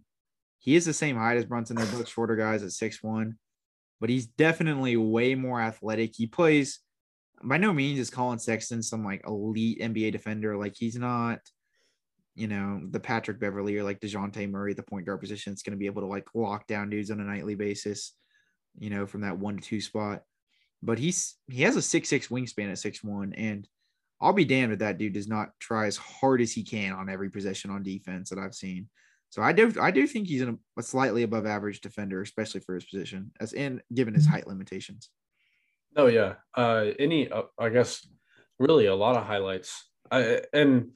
he 0.63 0.78
is 0.78 0.86
the 0.86 0.93
same 0.93 1.17
height 1.17 1.36
as 1.36 1.43
Brunson. 1.43 1.76
They're 1.76 1.86
both 1.86 2.08
shorter 2.08 2.38
guys 2.38 2.63
at 2.63 2.71
six 2.71 3.04
one, 3.04 3.38
but 3.99 4.10
he's 4.10 4.28
definitely 4.28 4.95
way 4.95 5.36
more 5.36 5.60
athletic. 5.60 6.15
He 6.15 6.26
plays 6.26 6.80
by 7.43 7.58
no 7.58 7.73
means 7.73 7.99
is 7.99 8.10
Collin 8.10 8.39
Sexton 8.39 8.82
some 8.82 9.04
like 9.04 9.28
elite 9.28 9.82
NBA 9.82 10.13
defender. 10.13 10.56
Like 10.56 10.73
he's 10.78 10.95
not, 10.95 11.39
you 12.34 12.47
know, 12.47 12.82
the 12.89 13.02
Patrick 13.02 13.41
Beverley 13.41 13.78
or 13.78 13.84
like 13.84 13.99
DeJounte 13.99 14.49
Murray 14.49 14.73
the 14.73 14.84
point 14.84 15.06
guard 15.06 15.19
position. 15.19 15.52
It's 15.52 15.63
going 15.63 15.73
to 15.73 15.80
be 15.80 15.88
able 15.88 16.02
to 16.04 16.08
like 16.08 16.30
lock 16.34 16.65
down 16.65 16.89
dudes 16.89 17.12
on 17.12 17.19
a 17.19 17.26
nightly 17.26 17.56
basis, 17.56 18.13
you 18.80 18.89
know, 18.89 19.06
from 19.06 19.21
that 19.21 19.38
one 19.38 19.58
to 19.58 19.62
two 19.62 19.82
spot. 19.82 20.21
But 20.82 20.97
he's 20.97 21.36
he 21.49 21.63
has 21.63 21.76
a 21.76 21.82
six 21.82 22.08
six 22.08 22.30
wingspan 22.30 22.71
at 22.71 22.80
six 22.80 23.04
one, 23.04 23.34
and 23.34 23.67
I'll 24.21 24.32
be 24.32 24.45
damned 24.45 24.71
if 24.71 24.80
that 24.80 24.97
dude 24.97 25.12
does 25.12 25.28
not 25.28 25.49
try 25.60 25.88
as 25.88 25.97
hard 25.97 26.39
as 26.39 26.54
he 26.54 26.63
can 26.63 26.93
on 26.93 27.10
every 27.10 27.30
possession 27.30 27.69
on 27.69 27.84
defense 27.84 28.30
that 28.30 28.39
I've 28.39 28.56
seen. 28.56 28.88
So 29.34 29.41
I 29.41 29.52
do 29.52 29.74
I 29.82 29.89
do 29.89 30.06
think 30.06 30.28
he's 30.28 30.43
a, 30.43 30.56
a 30.78 30.84
slightly 30.84 31.24
above 31.24 31.48
average 31.48 31.82
defender, 31.82 32.22
especially 32.22 32.62
for 32.62 32.76
his 32.76 32.86
position, 32.86 33.32
as 33.39 33.54
in 33.54 33.82
given 33.91 34.13
his 34.13 34.28
height 34.28 34.46
limitations. 34.46 35.10
Oh 35.96 36.06
yeah. 36.06 36.36
Uh, 36.54 36.91
any 37.00 37.32
uh, 37.32 37.41
I 37.58 37.69
guess 37.69 38.08
really 38.60 38.86
a 38.86 38.93
lot 38.93 39.17
of 39.17 39.26
highlights. 39.26 39.89
I 40.12 40.41
and 40.54 40.91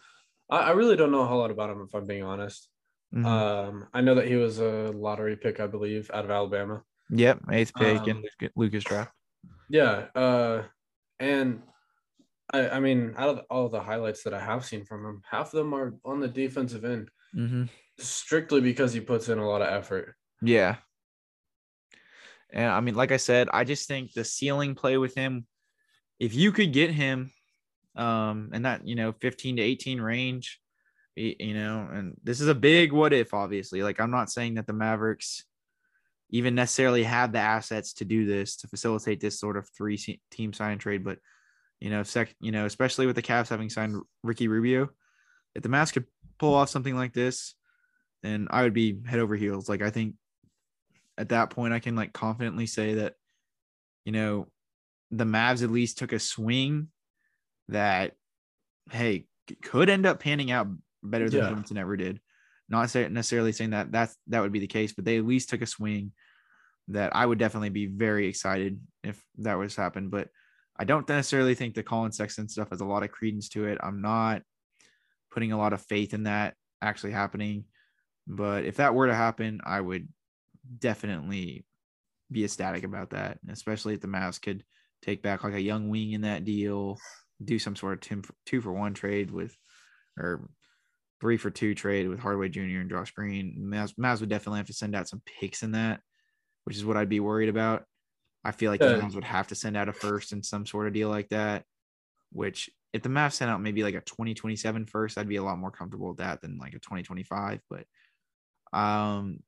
I, 0.52 0.58
I, 0.58 0.72
really 0.74 0.96
don't 0.96 1.12
know 1.12 1.22
a 1.22 1.26
whole 1.26 1.40
lot 1.40 1.50
about 1.50 1.72
him 1.72 1.82
if 1.82 1.96
I'm 1.96 2.06
being 2.06 2.22
honest. 2.22 2.70
Mm-hmm. 3.12 3.26
Um, 3.26 3.88
I 3.92 4.02
know 4.02 4.14
that 4.14 4.28
he 4.28 4.36
was 4.36 4.60
a 4.60 4.92
lottery 4.94 5.36
pick, 5.36 5.60
I 5.60 5.66
believe, 5.66 6.12
out 6.14 6.24
of 6.24 6.30
Alabama. 6.30 6.84
Yep, 7.10 7.40
eighth 7.52 7.74
pick 7.74 8.02
um, 8.02 8.08
in 8.08 8.50
Luka's 8.56 8.84
draft. 8.84 9.14
Yeah, 9.68 10.10
uh, 10.14 10.62
and 11.20 11.64
I, 12.54 12.70
I 12.70 12.80
mean, 12.82 13.16
out 13.18 13.30
of 13.30 13.46
all 13.50 13.68
the 13.68 13.82
highlights 13.82 14.22
that 14.26 14.36
I 14.36 14.40
have 14.40 14.64
seen 14.64 14.86
from 14.86 15.04
him, 15.08 15.24
half 15.28 15.48
of 15.48 15.58
them 15.58 15.74
are 15.74 15.96
on 16.06 16.20
the 16.20 16.28
defensive 16.28 16.86
end, 16.86 17.10
mm-hmm. 17.36 17.64
Strictly 18.00 18.62
because 18.62 18.94
he 18.94 19.00
puts 19.00 19.30
in 19.30 19.40
a 19.40 19.48
lot 19.48 19.62
of 19.62 19.70
effort. 19.70 20.16
Yeah, 20.42 20.78
and 22.52 22.66
I 22.66 22.80
mean, 22.80 22.96
like 22.96 23.12
I 23.12 23.18
said, 23.18 23.50
I 23.52 23.64
just 23.64 23.88
think 23.88 24.14
the 24.14 24.24
ceiling 24.24 24.76
play 24.76 24.98
with 24.98 25.16
him, 25.16 25.46
if 26.20 26.34
you 26.34 26.52
could 26.52 26.74
get 26.74 26.92
him 26.92 27.32
um 27.96 28.52
in 28.54 28.62
that, 28.64 28.88
you 28.88 28.96
know, 28.96 29.12
15 29.12 29.58
to 29.58 29.62
18 29.62 30.00
range, 30.00 30.60
you 31.16 31.54
know, 31.54 31.88
and 31.92 32.16
this 32.24 32.42
is 32.42 32.48
a 32.48 32.56
big 32.56 32.92
what 32.92 33.14
if, 33.14 33.34
obviously. 33.34 33.82
Like, 33.84 34.00
I'm 34.00 34.12
not 34.12 34.30
saying 34.30 34.56
that 34.56 34.68
the 34.68 34.74
Mavericks 34.74 35.44
even 36.30 36.56
necessarily 36.56 37.04
have 37.04 37.32
the 37.32 37.40
assets 37.40 37.94
to 37.94 38.06
do 38.06 38.26
this 38.26 38.58
to 38.58 38.68
facilitate 38.68 39.20
this 39.20 39.40
sort 39.40 39.58
of 39.58 39.68
three 39.70 39.98
team 40.32 40.54
sign 40.54 40.78
trade, 40.78 41.04
but 41.04 41.20
you 41.80 41.90
know, 41.90 42.04
sec, 42.04 42.34
you 42.40 42.52
know, 42.52 42.66
especially 42.66 43.06
with 43.06 43.16
the 43.16 43.22
Cavs 43.22 43.50
having 43.50 43.70
signed 43.70 44.02
Ricky 44.24 44.48
Rubio, 44.48 44.90
if 45.56 45.64
the 45.64 45.70
Mavs 45.70 45.94
could 45.94 46.06
pull 46.40 46.54
off 46.54 46.70
something 46.70 46.96
like 46.96 47.14
this, 47.14 47.56
then 48.24 48.48
I 48.50 48.64
would 48.64 48.74
be 48.74 49.00
head 49.06 49.20
over 49.20 49.36
heels. 49.36 49.70
Like 49.70 49.82
I 49.82 49.90
think 49.90 50.16
at 51.18 51.30
that 51.30 51.50
point, 51.50 51.74
I 51.74 51.80
can 51.80 51.96
like 51.96 52.14
confidently 52.14 52.66
say 52.66 52.96
that, 52.96 53.16
you 54.06 54.12
know, 54.12 54.48
the 55.12 55.24
Mavs 55.24 55.64
at 55.64 55.72
least 55.72 55.98
took 55.98 56.12
a 56.12 56.20
swing 56.20 56.90
that, 57.70 58.14
hey, 58.92 59.26
could 59.62 59.90
end 59.90 60.06
up 60.06 60.20
panning 60.20 60.52
out 60.52 60.68
better 61.04 61.30
than 61.30 61.64
yeah. 61.70 61.82
Ever 61.82 61.98
did. 61.98 62.20
Not 62.70 62.94
necessarily 62.94 63.54
saying 63.54 63.70
that 63.70 63.92
that's 63.92 64.16
that 64.28 64.42
would 64.42 64.52
be 64.52 64.60
the 64.60 64.68
case, 64.68 64.92
but 64.92 65.06
they 65.06 65.18
at 65.18 65.26
least 65.26 65.50
took 65.50 65.62
a 65.62 65.66
swing 65.66 66.12
that 66.90 67.16
I 67.16 67.26
would 67.26 67.38
definitely 67.38 67.70
be 67.70 67.86
very 67.86 68.28
excited 68.28 68.80
if 69.04 69.22
that 69.38 69.58
was 69.58 69.76
happened. 69.76 70.12
But 70.12 70.28
I 70.78 70.84
don't 70.84 71.08
necessarily 71.08 71.56
think 71.56 71.76
the 71.76 71.84
Collin 71.84 72.12
Sexton 72.12 72.50
stuff 72.50 72.70
has 72.70 72.82
a 72.82 72.86
lot 72.86 73.04
of 73.04 73.12
credence 73.12 73.50
to 73.50 73.66
it. 73.66 73.78
I'm 73.82 74.02
not 74.02 74.42
putting 75.32 75.52
a 75.52 75.58
lot 75.58 75.74
of 75.74 75.82
faith 75.82 76.14
in 76.14 76.24
that 76.24 76.56
actually 76.82 77.14
happening. 77.14 77.66
But 78.28 78.66
if 78.66 78.78
that 78.78 78.94
were 78.94 79.08
to 79.08 79.16
happen, 79.16 79.62
I 79.66 79.80
would 79.80 80.08
definitely 80.80 81.66
be 82.30 82.44
ecstatic 82.44 82.84
about 82.84 83.12
that, 83.12 83.40
especially 83.50 83.94
if 83.94 84.02
the 84.02 84.08
Mavs 84.08 84.42
could 84.42 84.64
take 85.02 85.22
back 85.22 85.44
like 85.44 85.54
a 85.54 85.62
young 85.62 85.90
wing 85.90 86.12
in 86.12 86.22
that 86.22 86.44
deal, 86.44 86.98
do 87.44 87.58
some 87.58 87.76
sort 87.76 87.94
of 88.12 88.22
two 88.46 88.62
for, 88.62 88.74
one 88.74 88.94
trade 88.94 89.32
with, 89.32 89.56
or 90.18 90.50
three 91.22 91.38
for 91.38 91.50
two 91.50 91.74
trade 91.74 92.10
with 92.10 92.20
Hardaway 92.20 92.50
Jr. 92.50 92.62
and 92.62 92.90
Josh 92.90 93.12
Green. 93.12 93.56
Mavs, 93.60 93.96
Mavs 93.96 94.20
would 94.20 94.30
definitely 94.30 94.58
have 94.58 94.68
to 94.68 94.74
send 94.74 94.96
out 94.96 95.08
some 95.08 95.22
picks 95.40 95.64
in 95.64 95.72
that, 95.72 96.02
which 96.66 96.76
is 96.76 96.84
what 96.84 96.98
I'd 96.98 97.10
be 97.10 97.22
worried 97.22 97.50
about. 97.50 97.86
I 98.44 98.52
feel 98.52 98.72
like 98.72 98.80
the 98.80 98.86
Mavs 98.88 99.16
would 99.16 99.24
have 99.24 99.48
to 99.48 99.56
send 99.56 99.78
out 99.78 99.90
a 99.90 99.94
first 99.94 100.32
in 100.32 100.44
some 100.44 100.66
sort 100.66 100.88
of 100.88 100.94
deal 100.94 101.10
like 101.10 101.30
that. 101.30 101.64
Which, 102.32 102.70
if 102.92 103.04
the 103.04 103.10
Mavs 103.10 103.34
sent 103.34 103.50
out 103.50 103.62
maybe 103.62 103.84
like 103.84 103.96
a 103.96 104.02
2027 104.02 104.86
first, 104.86 105.18
I'd 105.18 105.30
be 105.30 105.38
a 105.38 105.44
lot 105.44 105.58
more 105.58 105.72
comfortable 105.72 106.10
with 106.10 106.18
that 106.18 106.42
than 106.42 106.58
like 106.58 106.74
a 106.74 106.80
2025. 106.80 107.62
But 107.70 107.86
um, 108.74 109.40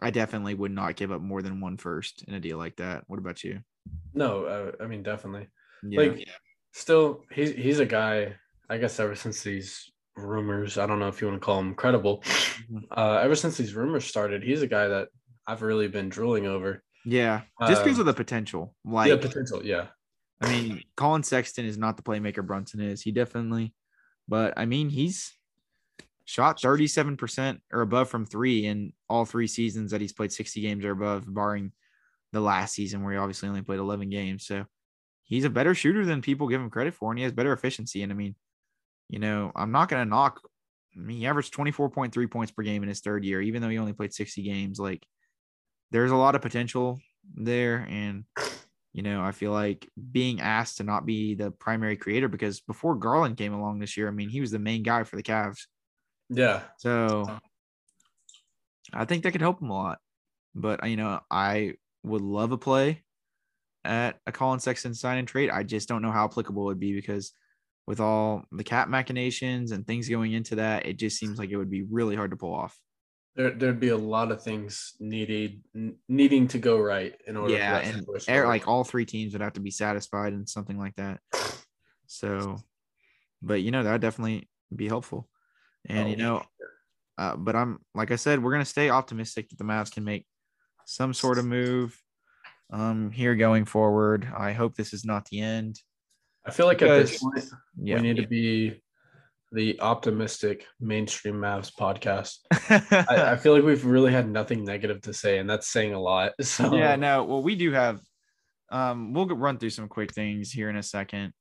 I 0.00 0.10
definitely 0.10 0.54
would 0.54 0.70
not 0.70 0.96
give 0.96 1.12
up 1.12 1.20
more 1.20 1.42
than 1.42 1.60
one 1.60 1.76
first 1.76 2.24
in 2.26 2.34
a 2.34 2.40
deal 2.40 2.58
like 2.58 2.76
that. 2.76 3.04
What 3.06 3.18
about 3.18 3.44
you? 3.44 3.60
No, 4.14 4.44
uh, 4.44 4.72
I 4.82 4.86
mean 4.86 5.02
definitely. 5.02 5.48
Yeah. 5.82 6.00
Like, 6.00 6.28
still, 6.72 7.24
he's 7.32 7.52
he's 7.52 7.80
a 7.80 7.86
guy. 7.86 8.34
I 8.68 8.78
guess 8.78 9.00
ever 9.00 9.16
since 9.16 9.42
these 9.42 9.90
rumors, 10.16 10.78
I 10.78 10.86
don't 10.86 11.00
know 11.00 11.08
if 11.08 11.20
you 11.20 11.28
want 11.28 11.40
to 11.40 11.44
call 11.44 11.58
him 11.58 11.74
credible. 11.74 12.22
Mm-hmm. 12.22 12.78
Uh, 12.90 13.18
ever 13.22 13.34
since 13.34 13.56
these 13.56 13.74
rumors 13.74 14.04
started, 14.04 14.42
he's 14.42 14.62
a 14.62 14.66
guy 14.66 14.88
that 14.88 15.08
I've 15.46 15.62
really 15.62 15.88
been 15.88 16.08
drooling 16.08 16.46
over. 16.46 16.82
Yeah, 17.04 17.42
just 17.66 17.82
because 17.82 17.98
of 17.98 18.06
the 18.06 18.14
potential. 18.14 18.74
Like 18.84 19.08
yeah, 19.08 19.16
potential. 19.16 19.64
Yeah. 19.64 19.86
I 20.42 20.50
mean, 20.50 20.82
Collin 20.96 21.22
Sexton 21.22 21.66
is 21.66 21.76
not 21.76 21.96
the 21.96 22.02
playmaker 22.02 22.46
Brunson 22.46 22.80
is. 22.80 23.02
He 23.02 23.12
definitely, 23.12 23.74
but 24.28 24.54
I 24.56 24.64
mean, 24.64 24.88
he's 24.88 25.34
shot 26.30 26.60
37% 26.60 27.58
or 27.72 27.80
above 27.80 28.08
from 28.08 28.24
three 28.24 28.64
in 28.64 28.92
all 29.08 29.24
three 29.24 29.48
seasons 29.48 29.90
that 29.90 30.00
he's 30.00 30.12
played 30.12 30.30
60 30.30 30.60
games 30.60 30.84
or 30.84 30.92
above, 30.92 31.24
barring 31.26 31.72
the 32.32 32.40
last 32.40 32.72
season 32.72 33.02
where 33.02 33.12
he 33.12 33.18
obviously 33.18 33.48
only 33.48 33.62
played 33.62 33.80
11 33.80 34.10
games. 34.10 34.46
So 34.46 34.64
he's 35.24 35.44
a 35.44 35.50
better 35.50 35.74
shooter 35.74 36.04
than 36.04 36.22
people 36.22 36.46
give 36.46 36.60
him 36.60 36.70
credit 36.70 36.94
for, 36.94 37.10
and 37.10 37.18
he 37.18 37.24
has 37.24 37.32
better 37.32 37.52
efficiency. 37.52 38.04
And 38.04 38.12
I 38.12 38.14
mean, 38.14 38.36
you 39.08 39.18
know, 39.18 39.50
I'm 39.56 39.72
not 39.72 39.88
going 39.88 40.04
to 40.04 40.08
knock. 40.08 40.40
I 40.96 41.00
mean, 41.00 41.18
he 41.18 41.26
averaged 41.26 41.52
24.3 41.52 42.30
points 42.30 42.52
per 42.52 42.62
game 42.62 42.84
in 42.84 42.88
his 42.88 43.00
third 43.00 43.24
year, 43.24 43.40
even 43.40 43.60
though 43.60 43.68
he 43.68 43.78
only 43.78 43.92
played 43.92 44.14
60 44.14 44.40
games. 44.44 44.78
Like, 44.78 45.04
there's 45.90 46.12
a 46.12 46.16
lot 46.16 46.36
of 46.36 46.42
potential 46.42 47.00
there. 47.34 47.88
And, 47.90 48.22
you 48.92 49.02
know, 49.02 49.20
I 49.20 49.32
feel 49.32 49.50
like 49.50 49.88
being 50.12 50.40
asked 50.40 50.76
to 50.76 50.84
not 50.84 51.06
be 51.06 51.34
the 51.34 51.50
primary 51.50 51.96
creator 51.96 52.28
because 52.28 52.60
before 52.60 52.94
Garland 52.94 53.36
came 53.36 53.52
along 53.52 53.80
this 53.80 53.96
year, 53.96 54.06
I 54.06 54.12
mean, 54.12 54.28
he 54.28 54.40
was 54.40 54.52
the 54.52 54.60
main 54.60 54.84
guy 54.84 55.02
for 55.02 55.16
the 55.16 55.24
Cavs. 55.24 55.62
Yeah. 56.30 56.62
So 56.78 57.38
I 58.92 59.04
think 59.04 59.24
that 59.24 59.32
could 59.32 59.40
help 59.40 59.60
him 59.60 59.70
a 59.70 59.74
lot. 59.74 59.98
But 60.54 60.88
you 60.88 60.96
know, 60.96 61.20
I 61.30 61.74
would 62.02 62.22
love 62.22 62.52
a 62.52 62.58
play 62.58 63.02
at 63.84 64.18
a 64.26 64.32
Collin 64.32 64.60
Sexton 64.60 64.94
sign 64.94 65.18
and 65.18 65.28
trade. 65.28 65.50
I 65.50 65.62
just 65.62 65.88
don't 65.88 66.02
know 66.02 66.12
how 66.12 66.24
applicable 66.24 66.62
it 66.62 66.66
would 66.66 66.80
be 66.80 66.94
because 66.94 67.32
with 67.86 68.00
all 68.00 68.44
the 68.52 68.64
cap 68.64 68.88
machinations 68.88 69.72
and 69.72 69.86
things 69.86 70.08
going 70.08 70.32
into 70.32 70.56
that, 70.56 70.86
it 70.86 70.96
just 70.96 71.18
seems 71.18 71.38
like 71.38 71.50
it 71.50 71.56
would 71.56 71.70
be 71.70 71.82
really 71.82 72.16
hard 72.16 72.30
to 72.30 72.36
pull 72.36 72.54
off. 72.54 72.78
There, 73.36 73.50
there'd 73.50 73.80
be 73.80 73.88
a 73.88 73.96
lot 73.96 74.32
of 74.32 74.42
things 74.42 74.94
needed 74.98 75.62
needing 76.08 76.48
to 76.48 76.58
go 76.58 76.78
right 76.78 77.14
in 77.26 77.36
order. 77.36 77.54
Yeah, 77.54 77.78
and 77.78 78.06
like 78.26 78.66
all 78.68 78.84
three 78.84 79.06
teams 79.06 79.32
would 79.32 79.42
have 79.42 79.54
to 79.54 79.60
be 79.60 79.70
satisfied 79.70 80.32
and 80.32 80.48
something 80.48 80.78
like 80.78 80.96
that. 80.96 81.20
So, 82.06 82.58
but 83.40 83.62
you 83.62 83.70
know 83.70 83.84
that 83.84 83.92
would 83.92 84.00
definitely 84.00 84.48
be 84.74 84.88
helpful. 84.88 85.28
And 85.88 86.06
oh, 86.06 86.10
you 86.10 86.16
know, 86.16 86.42
uh, 87.18 87.36
but 87.36 87.56
I'm 87.56 87.80
like 87.94 88.10
I 88.10 88.16
said, 88.16 88.42
we're 88.42 88.52
gonna 88.52 88.64
stay 88.64 88.90
optimistic 88.90 89.48
that 89.50 89.58
the 89.58 89.64
Mavs 89.64 89.92
can 89.92 90.04
make 90.04 90.26
some 90.86 91.14
sort 91.14 91.38
of 91.38 91.44
move 91.44 92.00
um 92.72 93.10
here 93.10 93.34
going 93.34 93.64
forward. 93.64 94.28
I 94.36 94.52
hope 94.52 94.74
this 94.74 94.92
is 94.92 95.04
not 95.04 95.26
the 95.26 95.40
end. 95.40 95.80
I 96.46 96.50
feel 96.50 96.66
like 96.66 96.78
because, 96.78 97.00
at 97.00 97.12
this 97.12 97.22
point 97.22 97.60
yeah, 97.82 97.96
we 97.96 98.02
need 98.02 98.16
yeah. 98.16 98.22
to 98.22 98.28
be 98.28 98.82
the 99.52 99.80
optimistic 99.80 100.66
mainstream 100.80 101.34
Mavs 101.34 101.72
podcast. 101.74 102.38
I, 102.50 103.32
I, 103.32 103.36
feel 103.36 103.52
like 103.52 103.64
we've 103.64 103.84
really 103.84 104.12
had 104.12 104.28
nothing 104.28 104.64
negative 104.64 105.02
to 105.02 105.12
say, 105.12 105.38
and 105.38 105.50
that's 105.50 105.68
saying 105.68 105.92
a 105.92 106.00
lot. 106.00 106.32
So 106.42 106.74
yeah, 106.74 106.96
no, 106.96 107.24
well, 107.24 107.42
we 107.42 107.54
do 107.56 107.72
have. 107.72 108.00
Um, 108.70 109.12
we'll 109.12 109.26
run 109.26 109.58
through 109.58 109.70
some 109.70 109.88
quick 109.88 110.14
things 110.14 110.52
here 110.52 110.70
in 110.70 110.76
a 110.76 110.82
second. 110.82 111.32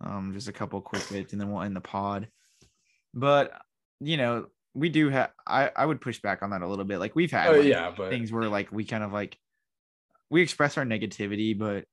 Um, 0.00 0.32
just 0.34 0.48
a 0.48 0.52
couple 0.52 0.80
quick 0.80 1.08
bits, 1.10 1.32
and 1.32 1.40
then 1.40 1.50
we'll 1.50 1.62
end 1.62 1.76
the 1.76 1.80
pod. 1.80 2.28
But 3.14 3.52
you 4.02 4.16
know, 4.16 4.46
we 4.74 4.88
do 4.88 5.08
have 5.10 5.30
I, 5.46 5.70
I 5.74 5.86
would 5.86 6.00
push 6.00 6.20
back 6.20 6.42
on 6.42 6.50
that 6.50 6.62
a 6.62 6.68
little 6.68 6.84
bit. 6.84 6.98
Like 6.98 7.14
we've 7.14 7.30
had 7.30 7.48
oh, 7.48 7.58
like, 7.58 7.64
yeah, 7.64 7.92
but 7.96 8.10
things 8.10 8.32
where 8.32 8.48
like 8.48 8.72
we 8.72 8.84
kind 8.84 9.04
of 9.04 9.12
like 9.12 9.38
we 10.30 10.42
express 10.42 10.78
our 10.78 10.84
negativity, 10.84 11.56
but 11.56 11.84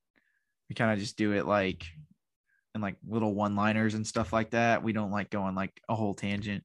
we 0.70 0.76
kind 0.76 0.92
of 0.92 1.00
just 1.00 1.18
do 1.18 1.34
it 1.34 1.46
like 1.46 1.86
and 2.74 2.84
like 2.84 2.96
little 3.08 3.34
one-liners 3.34 3.96
and 3.96 4.06
stuff 4.06 4.32
like 4.32 4.52
that. 4.52 4.84
We 4.84 4.94
don't 4.94 5.12
like 5.12 5.30
go 5.30 5.42
on 5.42 5.56
like 5.56 5.82
a 5.90 5.96
whole 5.96 6.14
tangent. 6.14 6.64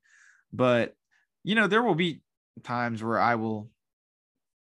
But 0.53 0.95
you 1.43 1.55
know, 1.55 1.67
there 1.67 1.83
will 1.83 1.95
be 1.95 2.23
times 2.63 3.03
where 3.03 3.19
I 3.19 3.35
will 3.35 3.71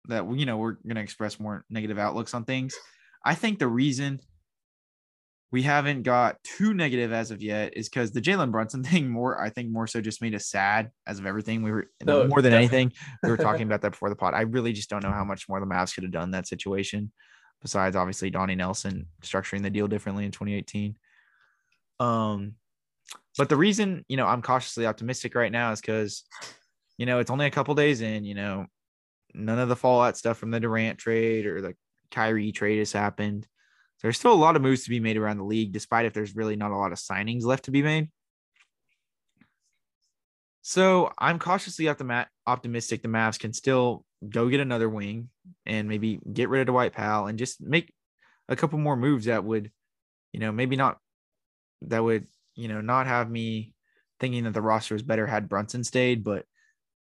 that 0.10 0.30
you 0.34 0.46
know 0.46 0.58
we're 0.58 0.78
gonna 0.88 1.02
express 1.02 1.40
more 1.40 1.66
negative 1.70 2.00
outlooks 2.00 2.34
on 2.34 2.46
things. 2.46 2.76
I 3.26 3.36
think 3.36 3.60
the 3.60 3.68
reason 3.68 4.20
we 5.54 5.62
haven't 5.62 6.01
got 6.01 6.43
too 6.43 6.74
negative 6.74 7.14
as 7.14 7.30
of 7.30 7.39
yet 7.43 7.78
is 7.78 7.88
because 7.88 8.12
the 8.12 8.20
Jalen 8.20 8.49
Brunson 8.49 8.84
thing 8.84 9.08
more, 9.08 9.39
I 9.39 9.51
think 9.51 9.70
more 9.70 9.86
so 9.86 10.01
just 10.01 10.20
made 10.20 10.34
us 10.34 10.47
sad 10.47 10.89
as 11.06 11.20
of 11.20 11.28
everything. 11.28 11.62
We 11.62 11.72
were 11.72 11.91
no, 12.04 12.28
more 12.28 12.41
than 12.41 12.51
definitely. 12.51 12.78
anything. 12.80 12.93
We 13.22 13.30
were 13.30 13.38
talking 13.38 13.62
about 13.62 13.82
that 13.84 13.91
before 13.91 14.10
the 14.10 14.16
pod. 14.16 14.34
I 14.34 14.41
really 14.41 14.74
just 14.74 14.89
don't 14.89 15.04
know 15.04 15.12
how 15.12 15.24
much 15.24 15.47
more 15.47 15.60
the 15.60 15.68
Mavs 15.68 15.93
could 15.93 16.04
have 16.04 16.12
done 16.12 16.32
that 16.32 16.47
situation. 16.47 17.12
Besides, 17.62 17.95
obviously, 17.95 18.32
Donnie 18.32 18.56
Nelson 18.56 19.06
structuring 19.22 19.62
the 19.62 19.70
deal 19.70 19.88
differently 19.88 20.26
in 20.26 20.32
2018. 20.32 20.97
Um, 21.99 22.56
but 23.38 23.47
the 23.47 23.56
reason 23.56 24.04
you 24.10 24.18
know 24.18 24.26
I'm 24.26 24.41
cautiously 24.41 24.88
optimistic 24.88 25.36
right 25.36 25.51
now 25.51 25.72
is 25.72 25.80
because 25.80 26.24
you 26.97 27.06
know 27.06 27.20
it's 27.20 27.32
only 27.32 27.45
a 27.45 27.51
couple 27.51 27.76
days 27.76 28.01
in. 28.01 28.26
You 28.26 28.34
know, 28.34 28.66
none 29.36 29.60
of 29.60 29.70
the 29.70 29.76
fallout 29.76 30.18
stuff 30.18 30.38
from 30.38 30.49
the 30.49 30.60
Durant 30.60 30.97
trade 30.97 31.45
or 31.45 31.62
the 31.62 31.76
Kyrie 32.10 32.51
trade 32.51 32.80
has 32.80 32.91
happened. 32.91 33.47
There's 34.04 34.18
still 34.18 34.34
a 34.34 34.36
lot 34.36 34.56
of 34.56 34.62
moves 34.62 34.84
to 34.84 34.89
be 34.89 34.99
made 34.99 35.18
around 35.18 35.38
the 35.38 35.45
league, 35.45 35.72
despite 35.72 36.06
if 36.06 36.14
there's 36.14 36.36
really 36.36 36.58
not 36.58 36.72
a 36.72 36.78
lot 36.78 36.91
of 36.91 36.99
signings 36.99 37.43
left 37.43 37.66
to 37.66 37.72
be 37.72 37.82
made. 37.82 38.10
So 40.62 41.12
I'm 41.18 41.39
cautiously 41.39 41.89
optimistic 41.89 43.01
the 43.01 43.08
Mavs 43.08 43.39
can 43.39 43.54
still 43.54 44.06
go 44.30 44.49
get 44.49 44.60
another 44.60 44.89
wing 44.89 45.30
and 45.66 45.89
maybe 45.89 46.20
get 46.32 46.49
rid 46.49 46.62
of 46.62 46.68
Dwight 46.68 46.93
Powell 46.93 47.28
and 47.28 47.39
just 47.39 47.62
make 47.62 47.93
a 48.47 48.56
couple 48.56 48.80
more 48.80 48.95
moves 48.95 49.26
that 49.26 49.43
would, 49.43 49.72
you 50.32 50.39
know, 50.39 50.51
maybe 50.51 50.76
not 50.76 50.99
that 51.82 52.04
would, 52.04 52.28
you 52.56 52.68
know, 52.68 52.82
not 52.82 53.08
have 53.08 53.30
me 53.30 53.74
thinking 54.20 54.45
that 54.45 54.54
the 54.54 54.62
roster 54.62 54.95
was 54.95 55.01
better 55.01 55.28
had 55.28 55.49
Brunson 55.49 55.84
stayed, 55.84 56.24
but 56.24 56.45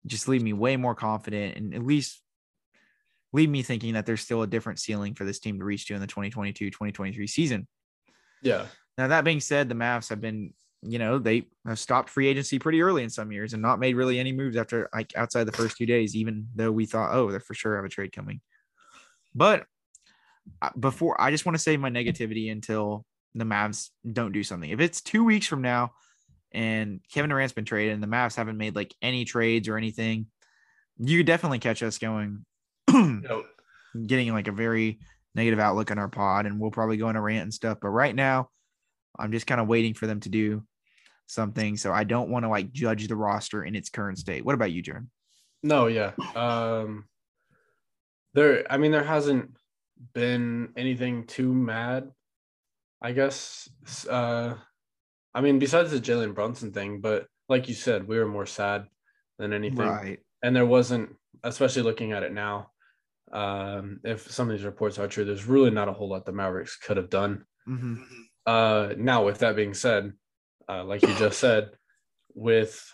just 0.08 0.28
leave 0.28 0.42
me 0.42 0.54
way 0.54 0.76
more 0.76 0.96
confident 0.96 1.56
and 1.58 1.76
at 1.76 1.86
least 1.86 2.22
leave 3.34 3.50
me 3.50 3.64
thinking 3.64 3.94
that 3.94 4.06
there's 4.06 4.22
still 4.22 4.42
a 4.42 4.48
different 4.48 4.80
ceiling 4.80 5.16
for 5.16 5.24
this 5.24 5.40
team 5.40 5.60
to 5.60 5.66
reach 5.66 5.86
to 5.88 5.94
in 5.94 6.02
the 6.02 6.08
2022 6.08 6.70
2023 6.70 7.28
season. 7.28 7.68
Yeah. 8.42 8.66
Now, 8.98 9.08
that 9.08 9.24
being 9.24 9.40
said, 9.40 9.70
the 9.70 9.76
Mavs 9.76 10.10
have 10.10 10.22
been 10.22 10.54
you 10.84 10.98
know, 10.98 11.20
they 11.20 11.48
have 11.66 11.80
stopped 11.80 12.10
free 12.10 12.28
agency 12.28 12.58
pretty 12.58 12.82
early 12.82 13.04
in 13.04 13.10
some 13.10 13.32
years 13.32 13.54
and 13.54 13.62
not 13.62 13.80
made 13.80 13.96
really 13.96 14.20
any 14.20 14.32
moves 14.32 14.58
after 14.58 14.90
like 14.94 15.16
outside 15.16 15.44
the 15.44 15.52
first 15.52 15.78
two 15.78 15.86
days, 15.86 16.16
even 16.16 16.48
though 16.56 16.72
we 16.72 16.86
thought, 16.86 17.14
oh, 17.14 17.30
they're 17.30 17.40
for 17.40 17.54
sure 17.54 17.76
have 17.76 17.86
a 17.86 17.90
trade 17.90 18.12
coming. 18.12 18.42
But 19.36 19.66
uh, 20.62 20.70
before 20.80 21.20
I 21.22 21.30
just 21.30 21.46
want 21.46 21.56
to 21.56 21.62
save 21.62 21.80
my 21.80 21.92
negativity 21.92 22.52
until 22.52 23.06
the 23.36 23.46
Mavs 23.46 23.90
don't 24.12 24.32
do 24.32 24.44
something. 24.44 24.70
If 24.70 24.80
it's 24.80 25.02
two 25.02 25.24
weeks 25.24 25.46
from 25.46 25.62
now 25.62 25.92
and 26.52 27.00
Kevin 27.14 27.30
Durant's 27.30 27.54
been 27.54 27.64
traded 27.64 27.94
and 27.94 28.04
the 28.04 28.08
Mavs 28.08 28.36
haven't 28.36 28.58
made 28.58 28.76
like 28.76 28.96
any 29.02 29.24
trades 29.24 29.68
or 29.68 29.78
anything, 29.78 30.26
you 30.98 31.24
definitely 31.24 31.60
catch 31.60 31.84
us 31.84 32.00
going, 32.00 32.44
getting 34.08 34.32
like 34.32 34.48
a 34.48 34.52
very 34.52 35.00
negative 35.36 35.60
outlook 35.60 35.92
on 35.92 35.98
our 35.98 36.10
pod, 36.10 36.46
and 36.46 36.60
we'll 36.60 36.72
probably 36.72 36.98
go 36.98 37.08
on 37.08 37.16
a 37.16 37.22
rant 37.22 37.44
and 37.44 37.54
stuff. 37.54 37.78
But 37.82 37.90
right 37.90 38.16
now, 38.16 38.50
I'm 39.18 39.32
just 39.32 39.48
kind 39.48 39.62
of 39.62 39.68
waiting 39.68 39.94
for 39.94 40.08
them 40.08 40.20
to 40.22 40.30
do 40.30 40.64
something. 41.28 41.78
So 41.78 41.92
I 41.94 42.04
don't 42.04 42.30
want 42.30 42.44
to 42.44 42.50
like 42.50 42.72
judge 42.72 43.08
the 43.08 43.16
roster 43.16 43.64
in 43.64 43.76
its 43.76 43.90
current 43.90 44.18
state. 44.18 44.46
What 44.46 44.56
about 44.56 44.72
you, 44.72 44.84
Jaren? 44.84 45.08
No, 45.64 45.88
yeah. 45.88 46.12
Um 46.36 47.06
there 48.34 48.66
I 48.70 48.78
mean 48.78 48.92
there 48.92 49.04
hasn't 49.04 49.56
been 50.14 50.70
anything 50.76 51.26
too 51.28 51.54
mad. 51.54 52.12
I 53.02 53.14
guess 53.14 53.70
uh 54.10 54.56
I 55.34 55.42
mean 55.42 55.60
besides 55.60 55.92
the 55.92 56.00
Jalen 56.00 56.36
Brunson 56.36 56.74
thing, 56.74 57.00
but 57.00 57.28
like 57.48 57.68
you 57.68 57.76
said, 57.76 58.08
we 58.08 58.18
were 58.18 58.28
more 58.28 58.46
sad 58.46 58.88
than 59.38 59.54
anything. 59.54 59.88
Right. 59.88 60.20
And 60.42 60.56
there 60.56 60.66
wasn't, 60.66 61.16
especially 61.44 61.84
looking 61.84 62.14
at 62.14 62.24
it 62.24 62.34
now, 62.34 62.71
um, 63.32 64.00
if 64.04 64.30
some 64.32 64.50
of 64.50 64.58
these 64.58 64.66
reports 64.66 65.00
are 65.00 65.08
true, 65.08 65.26
there's 65.26 65.46
really 65.46 65.72
not 65.72 65.88
a 65.88 65.94
whole 65.94 66.10
lot 66.10 66.26
the 66.26 66.32
Mavericks 66.32 66.78
could 66.78 66.98
have 66.98 67.10
done. 67.10 67.46
Mm-hmm. 67.68 68.04
Uh, 68.46 68.94
now, 68.98 69.26
with 69.26 69.40
that 69.40 69.56
being 69.56 69.74
said, 69.74 70.14
uh, 70.68 70.84
like 70.84 71.02
you 71.02 71.14
just 71.16 71.40
said, 71.40 71.72
with 72.34 72.92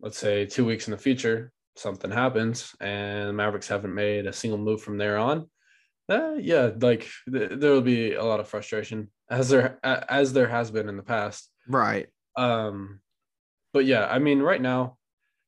let's 0.00 0.18
say 0.18 0.46
two 0.46 0.64
weeks 0.64 0.86
in 0.86 0.92
the 0.92 0.98
future, 0.98 1.52
something 1.76 2.10
happens 2.10 2.74
and 2.80 3.28
the 3.28 3.32
Mavericks 3.32 3.68
haven't 3.68 3.94
made 3.94 4.26
a 4.26 4.32
single 4.32 4.58
move 4.58 4.82
from 4.82 4.98
there 4.98 5.18
on. 5.18 5.48
Uh, 6.08 6.34
yeah, 6.34 6.70
like 6.80 7.08
th- 7.32 7.52
there 7.54 7.72
will 7.72 7.80
be 7.80 8.14
a 8.14 8.22
lot 8.22 8.40
of 8.40 8.48
frustration 8.48 9.10
as 9.30 9.48
there 9.48 9.78
as 9.82 10.32
there 10.32 10.48
has 10.48 10.70
been 10.70 10.88
in 10.88 10.96
the 10.96 11.02
past. 11.02 11.50
Right. 11.66 12.08
Um, 12.36 13.00
but 13.72 13.86
yeah, 13.86 14.06
I 14.06 14.18
mean, 14.18 14.40
right 14.40 14.60
now, 14.60 14.98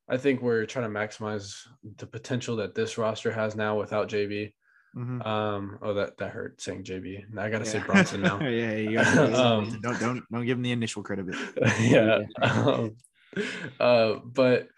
I 0.09 0.17
think 0.17 0.41
we're 0.41 0.67
trying 0.67 0.93
to 0.93 0.99
maximize 0.99 1.67
the 1.97 2.07
potential 2.07 2.57
that 2.57 2.75
this 2.75 2.97
roster 2.97 3.33
has 3.33 3.57
now 3.57 3.79
without 3.79 4.09
JB. 4.09 4.53
Mm-hmm. 4.97 5.23
Um, 5.23 5.79
oh, 5.83 5.95
that 5.95 6.17
that 6.19 6.31
hurt 6.31 6.61
saying 6.61 6.85
JB. 6.85 7.37
I 7.39 7.51
gotta 7.51 7.65
yeah. 7.65 7.71
say 7.71 7.79
Brunson 7.81 8.23
now. 8.23 8.41
yeah, 8.41 8.77
you 8.77 8.99
um, 9.35 9.81
don't 9.83 10.01
don't 10.01 10.23
don't 10.33 10.47
give 10.47 10.57
him 10.57 10.63
the 10.63 10.73
initial 10.73 11.03
credit. 11.03 11.27
yeah. 11.81 12.21
Um, 12.41 12.97
uh, 13.79 14.15
but 14.25 14.69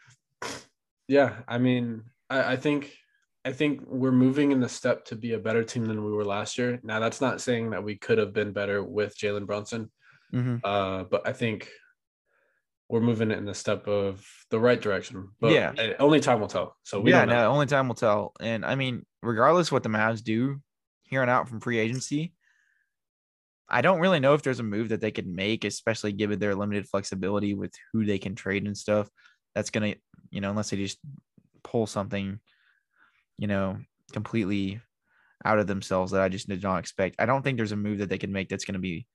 yeah, 1.06 1.36
I 1.46 1.58
mean, 1.58 2.02
I, 2.28 2.52
I 2.52 2.56
think 2.56 2.92
I 3.44 3.52
think 3.52 3.82
we're 3.86 4.10
moving 4.10 4.50
in 4.50 4.60
the 4.60 4.68
step 4.68 5.04
to 5.06 5.16
be 5.16 5.34
a 5.34 5.38
better 5.38 5.62
team 5.62 5.84
than 5.84 6.04
we 6.04 6.10
were 6.10 6.24
last 6.24 6.58
year. 6.58 6.80
Now, 6.82 6.98
that's 6.98 7.20
not 7.20 7.40
saying 7.40 7.70
that 7.70 7.84
we 7.84 7.96
could 7.96 8.18
have 8.18 8.32
been 8.32 8.52
better 8.52 8.82
with 8.82 9.16
Jalen 9.16 9.46
Brunson, 9.46 9.90
mm-hmm. 10.34 10.56
uh, 10.64 11.04
but 11.04 11.26
I 11.26 11.32
think 11.32 11.70
we're 12.88 13.00
moving 13.00 13.30
it 13.30 13.38
in 13.38 13.44
the 13.44 13.54
step 13.54 13.86
of 13.86 14.26
the 14.50 14.58
right 14.58 14.80
direction. 14.80 15.28
But 15.40 15.52
yeah, 15.52 15.72
only 15.98 16.20
time 16.20 16.40
will 16.40 16.48
tell. 16.48 16.76
So 16.84 17.00
we 17.00 17.10
yeah, 17.10 17.24
no, 17.24 17.50
only 17.50 17.66
time 17.66 17.88
will 17.88 17.94
tell. 17.94 18.32
And 18.40 18.64
I 18.64 18.74
mean, 18.76 19.04
regardless 19.22 19.70
what 19.70 19.82
the 19.82 19.90
Mavs 19.90 20.22
do 20.22 20.60
here 21.02 21.22
on 21.22 21.28
out 21.28 21.48
from 21.48 21.60
free 21.60 21.78
agency, 21.78 22.32
I 23.68 23.82
don't 23.82 24.00
really 24.00 24.20
know 24.20 24.32
if 24.34 24.42
there's 24.42 24.60
a 24.60 24.64
move 24.64 24.88
that 24.88 25.02
they 25.02 25.10
could 25.10 25.26
make, 25.26 25.64
especially 25.64 26.12
given 26.12 26.38
their 26.38 26.54
limited 26.54 26.88
flexibility 26.88 27.52
with 27.52 27.74
who 27.92 28.06
they 28.06 28.18
can 28.18 28.34
trade 28.34 28.64
and 28.64 28.76
stuff. 28.76 29.08
That's 29.54 29.70
gonna, 29.70 29.94
you 30.30 30.40
know, 30.40 30.50
unless 30.50 30.70
they 30.70 30.78
just 30.78 30.98
pull 31.62 31.86
something, 31.86 32.40
you 33.36 33.46
know, 33.46 33.78
completely 34.12 34.80
out 35.44 35.58
of 35.58 35.66
themselves 35.66 36.12
that 36.12 36.22
I 36.22 36.30
just 36.30 36.48
did 36.48 36.62
not 36.62 36.78
expect. 36.78 37.16
I 37.18 37.26
don't 37.26 37.42
think 37.42 37.58
there's 37.58 37.72
a 37.72 37.76
move 37.76 37.98
that 37.98 38.08
they 38.08 38.18
can 38.18 38.32
make 38.32 38.48
that's 38.48 38.64
gonna 38.64 38.78
be, 38.78 39.06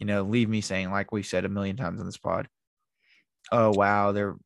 you 0.00 0.06
know, 0.06 0.22
leave 0.22 0.48
me 0.48 0.60
saying 0.60 0.90
like 0.90 1.12
we've 1.12 1.24
said 1.24 1.44
a 1.44 1.48
million 1.48 1.76
times 1.76 2.00
on 2.00 2.06
this 2.06 2.18
pod 2.18 2.48
oh 3.52 3.70
wow, 3.70 4.12
they're 4.12 4.36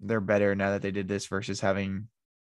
they're 0.00 0.20
better 0.20 0.54
now 0.54 0.70
that 0.70 0.82
they 0.82 0.90
did 0.90 1.08
this 1.08 1.26
versus 1.26 1.60
having 1.60 2.08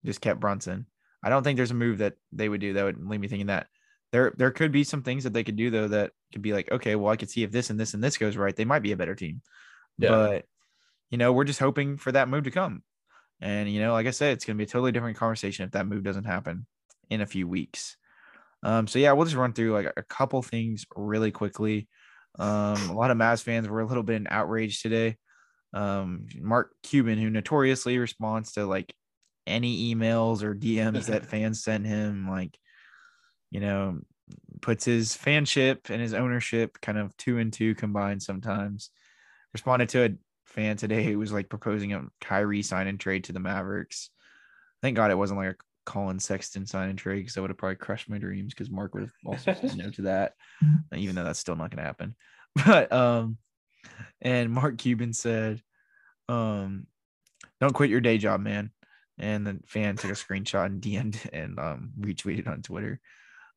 just 0.05 0.21
kept 0.21 0.41
Brunson. 0.41 0.87
I 1.23 1.31
don't 1.31 1.43
think 1.43 1.57
there's 1.57 1.71
a 1.71 1.75
move 1.75 1.99
that 1.99 2.15
they 2.33 2.49
would 2.49 2.61
do 2.61 2.75
that 2.75 2.85
would 2.85 3.07
leave 3.07 3.21
me 3.21 3.29
thinking 3.29 3.47
that 3.47 3.67
there 4.13 4.33
there 4.37 4.51
could 4.51 4.73
be 4.73 4.85
some 4.85 5.03
things 5.03 5.25
that 5.25 5.33
they 5.33 5.45
could 5.45 5.57
do 5.57 5.71
though 5.71 5.89
that 5.89 6.13
could 6.33 6.43
be 6.43 6.53
like, 6.53 6.71
okay, 6.71 6.97
well, 6.97 7.13
I 7.13 7.17
could 7.17 7.31
see 7.31 7.43
if 7.43 7.51
this 7.51 7.71
and 7.71 7.79
this 7.79 7.95
and 7.95 8.03
this 8.03 8.19
goes 8.19 8.37
right, 8.37 8.55
they 8.55 8.65
might 8.65 8.83
be 8.83 8.93
a 8.93 8.97
better 8.97 9.15
team. 9.15 9.43
Yeah. 9.99 10.11
But 10.11 10.45
you 11.11 11.19
know, 11.19 11.33
we're 11.33 11.45
just 11.45 11.61
hoping 11.61 11.97
for 11.97 12.13
that 12.13 12.29
move 12.29 12.45
to 12.45 12.51
come. 12.51 12.83
And 13.41 13.71
you 13.71 13.81
know, 13.81 13.93
like 13.93 14.07
I 14.07 14.11
said, 14.11 14.33
it's 14.33 14.45
gonna 14.45 14.57
be 14.57 14.65
a 14.65 14.69
totally 14.69 14.93
different 14.93 15.17
conversation 15.17 15.65
if 15.65 15.73
that 15.73 15.87
move 15.87 16.03
doesn't 16.05 16.25
happen 16.25 16.67
in 17.11 17.21
a 17.21 17.27
few 17.27 17.47
weeks. 17.49 17.97
Um, 18.63 18.87
so 18.87 18.99
yeah, 18.99 19.13
we'll 19.13 19.27
just 19.27 19.37
run 19.37 19.53
through 19.53 19.73
like 19.73 19.93
a 19.97 20.03
couple 20.03 20.41
things 20.43 20.87
really 20.97 21.31
quickly. 21.31 21.89
Um, 22.39 22.91
a 22.91 22.95
lot 22.95 23.11
of 23.11 23.19
Mavs 23.19 23.43
fans 23.43 23.69
were 23.69 23.81
a 23.81 23.87
little 23.87 24.03
bit 24.03 24.23
outraged 24.29 24.83
today 24.83 25.19
um, 25.75 26.27
Mark 26.41 26.73
Cuban, 26.83 27.19
who 27.19 27.29
notoriously 27.29 27.99
responds 27.99 28.53
to 28.53 28.65
like 28.65 28.95
any 29.47 29.95
emails 29.95 30.43
or 30.43 30.55
DMs 30.55 31.07
that 31.07 31.27
fans 31.31 31.63
send 31.63 31.87
him, 31.87 32.31
like, 32.31 32.57
you 33.51 33.61
know, 33.61 34.01
puts 34.63 34.85
his 34.85 35.17
fanship 35.17 35.91
and 35.91 36.01
his 36.01 36.15
ownership 36.15 36.81
kind 36.81 36.97
of 36.97 37.15
two 37.17 37.39
and 37.39 37.53
two 37.53 37.75
combined 37.75 38.23
sometimes. 38.23 38.91
Responded 39.53 39.89
to 39.91 40.05
a 40.05 40.11
fan 40.47 40.77
today 40.77 41.05
who 41.05 41.19
was 41.19 41.33
like 41.33 41.49
proposing 41.49 41.93
a 41.93 42.05
Kyrie 42.21 42.63
sign 42.63 42.87
and 42.87 42.99
trade 42.99 43.25
to 43.25 43.33
the 43.33 43.41
Mavericks. 43.41 44.11
Thank 44.81 44.97
God 44.97 45.11
it 45.11 45.19
wasn't 45.19 45.41
like 45.41 45.51
a 45.51 45.57
Collin 45.85 46.21
Sexton 46.21 46.67
sign 46.67 46.91
and 46.91 46.99
trade 46.99 47.21
because 47.21 47.35
that 47.35 47.41
would 47.41 47.51
have 47.51 47.59
probably 47.59 47.77
crushed 47.77 48.09
my 48.09 48.19
dreams 48.19 48.55
because 48.55 48.71
Mark 48.71 48.95
would 48.95 49.03
have 49.03 49.13
also 49.27 49.55
said 49.55 49.77
no 49.77 49.91
to 49.91 50.03
that, 50.03 50.35
even 50.95 51.15
though 51.15 51.25
that's 51.25 51.39
still 51.39 51.57
not 51.57 51.71
going 51.71 51.79
to 51.79 51.85
happen. 51.85 52.15
But 52.65 52.93
um, 52.93 53.39
and 54.21 54.51
Mark 54.51 54.79
Cuban 54.79 55.13
said, 55.13 55.63
um, 56.29 56.87
don't 57.61 57.75
quit 57.75 57.91
your 57.91 58.01
day 58.01 58.19
job, 58.19 58.41
man. 58.41 58.71
And 59.19 59.47
the 59.47 59.61
fan 59.67 59.97
took 59.97 60.11
a 60.11 60.15
screenshot 60.15 60.67
and 60.67 60.83
DM'd 60.83 61.31
and 61.33 61.59
um, 61.59 61.93
retweeted 62.01 62.49
on 62.49 62.63
Twitter. 62.63 63.01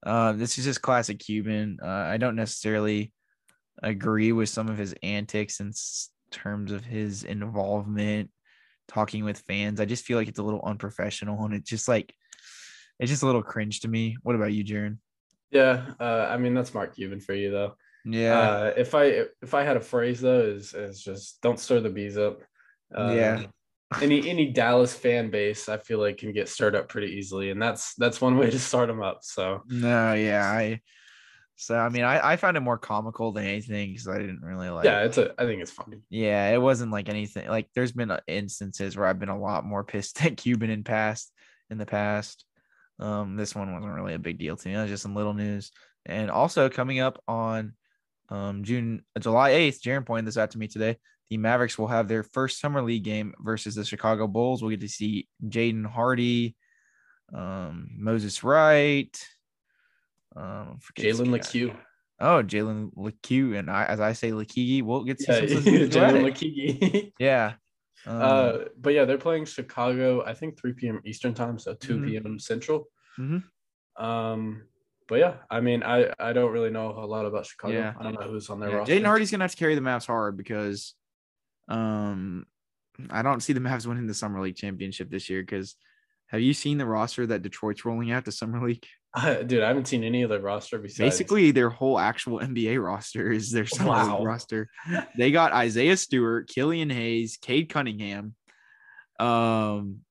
Uh, 0.05 0.33
this 0.33 0.57
is 0.57 0.65
just 0.65 0.81
classic 0.81 1.19
Cuban. 1.19 1.79
Uh, 1.81 1.87
I 1.87 2.17
don't 2.17 2.35
necessarily 2.35 3.11
agree 3.81 4.31
with 4.31 4.49
some 4.49 4.69
of 4.69 4.77
his 4.77 4.93
antics 5.01 5.59
in 5.59 5.73
terms 6.31 6.71
of 6.71 6.85
his 6.85 7.23
involvement 7.23 8.29
talking 8.87 9.23
with 9.23 9.39
fans. 9.39 9.79
I 9.79 9.85
just 9.85 10.05
feel 10.05 10.17
like 10.17 10.27
it's 10.27 10.39
a 10.39 10.43
little 10.43 10.61
unprofessional 10.63 11.43
and 11.45 11.53
it's 11.53 11.69
just 11.69 11.87
like 11.87 12.13
it's 12.99 13.11
just 13.11 13.23
a 13.23 13.25
little 13.25 13.43
cringe 13.43 13.81
to 13.81 13.87
me. 13.87 14.17
What 14.23 14.35
about 14.35 14.53
you, 14.53 14.63
Jaren? 14.63 14.97
Yeah, 15.51 15.85
uh, 15.99 16.27
I 16.29 16.37
mean 16.37 16.53
that's 16.53 16.73
Mark 16.73 16.95
Cuban 16.95 17.19
for 17.19 17.33
you 17.33 17.51
though. 17.51 17.75
Yeah. 18.09 18.39
Uh, 18.39 18.73
if 18.77 18.95
I 18.95 19.25
if 19.41 19.53
I 19.53 19.63
had 19.63 19.77
a 19.77 19.81
phrase 19.81 20.21
though, 20.21 20.41
is 20.41 20.73
is 20.73 21.01
just 21.01 21.41
don't 21.41 21.59
stir 21.59 21.81
the 21.81 21.89
bees 21.89 22.17
up. 22.17 22.41
Um, 22.95 23.17
yeah. 23.17 23.43
any 24.01 24.29
any 24.29 24.47
Dallas 24.47 24.93
fan 24.93 25.29
base, 25.29 25.67
I 25.67 25.77
feel 25.77 25.99
like 25.99 26.17
can 26.17 26.31
get 26.31 26.47
stirred 26.47 26.75
up 26.75 26.87
pretty 26.87 27.13
easily, 27.13 27.49
and 27.49 27.61
that's 27.61 27.95
that's 27.95 28.21
one 28.21 28.37
way 28.37 28.49
to 28.49 28.59
start 28.59 28.87
them 28.87 29.01
up. 29.01 29.19
So 29.21 29.61
no, 29.67 30.13
yeah, 30.13 30.49
I. 30.49 30.81
So 31.59 31.75
I 31.75 31.89
mean, 31.89 32.03
I, 32.03 32.33
I 32.33 32.35
found 32.35 32.55
it 32.55 32.59
more 32.59 32.77
comical 32.77 33.31
than 33.31 33.43
anything 33.43 33.91
because 33.91 34.07
I 34.07 34.19
didn't 34.19 34.43
really 34.43 34.69
like. 34.69 34.85
Yeah, 34.85 35.01
it's 35.01 35.17
a. 35.17 35.33
I 35.41 35.45
think 35.45 35.61
it's 35.61 35.71
funny. 35.71 35.97
Yeah, 36.07 36.53
it 36.53 36.61
wasn't 36.61 36.91
like 36.91 37.09
anything. 37.09 37.47
Like, 37.49 37.67
there's 37.73 37.91
been 37.91 38.11
uh, 38.11 38.19
instances 38.27 38.95
where 38.95 39.07
I've 39.07 39.17
been 39.17 39.29
a 39.29 39.39
lot 39.39 39.65
more 39.65 39.83
pissed 39.83 40.23
at 40.25 40.37
Cuban 40.37 40.69
in 40.69 40.83
past 40.83 41.33
in 41.71 41.79
the 41.79 41.85
past. 41.87 42.45
Um, 42.99 43.37
this 43.37 43.55
one 43.55 43.73
wasn't 43.73 43.93
really 43.93 44.13
a 44.13 44.19
big 44.19 44.37
deal 44.37 44.55
to 44.55 44.67
me. 44.67 44.75
It 44.75 44.81
was 44.81 44.89
just 44.91 45.03
some 45.03 45.15
little 45.15 45.33
news. 45.33 45.71
And 46.05 46.31
also 46.31 46.69
coming 46.69 46.99
up 46.99 47.21
on 47.27 47.73
um, 48.29 48.63
June, 48.63 49.03
uh, 49.15 49.19
July 49.19 49.51
8th, 49.51 49.81
Jaren 49.81 50.05
pointed 50.05 50.25
this 50.25 50.37
out 50.37 50.51
to 50.51 50.57
me 50.57 50.67
today. 50.67 50.97
The 51.29 51.37
Mavericks 51.37 51.77
will 51.77 51.87
have 51.87 52.07
their 52.07 52.23
first 52.23 52.59
summer 52.59 52.81
league 52.81 53.03
game 53.03 53.33
versus 53.39 53.75
the 53.75 53.83
Chicago 53.83 54.27
Bulls. 54.27 54.61
We'll 54.61 54.71
get 54.71 54.81
to 54.81 54.87
see 54.87 55.27
Jaden 55.45 55.85
Hardy, 55.85 56.55
um, 57.33 57.89
Moses 57.97 58.43
Wright, 58.43 59.27
um, 60.35 60.79
Jalen 60.97 61.31
Lecque. 61.31 61.75
Oh, 62.19 62.41
Jalen 62.43 62.91
Lecque, 62.95 63.57
and 63.57 63.69
I, 63.69 63.85
as 63.85 63.99
I 63.99 64.13
say, 64.13 64.31
Lekigi, 64.31 64.81
we'll 64.81 65.03
get 65.03 65.19
to 65.19 65.33
yeah, 65.33 65.41
Jalen 65.87 66.23
Lecque. 66.23 67.13
yeah. 67.19 67.53
Um, 68.05 68.21
uh, 68.21 68.53
but 68.79 68.93
yeah, 68.93 69.05
they're 69.05 69.17
playing 69.17 69.45
Chicago. 69.45 70.23
I 70.25 70.33
think 70.33 70.59
3 70.59 70.73
p.m. 70.73 71.01
Eastern 71.05 71.33
time, 71.33 71.59
so 71.59 71.73
2 71.73 71.95
mm-hmm. 71.95 72.07
p.m. 72.07 72.39
Central. 72.39 72.87
Mm-hmm. 73.19 74.03
Um, 74.03 74.63
but 75.07 75.19
yeah, 75.19 75.35
I 75.49 75.61
mean, 75.61 75.83
I 75.83 76.11
I 76.19 76.33
don't 76.33 76.51
really 76.51 76.69
know 76.69 76.91
a 76.91 77.05
lot 77.05 77.25
about 77.25 77.45
Chicago. 77.45 77.73
Yeah. 77.73 77.93
I 77.99 78.03
don't 78.03 78.19
know 78.19 78.27
who's 78.27 78.49
on 78.49 78.59
their 78.59 78.69
yeah. 78.69 78.75
roster. 78.77 78.93
Jaden 78.93 79.05
Hardy's 79.05 79.31
gonna 79.31 79.43
have 79.43 79.51
to 79.51 79.57
carry 79.57 79.75
the 79.75 79.81
Mavs 79.81 80.05
hard 80.05 80.37
because, 80.37 80.93
um, 81.67 82.45
I 83.09 83.21
don't 83.21 83.41
see 83.41 83.53
the 83.53 83.59
Mavs 83.59 83.85
winning 83.85 84.07
the 84.07 84.13
summer 84.13 84.41
league 84.41 84.55
championship 84.55 85.09
this 85.09 85.29
year. 85.29 85.41
Because 85.41 85.75
have 86.27 86.41
you 86.41 86.53
seen 86.53 86.77
the 86.77 86.85
roster 86.85 87.25
that 87.27 87.41
Detroit's 87.41 87.85
rolling 87.85 88.11
out 88.11 88.25
to 88.25 88.31
summer 88.31 88.65
league? 88.65 88.85
Uh, 89.13 89.35
dude, 89.43 89.63
I 89.63 89.67
haven't 89.69 89.87
seen 89.87 90.03
any 90.03 90.23
of 90.23 90.29
the 90.29 90.41
roster 90.41 90.77
besides. 90.77 90.99
Basically, 90.99 91.51
their 91.51 91.69
whole 91.69 91.97
actual 91.97 92.39
NBA 92.39 92.83
roster 92.83 93.31
is 93.31 93.51
their 93.51 93.65
summer 93.65 93.89
wow. 93.89 94.17
league 94.17 94.27
roster. 94.27 94.69
They 95.17 95.31
got 95.31 95.53
Isaiah 95.53 95.97
Stewart, 95.97 96.49
Killian 96.49 96.89
Hayes, 96.89 97.37
Cade 97.41 97.69
Cunningham. 97.69 98.35
Um, 99.19 100.01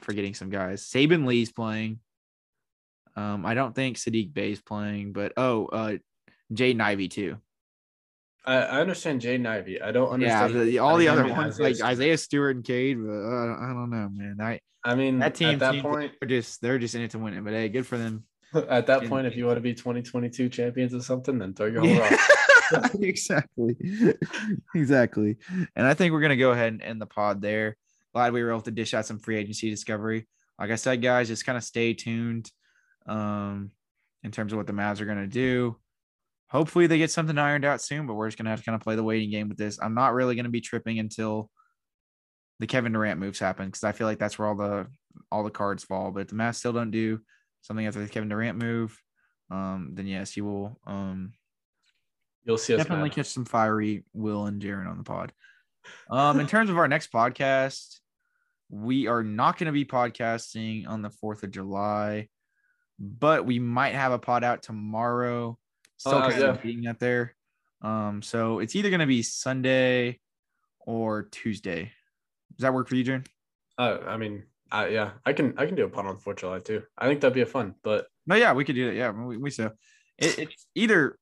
forgetting 0.00 0.34
some 0.34 0.50
guys. 0.50 0.88
Saben 0.88 1.26
Lee's 1.26 1.52
playing. 1.52 2.00
Um, 3.16 3.46
I 3.46 3.54
don't 3.54 3.74
think 3.74 3.96
Saddiq 3.96 4.36
is 4.36 4.60
playing, 4.60 5.12
but 5.12 5.32
oh, 5.36 5.66
uh, 5.66 5.96
Jaden 6.52 6.80
Ivey 6.80 7.08
too. 7.08 7.38
I, 8.44 8.56
I 8.56 8.80
understand 8.80 9.22
Jaden 9.22 9.46
Ivey. 9.46 9.80
I 9.82 9.90
don't 9.90 10.10
understand. 10.10 10.54
Yeah, 10.54 10.64
the, 10.64 10.78
all 10.78 10.96
the 10.98 11.08
other 11.08 11.26
ones 11.26 11.54
Isaiah 11.54 11.66
like 11.66 11.82
Isaiah 11.82 12.18
Stewart 12.18 12.56
and 12.56 12.64
Cade. 12.64 12.98
But, 12.98 13.12
uh, 13.12 13.56
I 13.58 13.72
don't 13.72 13.90
know, 13.90 14.08
man. 14.12 14.36
I 14.40 14.60
I 14.86 14.94
mean, 14.94 15.18
that 15.18 15.34
team 15.34 15.48
at 15.48 15.58
that 15.58 15.82
point, 15.82 16.12
they're 16.20 16.28
just 16.28 16.60
they're 16.62 16.78
just 16.78 16.94
in 16.94 17.02
it 17.02 17.10
to 17.10 17.18
win 17.18 17.34
it. 17.34 17.42
But 17.42 17.54
hey, 17.54 17.68
good 17.68 17.86
for 17.86 17.98
them. 17.98 18.24
At 18.68 18.86
that 18.86 19.06
point, 19.06 19.26
if 19.26 19.36
you 19.36 19.44
want 19.44 19.56
to 19.56 19.60
be 19.60 19.74
2022 19.74 20.48
champions 20.48 20.94
or 20.94 21.00
something, 21.00 21.38
then 21.38 21.52
throw 21.52 21.66
your 21.66 21.80
whole 21.80 21.90
yeah. 21.90 22.16
exactly, 23.00 23.76
exactly. 24.74 25.36
And 25.74 25.84
I 25.84 25.94
think 25.94 26.12
we're 26.12 26.20
gonna 26.20 26.36
go 26.36 26.52
ahead 26.52 26.72
and 26.72 26.82
end 26.82 27.00
the 27.00 27.06
pod 27.06 27.42
there. 27.42 27.76
Glad 28.14 28.32
we 28.32 28.44
were 28.44 28.50
able 28.50 28.60
to 28.62 28.70
dish 28.70 28.94
out 28.94 29.04
some 29.04 29.18
free 29.18 29.36
agency 29.36 29.68
discovery. 29.68 30.28
Like 30.58 30.70
I 30.70 30.76
said, 30.76 31.02
guys, 31.02 31.26
just 31.26 31.44
kind 31.44 31.58
of 31.58 31.64
stay 31.64 31.92
tuned 31.92 32.50
um, 33.06 33.70
in 34.22 34.30
terms 34.30 34.52
of 34.52 34.58
what 34.58 34.66
the 34.66 34.72
Mavs 34.72 35.00
are 35.00 35.06
going 35.06 35.18
to 35.18 35.26
do. 35.26 35.76
Hopefully, 36.48 36.86
they 36.86 36.98
get 36.98 37.10
something 37.10 37.38
ironed 37.38 37.64
out 37.64 37.80
soon, 37.80 38.06
but 38.06 38.14
we're 38.14 38.28
just 38.28 38.38
going 38.38 38.44
to 38.44 38.50
have 38.50 38.60
to 38.60 38.64
kind 38.64 38.76
of 38.76 38.82
play 38.82 38.96
the 38.96 39.02
waiting 39.02 39.30
game 39.30 39.48
with 39.48 39.58
this. 39.58 39.78
I'm 39.82 39.94
not 39.94 40.14
really 40.14 40.36
going 40.36 40.44
to 40.44 40.50
be 40.50 40.60
tripping 40.60 40.98
until 40.98 41.50
the 42.60 42.66
Kevin 42.66 42.92
Durant 42.92 43.20
moves 43.20 43.38
happen 43.38 43.66
because 43.66 43.84
I 43.84 43.92
feel 43.92 44.06
like 44.06 44.18
that's 44.18 44.38
where 44.38 44.48
all 44.48 44.56
the 44.56 44.86
all 45.30 45.44
the 45.44 45.50
cards 45.50 45.84
fall. 45.84 46.12
But 46.12 46.20
if 46.20 46.28
the 46.28 46.36
Mavs 46.36 46.56
still 46.56 46.72
don't 46.72 46.90
do 46.90 47.20
something 47.62 47.86
after 47.86 48.00
the 48.00 48.08
Kevin 48.08 48.28
Durant 48.28 48.58
move, 48.58 48.96
um, 49.50 49.90
then 49.94 50.06
yes, 50.06 50.36
you 50.36 50.44
will. 50.44 50.78
Um, 50.86 51.32
You'll 52.44 52.58
see 52.58 52.74
us 52.74 52.78
definitely 52.78 53.10
catch 53.10 53.26
some 53.26 53.44
fiery 53.44 54.04
Will 54.12 54.46
and 54.46 54.62
Jaren 54.62 54.88
on 54.88 54.98
the 54.98 55.04
pod. 55.04 55.32
Um, 56.10 56.38
in 56.38 56.46
terms 56.46 56.70
of 56.70 56.78
our 56.78 56.86
next 56.86 57.12
podcast, 57.12 57.98
we 58.68 59.08
are 59.08 59.22
not 59.22 59.58
going 59.58 59.66
to 59.66 59.72
be 59.72 59.84
podcasting 59.84 60.88
on 60.88 61.02
the 61.02 61.10
Fourth 61.10 61.42
of 61.42 61.50
July 61.50 62.28
but 62.98 63.46
we 63.46 63.58
might 63.58 63.94
have 63.94 64.12
a 64.12 64.18
pod 64.18 64.44
out 64.44 64.62
tomorrow. 64.62 65.58
Still 65.98 66.14
uh, 66.14 66.30
kind 66.30 66.42
yeah. 66.42 66.48
of 66.48 66.62
being 66.62 66.82
that 66.82 66.98
there. 66.98 67.34
Um, 67.82 68.22
so 68.22 68.58
it's 68.58 68.74
either 68.76 68.90
gonna 68.90 69.06
be 69.06 69.22
Sunday 69.22 70.20
or 70.80 71.24
Tuesday. 71.24 71.92
Does 72.56 72.62
that 72.62 72.74
work 72.74 72.88
for 72.88 72.96
you, 72.96 73.04
Jaren? 73.04 73.26
Uh, 73.78 73.98
I 74.06 74.16
mean, 74.16 74.44
uh, 74.72 74.88
yeah, 74.90 75.10
I 75.24 75.32
can 75.32 75.54
I 75.58 75.66
can 75.66 75.74
do 75.74 75.84
a 75.84 75.88
pod 75.88 76.06
on 76.06 76.18
Fourth 76.18 76.38
July 76.38 76.60
too. 76.60 76.82
I 76.96 77.06
think 77.06 77.20
that'd 77.20 77.34
be 77.34 77.42
a 77.42 77.46
fun. 77.46 77.74
But 77.82 78.06
no, 78.26 78.34
yeah, 78.34 78.52
we 78.52 78.64
could 78.64 78.74
do 78.74 78.86
that. 78.86 78.94
Yeah, 78.94 79.10
we, 79.10 79.36
we 79.36 79.50
so 79.50 79.72
it, 80.18 80.38
it's 80.38 80.66
either 80.74 81.18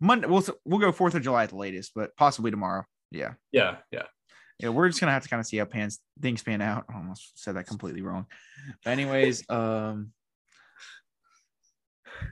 Monday. 0.00 0.26
We'll 0.26 0.44
we'll 0.64 0.80
go 0.80 0.92
Fourth 0.92 1.14
of 1.14 1.22
July 1.22 1.44
at 1.44 1.50
the 1.50 1.56
latest, 1.56 1.92
but 1.94 2.16
possibly 2.16 2.50
tomorrow. 2.50 2.84
Yeah. 3.10 3.34
Yeah. 3.52 3.76
Yeah. 3.90 4.04
Yeah, 4.60 4.70
we're 4.70 4.88
just 4.88 5.00
gonna 5.00 5.12
have 5.12 5.22
to 5.22 5.28
kind 5.28 5.40
of 5.40 5.46
see 5.46 5.58
how 5.58 5.64
pans 5.66 6.00
things 6.20 6.42
pan 6.42 6.60
out. 6.60 6.84
I 6.90 6.96
almost 6.96 7.40
said 7.40 7.54
that 7.54 7.68
completely 7.68 8.02
wrong. 8.02 8.26
But 8.84 8.90
anyways, 8.90 9.44
um, 9.50 10.10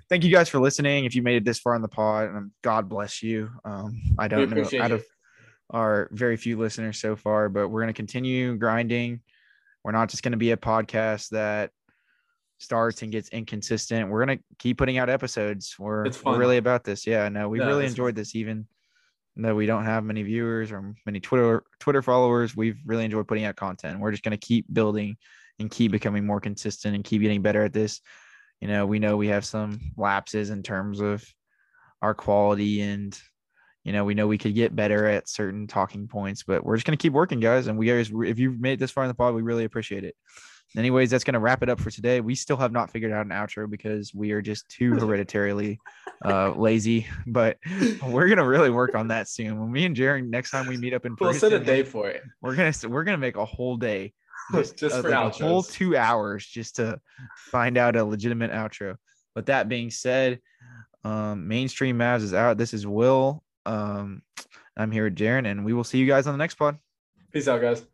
thank 0.09 0.25
you 0.25 0.31
guys 0.31 0.49
for 0.49 0.59
listening. 0.59 1.05
If 1.05 1.15
you 1.15 1.23
made 1.23 1.37
it 1.37 1.45
this 1.45 1.59
far 1.59 1.75
in 1.75 1.83
the 1.83 1.89
pod, 1.89 2.29
and 2.29 2.51
God 2.63 2.89
bless 2.89 3.23
you. 3.23 3.51
Um, 3.65 4.01
I 4.19 4.29
don't 4.29 4.51
know 4.51 4.81
out 4.81 4.93
of 4.93 5.05
our 5.71 6.09
very 6.13 6.37
few 6.37 6.59
listeners 6.59 6.99
so 6.99 7.17
far, 7.17 7.49
but 7.49 7.69
we're 7.69 7.81
going 7.83 7.93
to 7.93 7.97
continue 7.97 8.57
grinding. 8.57 9.21
We're 9.85 9.93
not 9.93 10.09
just 10.09 10.23
going 10.23 10.33
to 10.33 10.39
be 10.39 10.53
a 10.53 10.57
podcast 10.57 11.31
that 11.31 11.71
starts 12.59 13.03
and 13.03 13.13
gets 13.13 13.29
inconsistent. 13.31 14.09
We're 14.09 14.25
going 14.25 14.39
to 14.39 14.45
keep 14.59 14.79
putting 14.79 14.99
out 14.99 15.11
episodes. 15.11 15.77
We're, 15.79 16.11
we're 16.25 16.39
really 16.39 16.57
about 16.57 16.85
this. 16.85 17.07
Yeah, 17.07 17.29
no, 17.29 17.49
we 17.49 17.61
yeah, 17.61 17.67
really 17.67 17.87
enjoyed 17.87 18.15
fun. 18.15 18.21
this, 18.21 18.35
even 18.35 18.67
though 19.37 19.55
we 19.55 19.67
don't 19.67 19.85
have 19.85 20.03
many 20.05 20.23
viewers 20.23 20.73
or 20.73 20.95
many 21.05 21.21
Twitter 21.21 21.63
Twitter 21.79 22.03
followers. 22.03 22.57
We've 22.57 22.79
really 22.87 23.05
enjoyed 23.05 23.29
putting 23.29 23.45
out 23.45 23.57
content. 23.57 24.01
We're 24.01 24.11
just 24.11 24.23
going 24.23 24.37
to 24.37 24.47
keep 24.47 24.73
building 24.73 25.17
and 25.59 25.71
keep 25.71 25.93
becoming 25.93 26.27
more 26.27 26.41
consistent 26.41 26.95
and 26.95 27.05
keep 27.05 27.23
getting 27.23 27.43
better 27.43 27.63
at 27.63 27.73
this 27.73 28.01
you 28.61 28.69
know, 28.69 28.87
we 28.87 28.99
know 28.99 29.17
we 29.17 29.29
have 29.29 29.45
some 29.45 29.81
lapses 29.97 30.51
in 30.51 30.63
terms 30.63 31.01
of 31.01 31.25
our 32.03 32.15
quality 32.15 32.81
and 32.81 33.19
you 33.87 33.93
know, 33.93 34.05
we 34.05 34.15
know 34.15 34.27
we 34.27 34.37
could 34.37 34.57
get 34.57 34.75
better 34.75 35.07
at 35.07 35.29
certain 35.29 35.69
talking 35.69 36.09
points, 36.09 36.43
but 36.43 36.65
we're 36.65 36.75
just 36.75 36.85
gonna 36.85 36.97
keep 36.97 37.13
working, 37.13 37.39
guys. 37.39 37.69
And 37.69 37.79
we 37.79 37.87
guys, 37.87 38.11
if 38.13 38.37
you've 38.37 38.59
made 38.59 38.81
this 38.81 38.91
far 38.91 39.05
in 39.05 39.09
the 39.09 39.15
pod, 39.15 39.33
we 39.33 39.43
really 39.43 39.63
appreciate 39.63 40.03
it. 40.03 40.17
Anyways, 40.77 41.09
that's 41.09 41.23
gonna 41.23 41.39
wrap 41.39 41.63
it 41.63 41.69
up 41.69 41.79
for 41.79 41.93
today. 41.93 42.21
We 42.21 42.35
still 42.35 42.57
have 42.57 42.73
not 42.73 42.91
figured 42.91 43.13
out 43.13 43.25
an 43.25 43.31
outro 43.31 43.71
because 43.71 44.13
we 44.13 44.33
are 44.33 44.43
just 44.43 44.69
too 44.69 44.95
hereditarily 44.99 45.79
uh, 46.25 46.51
lazy, 46.51 47.07
but 47.29 47.59
we're 48.03 48.29
gonna 48.29 48.47
really 48.47 48.71
work 48.71 48.97
on 48.97 49.07
that 49.09 49.29
soon. 49.29 49.61
When 49.61 49.71
me 49.71 49.85
and 49.85 49.95
Jaren 49.95 50.31
next 50.31 50.51
time 50.51 50.67
we 50.67 50.77
meet 50.77 50.93
up 50.93 51.07
in 51.07 51.15
we'll 51.21 51.33
set 51.33 51.53
a 51.53 51.61
day 51.61 51.85
for 51.85 52.09
it. 52.09 52.25
We're 52.43 52.57
gonna 52.57 52.73
we're 52.89 53.05
gonna 53.05 53.19
make 53.19 53.37
a 53.37 53.45
whole 53.45 53.77
day 53.77 54.15
just, 54.53 54.77
just 54.79 55.01
for 55.01 55.11
like 55.11 55.41
a 55.41 55.45
whole 55.45 55.63
two 55.63 55.97
hours 55.97 56.47
just 56.47 56.77
to 56.77 57.01
find 57.51 57.77
out 57.77 57.97
a 57.97 58.05
legitimate 58.05 58.53
outro. 58.53 58.97
But 59.35 59.47
that 59.47 59.69
being 59.69 59.91
said, 59.91 60.41
um, 61.05 61.47
mainstream 61.47 61.99
Mavs 61.99 62.23
is 62.23 62.35
out. 62.35 62.59
This 62.59 62.75
is 62.75 62.87
Will. 62.87 63.43
Um, 63.65 64.23
I'm 64.77 64.91
here 64.91 65.05
with 65.05 65.17
Jaren, 65.17 65.47
and 65.47 65.65
we 65.65 65.73
will 65.73 65.85
see 65.85 65.99
you 65.99 66.07
guys 66.07 66.27
on 66.27 66.35
the 66.35 66.39
next 66.39 66.55
pod. 66.55 66.79
Peace 67.33 67.49
out, 67.49 67.61
guys. 67.61 67.85